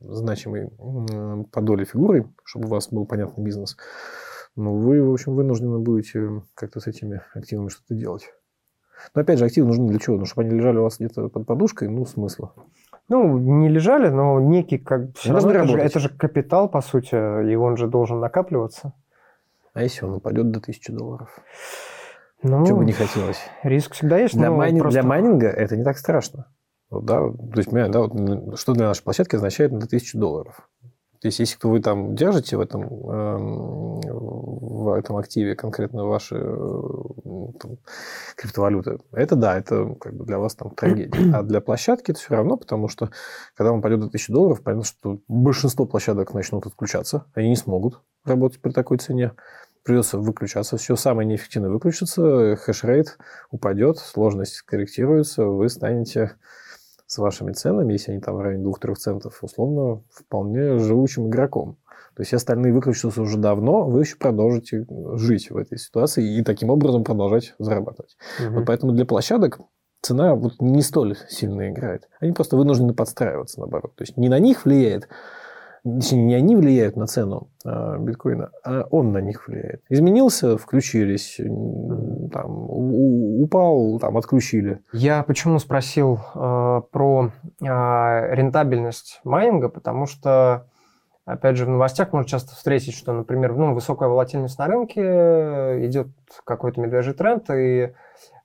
значимой 0.00 0.70
по 1.52 1.60
доле 1.60 1.84
фигурой, 1.84 2.26
чтобы 2.44 2.68
у 2.68 2.70
вас 2.70 2.88
был 2.88 3.04
понятный 3.04 3.44
бизнес, 3.44 3.76
ну, 4.56 4.76
вы, 4.76 5.02
в 5.02 5.12
общем, 5.12 5.34
вынуждены 5.34 5.78
будете 5.78 6.42
как-то 6.54 6.80
с 6.80 6.86
этими 6.86 7.22
активами 7.34 7.68
что-то 7.68 7.94
делать. 7.94 8.30
Но 9.14 9.22
опять 9.22 9.38
же, 9.38 9.46
активы 9.46 9.68
нужны 9.68 9.88
для 9.88 9.98
чего? 9.98 10.16
Ну, 10.16 10.26
чтобы 10.26 10.46
они 10.46 10.56
лежали 10.56 10.78
у 10.78 10.82
вас 10.82 10.98
где-то 10.98 11.28
под 11.28 11.46
подушкой, 11.46 11.88
ну, 11.88 12.04
смысла. 12.04 12.52
Ну, 13.08 13.38
не 13.38 13.68
лежали, 13.68 14.08
но 14.08 14.40
некий 14.40 14.78
как 14.78 15.16
все 15.16 15.32
равно 15.32 15.50
это 15.50 15.66
же, 15.66 15.78
это 15.78 15.98
же 15.98 16.08
капитал, 16.10 16.68
по 16.68 16.80
сути, 16.80 17.14
и 17.50 17.54
он 17.56 17.76
же 17.76 17.88
должен 17.88 18.20
накапливаться. 18.20 18.92
А 19.72 19.82
если 19.82 20.04
он 20.04 20.14
упадет 20.14 20.50
до 20.50 20.58
1000 20.58 20.92
долларов? 20.92 21.40
Ну, 22.42 22.64
Чего 22.66 22.78
бы 22.78 22.84
не 22.84 22.92
хотелось. 22.92 23.40
Риск 23.62 23.94
всегда 23.94 24.18
есть. 24.18 24.34
Для, 24.34 24.50
майнинг, 24.50 24.82
просто... 24.82 25.00
для 25.00 25.08
майнинга 25.08 25.48
это 25.48 25.76
не 25.76 25.84
так 25.84 25.98
страшно. 25.98 26.46
Вот, 26.88 27.04
да, 27.04 27.18
то 27.20 27.58
есть, 27.58 27.70
да, 27.70 28.00
вот, 28.00 28.58
что 28.58 28.72
для 28.72 28.86
нашей 28.86 29.04
площадки 29.04 29.36
означает 29.36 29.70
до 29.70 29.86
1000 29.86 30.18
долларов. 30.18 30.68
То 31.20 31.28
есть, 31.28 31.38
если 31.38 31.58
вы 31.68 31.80
там 31.80 32.14
держите 32.14 32.56
в 32.56 32.60
этом, 32.60 32.82
эм, 32.82 34.00
в 34.00 34.94
этом 34.94 35.18
активе 35.18 35.54
конкретно 35.54 36.06
ваши 36.06 36.36
э, 36.36 36.82
там, 37.60 37.76
криптовалюты, 38.36 38.98
это 39.12 39.36
да, 39.36 39.58
это 39.58 39.94
как 40.00 40.14
бы 40.14 40.24
для 40.24 40.38
вас 40.38 40.54
там 40.54 40.70
трагедия. 40.70 41.34
А 41.34 41.42
для 41.42 41.60
площадки 41.60 42.12
это 42.12 42.20
все 42.20 42.34
равно, 42.34 42.56
потому 42.56 42.88
что 42.88 43.10
когда 43.54 43.70
вам 43.72 43.82
пойдет 43.82 44.00
до 44.00 44.06
1000 44.06 44.32
долларов, 44.32 44.62
понятно, 44.62 44.84
что 44.84 45.20
большинство 45.28 45.84
площадок 45.84 46.32
начнут 46.32 46.66
отключаться, 46.66 47.26
они 47.34 47.50
не 47.50 47.56
смогут 47.56 48.00
работать 48.24 48.60
при 48.60 48.70
такой 48.70 48.98
цене 48.98 49.32
придется 49.82 50.18
выключаться. 50.18 50.76
Все 50.76 50.96
самое 50.96 51.26
неэффективное 51.26 51.70
выключится, 51.70 52.56
хешрейт 52.56 53.18
упадет, 53.50 53.98
сложность 53.98 54.62
корректируется, 54.62 55.44
вы 55.44 55.68
станете 55.68 56.36
с 57.10 57.18
вашими 57.18 57.50
ценами, 57.50 57.94
если 57.94 58.12
они 58.12 58.20
там 58.20 58.36
в 58.36 58.40
районе 58.40 58.64
2-3 58.64 58.94
центов, 58.94 59.42
условно, 59.42 60.04
вполне 60.12 60.78
живучим 60.78 61.26
игроком. 61.26 61.76
То 62.14 62.22
есть 62.22 62.32
остальные 62.32 62.72
выключатся 62.72 63.20
уже 63.20 63.36
давно, 63.36 63.84
вы 63.84 64.02
еще 64.02 64.16
продолжите 64.16 64.86
жить 65.14 65.50
в 65.50 65.56
этой 65.56 65.76
ситуации 65.76 66.38
и 66.38 66.44
таким 66.44 66.70
образом 66.70 67.02
продолжать 67.02 67.54
зарабатывать. 67.58 68.16
Угу. 68.38 68.54
Вот 68.54 68.66
поэтому 68.66 68.92
для 68.92 69.04
площадок 69.06 69.58
цена 70.02 70.36
вот 70.36 70.60
не 70.60 70.82
столь 70.82 71.16
сильно 71.28 71.68
играет. 71.68 72.08
Они 72.20 72.30
просто 72.30 72.56
вынуждены 72.56 72.94
подстраиваться, 72.94 73.58
наоборот. 73.58 73.96
То 73.96 74.02
есть 74.02 74.16
не 74.16 74.28
на 74.28 74.38
них 74.38 74.64
влияет 74.64 75.08
не 75.84 76.34
они 76.34 76.56
влияют 76.56 76.96
на 76.96 77.06
цену 77.06 77.48
э, 77.64 77.96
биткоина, 77.98 78.50
а 78.64 78.82
он 78.90 79.12
на 79.12 79.18
них 79.18 79.48
влияет. 79.48 79.82
Изменился, 79.88 80.58
включились, 80.58 81.40
там, 82.32 82.66
упал, 82.70 83.98
там, 83.98 84.16
отключили. 84.16 84.80
Я 84.92 85.22
почему 85.22 85.58
спросил 85.58 86.20
э, 86.34 86.82
про 86.90 87.30
э, 87.60 87.64
рентабельность 87.64 89.20
майнинга, 89.24 89.68
потому 89.68 90.06
что 90.06 90.66
Опять 91.26 91.56
же, 91.56 91.64
в 91.64 91.68
новостях 91.68 92.12
можно 92.12 92.28
часто 92.28 92.56
встретить, 92.56 92.94
что, 92.94 93.12
например, 93.12 93.54
ну, 93.54 93.72
высокая 93.72 94.08
волатильность 94.08 94.58
на 94.58 94.66
рынке, 94.66 95.00
идет 95.86 96.08
какой-то 96.44 96.80
медвежий 96.80 97.14
тренд, 97.14 97.48
и 97.50 97.92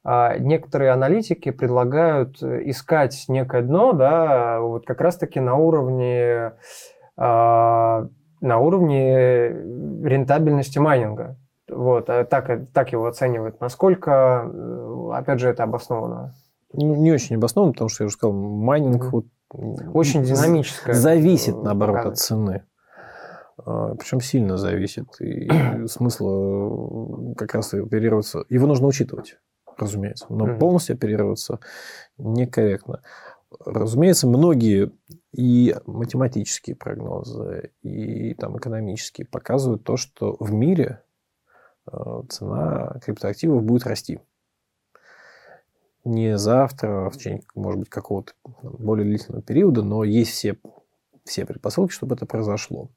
а, 0.04 0.38
некоторые 0.38 0.92
аналитики 0.92 1.50
предлагают 1.50 2.44
искать 2.44 3.26
некое 3.28 3.64
дно, 3.64 3.94
да, 3.94 4.60
вот 4.60 4.86
как 4.86 5.02
раз-таки 5.02 5.40
на 5.40 5.56
уровне 5.56 6.52
на 7.18 8.10
уровне 8.60 9.50
рентабельности 10.04 10.80
майнинга. 10.80 11.38
Вот, 11.68 12.10
а 12.10 12.24
так, 12.26 12.72
так 12.74 12.92
его 12.92 13.08
оценивают. 13.08 13.60
Насколько, 13.60 14.50
э, 14.54 15.10
опять 15.14 15.40
же, 15.40 15.50
это 15.50 15.64
обосновано? 15.64 16.34
Не, 16.74 17.12
очень 17.12 17.38
обосновано, 17.38 17.74
потому 17.74 17.90
что 17.90 18.04
я 18.04 18.08
уже 18.08 18.16
сказал, 18.16 18.34
майнинг 18.34 19.06
mm-hmm. 19.06 19.10
вот 19.10 19.26
очень 19.94 20.24
динамическое. 20.24 20.94
Зависит, 20.94 21.62
наоборот, 21.62 22.06
от 22.06 22.18
цены. 22.18 22.64
а, 23.58 23.96
причем 23.96 24.22
сильно 24.22 24.58
зависит. 24.58 25.08
И 25.20 25.50
смысла 25.88 27.34
как 27.36 27.56
раз 27.56 27.74
оперироваться... 27.74 28.44
Его 28.50 28.68
нужно 28.68 28.88
учитывать, 28.88 29.38
разумеется. 29.78 30.28
Но 30.30 30.58
полностью 30.58 30.96
оперироваться 30.96 31.60
некорректно. 32.18 33.02
Разумеется, 33.60 34.28
многие 34.28 34.92
и 35.32 35.76
математические 35.86 36.76
прогнозы, 36.76 37.72
и 37.82 38.34
там 38.36 38.58
экономические 38.58 39.28
показывают 39.28 39.84
то, 39.84 39.98
что 39.98 40.36
в 40.40 40.52
мире 40.52 41.04
а, 41.86 42.24
цена 42.30 43.00
криптоактивов 43.04 43.64
будет 43.64 43.86
расти. 43.86 44.20
Не 46.04 46.38
завтра, 46.38 47.08
а 47.08 47.10
в 47.10 47.18
течение, 47.18 47.44
может 47.56 47.80
быть, 47.80 47.90
какого-то 47.90 48.34
более 48.62 49.06
длительного 49.06 49.42
периода, 49.42 49.82
но 49.82 50.04
есть 50.04 50.32
все, 50.32 50.58
все 51.24 51.46
предпосылки, 51.46 51.92
чтобы 51.92 52.16
это 52.16 52.26
произошло. 52.26 52.90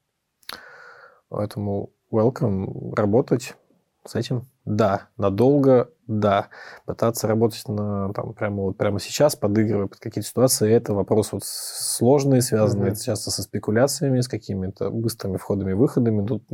Поэтому 1.28 1.90
welcome 2.12 2.94
работать 2.94 3.56
с 4.04 4.14
этим. 4.14 4.46
Да, 4.68 5.08
надолго, 5.16 5.88
да. 6.06 6.48
Пытаться 6.84 7.26
работать 7.26 7.66
на, 7.68 8.12
там, 8.12 8.34
прямо, 8.34 8.64
вот, 8.64 8.76
прямо 8.76 9.00
сейчас, 9.00 9.34
подыгрывая 9.34 9.86
под 9.86 9.98
какие-то 9.98 10.28
ситуации, 10.28 10.70
это 10.70 10.92
вопрос 10.92 11.32
вот 11.32 11.42
сложный, 11.42 12.42
связанный 12.42 12.90
mm-hmm. 12.90 13.02
часто 13.02 13.30
со 13.30 13.42
спекуляциями, 13.42 14.20
с 14.20 14.28
какими-то 14.28 14.90
быстрыми 14.90 15.38
входами-выходами. 15.38 16.26
Тут 16.26 16.44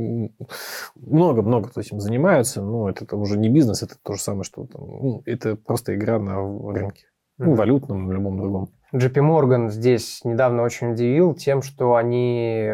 много-много 0.94 1.70
кто 1.70 1.80
этим 1.80 1.98
занимаются, 1.98 2.62
но 2.62 2.88
это, 2.88 3.04
это 3.04 3.16
уже 3.16 3.36
не 3.36 3.48
бизнес, 3.48 3.82
это 3.82 3.96
то 4.00 4.12
же 4.12 4.20
самое, 4.20 4.44
что 4.44 4.64
там, 4.64 4.86
ну, 4.86 5.22
это 5.26 5.56
просто 5.56 5.96
игра 5.96 6.20
на 6.20 6.36
рынке. 6.36 7.06
Mm-hmm. 7.06 7.44
Ну, 7.44 7.54
валютном, 7.54 8.12
любом 8.12 8.36
другом. 8.36 8.70
JP 8.94 9.14
Morgan 9.14 9.70
здесь 9.70 10.20
недавно 10.22 10.62
очень 10.62 10.92
удивил 10.92 11.34
тем, 11.34 11.62
что 11.62 11.96
они, 11.96 12.70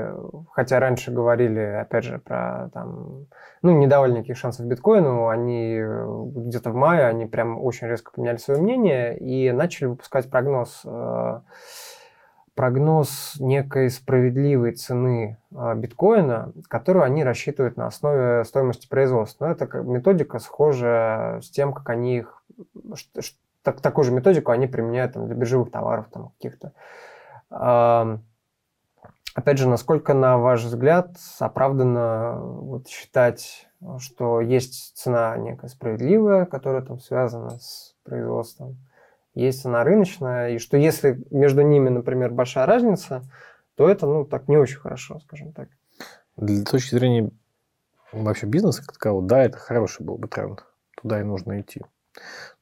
хотя 0.53 0.79
раньше 0.79 1.11
говорили, 1.11 1.61
опять 1.61 2.05
же, 2.05 2.19
про 2.19 2.69
там, 2.75 3.27
ну, 3.63 3.79
не 3.79 3.87
давали 3.87 4.13
никаких 4.13 4.37
шансов 4.37 4.67
биткоину, 4.67 5.29
они 5.29 5.81
где-то 5.81 6.73
в 6.73 6.75
мае, 6.75 7.07
они 7.07 7.25
прям 7.25 7.59
очень 7.59 7.87
резко 7.87 8.13
поменяли 8.13 8.37
свое 8.37 8.61
мнение 8.61 9.17
и 9.17 9.51
начали 9.51 9.87
выпускать 9.87 10.29
прогноз, 10.29 10.83
э, 10.85 11.41
прогноз 12.55 13.37
некой 13.39 13.89
справедливой 13.89 14.73
цены 14.73 15.39
э, 15.51 15.75
биткоина, 15.75 16.53
которую 16.69 17.05
они 17.07 17.25
рассчитывают 17.25 17.79
на 17.79 17.87
основе 17.87 18.45
стоимости 18.45 18.87
производства. 18.87 19.47
Но 19.47 19.53
это 19.53 19.79
методика 19.79 20.39
схожа 20.39 21.41
с 21.43 21.49
тем, 21.49 21.73
как 21.73 21.89
они 21.89 22.19
их 22.19 22.45
так, 23.63 23.81
такую 23.81 24.05
же 24.05 24.13
методику 24.13 24.53
они 24.53 24.67
применяют 24.67 25.15
там, 25.15 25.27
для 25.27 25.35
биржевых 25.35 25.71
товаров 25.71 26.07
там, 26.13 26.31
каких-то. 26.31 26.73
Опять 29.35 29.59
же, 29.59 29.69
насколько, 29.69 30.13
на 30.13 30.39
ваш 30.39 30.65
взгляд, 30.65 31.17
оправданно 31.39 32.41
вот, 32.41 32.89
считать, 32.89 33.69
что 33.99 34.41
есть 34.41 34.97
цена 34.97 35.37
некая 35.37 35.69
справедливая, 35.69 36.47
которая 36.47 36.83
там 36.83 36.99
связана 36.99 37.59
с 37.59 37.95
производством, 38.03 38.77
есть 39.35 39.63
цена 39.63 39.85
рыночная, 39.85 40.51
и 40.51 40.59
что 40.59 40.77
если 40.77 41.25
между 41.31 41.63
ними, 41.63 41.89
например, 41.89 42.33
большая 42.33 42.67
разница, 42.67 43.23
то 43.77 43.89
это, 43.89 44.07
ну, 44.07 44.25
так 44.25 44.49
не 44.49 44.57
очень 44.57 44.79
хорошо, 44.79 45.21
скажем 45.21 45.53
так. 45.53 45.69
Для 46.37 46.65
точки 46.65 46.95
зрения 46.95 47.31
вообще 48.13 48.47
бизнеса 48.47 48.83
как 48.83 48.95
такового, 48.95 49.25
да, 49.27 49.45
это 49.45 49.59
хороший 49.59 50.05
был 50.05 50.19
бы 50.19 50.27
тренд. 50.27 50.67
Туда 51.01 51.21
и 51.21 51.25
нужно 51.25 51.61
идти. 51.61 51.83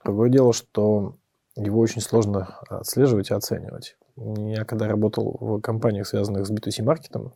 Другое 0.05 0.31
дело, 0.31 0.53
что 0.53 1.15
его 1.57 1.81
очень 1.81 2.01
сложно 2.01 2.59
отслеживать 2.69 3.31
и 3.31 3.35
оценивать. 3.35 3.97
Я 4.17 4.65
когда 4.65 4.89
работал 4.89 5.37
в 5.41 5.61
компаниях, 5.61 6.07
связанных 6.07 6.47
с 6.47 6.51
B2C-маркетом, 6.51 7.35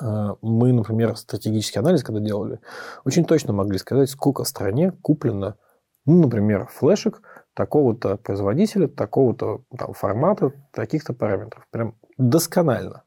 а, 0.00 0.36
мы, 0.42 0.72
например, 0.72 1.16
стратегический 1.16 1.78
анализ, 1.78 2.02
когда 2.02 2.20
делали, 2.20 2.60
очень 3.04 3.24
точно 3.24 3.52
могли 3.52 3.78
сказать, 3.78 4.10
сколько 4.10 4.44
в 4.44 4.48
стране 4.48 4.92
куплено, 5.02 5.56
ну, 6.04 6.22
например, 6.22 6.66
флешек 6.66 7.22
такого-то 7.54 8.16
производителя, 8.16 8.88
такого-то 8.88 9.62
там, 9.76 9.92
формата, 9.92 10.52
таких-то 10.72 11.12
параметров. 11.12 11.66
Прям 11.70 11.96
досконально. 12.16 13.02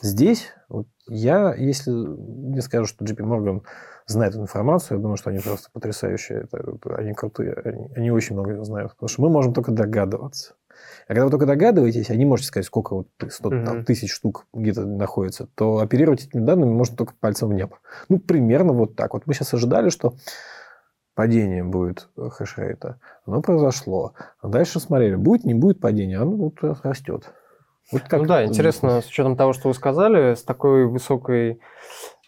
Здесь 0.00 0.52
вот 0.68 0.86
я, 1.08 1.54
если 1.54 1.90
мне 1.90 2.60
скажут, 2.62 2.88
что 2.88 3.04
JP 3.04 3.18
Morgan 3.24 3.62
знает 4.06 4.34
информацию, 4.34 4.98
я 4.98 5.02
думаю, 5.02 5.16
что 5.16 5.30
они 5.30 5.38
просто 5.40 5.68
потрясающие, 5.72 6.42
это, 6.42 6.76
они 6.96 7.12
крутые, 7.14 7.54
они, 7.64 7.90
они 7.94 8.10
очень 8.10 8.34
много 8.34 8.62
знают, 8.64 8.92
потому 8.92 9.08
что 9.08 9.22
мы 9.22 9.30
можем 9.30 9.54
только 9.54 9.72
догадываться. 9.72 10.54
А 11.06 11.08
когда 11.08 11.24
вы 11.24 11.30
только 11.30 11.46
догадываетесь, 11.46 12.10
а 12.10 12.16
не 12.16 12.24
можете 12.24 12.48
сказать, 12.48 12.66
сколько 12.66 12.94
вот 12.94 13.08
100 13.26 13.50
mm-hmm. 13.50 13.64
там, 13.64 13.84
тысяч 13.84 14.12
штук 14.12 14.46
где-то 14.52 14.86
находится, 14.86 15.46
то 15.54 15.78
оперировать 15.78 16.24
этими 16.24 16.44
данными 16.44 16.70
можно 16.70 16.96
только 16.96 17.14
пальцем 17.18 17.48
в 17.48 17.54
небо. 17.54 17.78
Ну, 18.08 18.18
примерно 18.18 18.72
вот 18.72 18.96
так. 18.96 19.12
Вот 19.14 19.26
мы 19.26 19.34
сейчас 19.34 19.52
ожидали, 19.54 19.90
что 19.90 20.14
падение 21.14 21.62
будет 21.62 22.08
хешрейта. 22.16 22.98
Оно 23.26 23.42
произошло. 23.42 24.14
А 24.40 24.48
дальше 24.48 24.80
смотрели, 24.80 25.16
будет, 25.16 25.44
не 25.44 25.54
будет 25.54 25.80
падения, 25.80 26.18
оно 26.18 26.36
вот 26.36 26.62
растет. 26.82 27.32
Вот 27.90 28.02
как 28.02 28.20
ну 28.20 28.26
да, 28.26 28.44
интересно, 28.44 29.00
с 29.00 29.06
учетом 29.06 29.36
того, 29.36 29.52
что 29.52 29.68
вы 29.68 29.74
сказали, 29.74 30.34
с 30.34 30.42
такой 30.42 30.86
высокой 30.86 31.60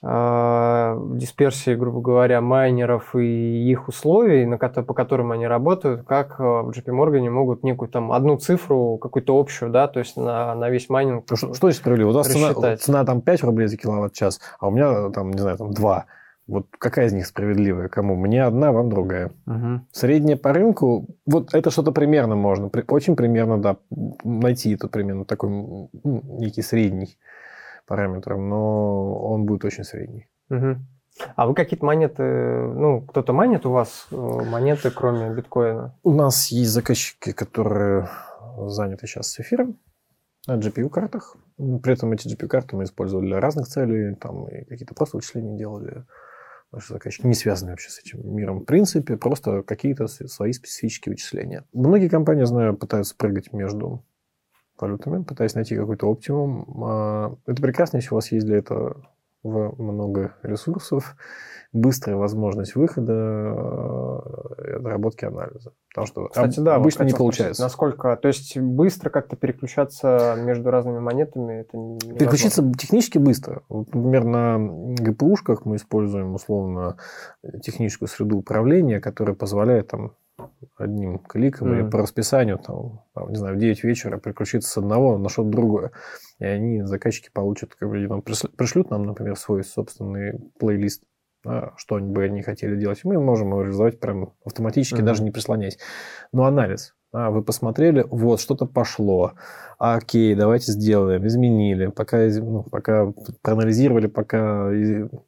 э, 0.03 0.97
дисперсией, 1.13 1.77
грубо 1.77 2.01
говоря, 2.01 2.41
майнеров 2.41 3.15
и 3.15 3.71
их 3.71 3.89
условий, 3.89 4.45
на, 4.45 4.59
по 4.59 4.95
которым 4.95 5.33
они 5.33 5.47
работают, 5.47 6.07
как 6.07 6.39
в 6.39 6.71
JP 6.71 6.87
Morgan 6.87 7.31
могут 7.31 7.63
некую 7.63 7.89
там 7.89 8.13
одну 8.13 8.37
цифру, 8.37 8.99
какую-то 8.99 9.39
общую, 9.39 9.71
да, 9.71 9.89
то 9.89 10.01
есть 10.01 10.17
на, 10.17 10.55
на 10.55 10.69
весь 10.69 10.89
майнинг. 10.89 11.25
Ну, 11.31 11.37
что, 11.37 11.55
что 11.55 11.71
здесь 11.71 11.81
справедливо? 11.81 12.11
У 12.11 12.13
вас 12.13 12.27
цена, 12.27 12.77
цена 12.77 13.05
там 13.05 13.23
5 13.23 13.45
рублей 13.45 13.69
за 13.69 13.77
киловатт-час, 13.77 14.41
а 14.59 14.69
у 14.69 14.71
меня 14.71 15.11
там, 15.11 15.31
не 15.31 15.41
знаю, 15.41 15.57
там 15.57 15.73
2. 15.73 16.07
Вот 16.47 16.67
какая 16.79 17.07
из 17.07 17.13
них 17.13 17.27
справедливая? 17.27 17.89
Кому? 17.89 18.17
Мне 18.17 18.45
одна, 18.45 18.73
вам 18.73 18.91
другая. 18.91 19.33
Угу. 19.47 19.87
Средняя 19.93 20.37
по 20.37 20.53
рынку, 20.53 21.07
вот 21.25 21.55
это 21.55 21.71
что-то 21.71 21.93
примерно 21.93 22.37
можно, 22.37 22.71
очень 22.89 23.17
примерно, 23.17 23.61
да, 23.61 23.77
найти 24.25 24.75
это 24.75 24.89
примерно 24.89 25.25
такой 25.25 25.49
ну, 25.51 25.91
некий 26.03 26.63
средний 26.63 27.17
параметр, 27.87 28.37
но 28.37 29.15
он 29.33 29.47
будет 29.47 29.65
очень 29.65 29.85
средний. 29.85 30.29
Угу. 30.51 30.77
А 31.37 31.47
вы 31.47 31.55
какие-то 31.55 31.87
монеты, 31.87 32.23
ну, 32.23 33.01
кто-то 33.03 33.33
манит 33.33 33.65
у 33.67 33.71
вас 33.71 34.09
э, 34.11 34.17
монеты, 34.17 34.91
кроме 34.91 35.31
биткоина? 35.31 35.97
У 36.03 36.13
нас 36.13 36.49
есть 36.49 36.73
заказчики, 36.73 37.33
которые 37.33 38.09
заняты 38.67 39.07
сейчас 39.07 39.29
с 39.29 39.41
эфиром 39.41 39.79
на 40.47 40.59
GPU-картах. 40.59 41.37
При 41.57 41.93
этом 41.93 42.13
эти 42.13 42.29
GPU-карты 42.29 42.77
мы 42.77 42.85
использовали 42.85 43.27
для 43.27 43.41
разных 43.41 43.69
целей, 43.69 44.17
там 44.17 44.49
и 44.49 44.65
какие-то 44.65 44.95
просто 44.95 45.17
вычисления 45.17 45.57
делали 45.57 46.05
наши 46.75 46.93
заказчики, 46.93 47.27
не 47.27 47.35
связаны 47.35 47.73
вообще 47.73 47.91
с 47.91 47.99
этим 47.99 48.35
миром 48.35 48.61
в 48.61 48.65
принципе, 48.65 49.17
просто 49.17 49.63
какие-то 49.63 50.07
свои 50.07 50.53
специфические 50.53 51.13
вычисления. 51.13 51.65
Многие 51.73 52.09
компании, 52.09 52.45
знаю, 52.45 52.77
пытаются 52.77 53.17
прыгать 53.17 53.53
между 53.53 54.05
валютами, 54.79 55.23
пытаясь 55.23 55.55
найти 55.55 55.77
какой-то 55.77 56.07
оптимум. 56.07 56.85
А, 56.85 57.37
это 57.47 57.63
прекрасно, 57.63 57.99
если 57.99 58.11
у 58.11 58.17
вас 58.17 58.33
есть 58.33 58.47
для 58.47 58.59
этого 58.59 59.09
много 59.45 60.37
ресурсов, 60.43 61.17
быстрая 61.75 62.17
возможность 62.17 62.77
выхода, 62.77 63.13
э, 63.13 64.77
отработки 64.77 65.25
анализа. 65.25 65.73
Потому 65.91 66.07
что 66.07 66.29
Кстати, 66.29 66.61
да, 66.61 66.77
обычно 66.77 67.03
не 67.03 67.13
получается. 67.13 67.55
Спросить, 67.55 67.61
насколько, 67.65 68.17
то 68.17 68.29
есть 68.29 68.57
быстро 68.57 69.11
как-то 69.11 69.37
переключаться 69.37 70.37
между 70.39 70.71
разными 70.71 71.01
монетами, 71.01 71.61
это 71.61 71.77
не 71.77 71.99
Переключиться 72.17 72.63
технически 72.79 73.19
быстро. 73.19 73.63
Вот, 73.69 73.93
например, 73.93 74.25
на 74.25 74.57
GPU-шках 74.57 75.65
мы 75.65 75.77
используем 75.77 76.35
условно 76.35 76.97
техническую 77.63 78.09
среду 78.09 78.39
управления, 78.39 79.01
которая 79.01 79.35
позволяет 79.35 79.89
там 79.89 80.13
одним 80.77 81.19
кликом 81.19 81.73
mm. 81.73 81.75
или 81.75 81.91
по 81.91 81.99
расписанию, 81.99 82.59
там, 82.59 83.03
там, 83.15 83.31
не 83.31 83.37
знаю, 83.37 83.57
в 83.57 83.59
9 83.59 83.85
вечера 83.85 84.19
переключиться 84.19 84.71
с 84.71 84.77
одного 84.77 85.19
на 85.19 85.29
что-то 85.29 85.51
другое. 85.51 85.91
И 86.39 86.45
они, 86.45 86.83
заказчики, 86.83 87.31
получат, 87.33 87.75
как 87.75 87.89
бы, 87.89 88.07
там, 88.09 88.23
пришлют 88.23 88.91
нам, 88.91 89.05
например, 89.05 89.37
свой 89.37 89.65
собственный 89.65 90.41
плейлист 90.59 91.03
что 91.77 91.99
бы 91.99 92.25
они 92.25 92.43
хотели 92.43 92.77
делать, 92.77 93.01
мы 93.05 93.21
можем 93.21 93.49
его 93.49 93.63
реализовать 93.63 94.01
прям 94.01 94.33
автоматически, 94.45 95.01
mm-hmm. 95.01 95.05
даже 95.05 95.23
не 95.23 95.31
прислоняясь. 95.31 95.79
Но 96.33 96.45
анализ. 96.45 96.95
А, 97.15 97.31
вы 97.31 97.45
посмотрели, 97.45 98.05
вот, 98.11 98.41
что-то 98.41 98.67
пошло. 98.67 99.35
Окей, 99.79 100.35
давайте 100.35 100.73
сделаем, 100.73 101.25
изменили. 101.25 101.87
Пока, 101.87 102.27
ну, 102.27 102.65
пока 102.65 103.13
проанализировали, 103.41 104.09
пока 104.09 104.69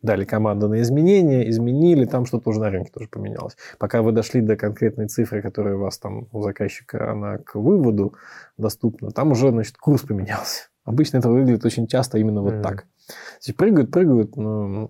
дали 0.03 0.25
команду 0.25 0.69
на 0.69 0.81
изменения, 0.81 1.49
изменили, 1.49 2.05
там 2.05 2.27
что-то 2.27 2.51
уже 2.51 2.59
на 2.59 2.71
рынке 2.71 2.91
тоже 2.93 3.09
поменялось. 3.09 3.57
Пока 3.79 4.03
вы 4.03 4.11
дошли 4.11 4.41
до 4.41 4.57
конкретной 4.57 5.07
цифры, 5.07 5.41
которая 5.43 5.77
у 5.77 5.81
вас 5.81 5.97
там 5.99 6.27
у 6.33 6.43
заказчика, 6.43 7.13
она 7.13 7.39
к 7.39 7.55
выводу 7.55 8.15
доступна, 8.59 9.13
там 9.13 9.31
уже, 9.31 9.51
значит, 9.51 9.77
курс 9.77 10.03
поменялся. 10.03 10.65
Обычно 10.85 11.19
это 11.19 11.29
выглядит 11.29 11.65
очень 11.65 11.87
часто 11.87 12.19
именно 12.19 12.43
вот 12.43 12.55
mm. 12.55 12.63
так. 12.63 12.87
То 13.07 13.15
есть 13.47 13.57
прыгают, 13.57 13.91
прыгают, 13.91 14.37
но 14.37 14.89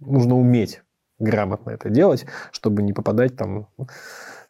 нужно 0.00 0.36
уметь 0.36 0.82
грамотно 1.18 1.70
это 1.70 1.90
делать, 1.90 2.26
чтобы 2.52 2.82
не 2.82 2.92
попадать 2.92 3.36
там, 3.36 3.68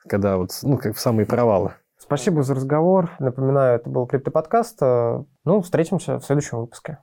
когда 0.06 0.36
вот, 0.36 0.52
ну, 0.62 0.78
как 0.78 0.96
в 0.96 1.00
самые 1.00 1.26
провалы. 1.26 1.72
Спасибо 1.98 2.42
за 2.42 2.54
разговор. 2.54 3.10
Напоминаю, 3.18 3.76
это 3.76 3.90
был 3.90 4.06
Криптоподкаст. 4.06 4.80
Ну, 4.80 5.60
встретимся 5.62 6.18
в 6.18 6.24
следующем 6.24 6.58
выпуске. 6.58 6.98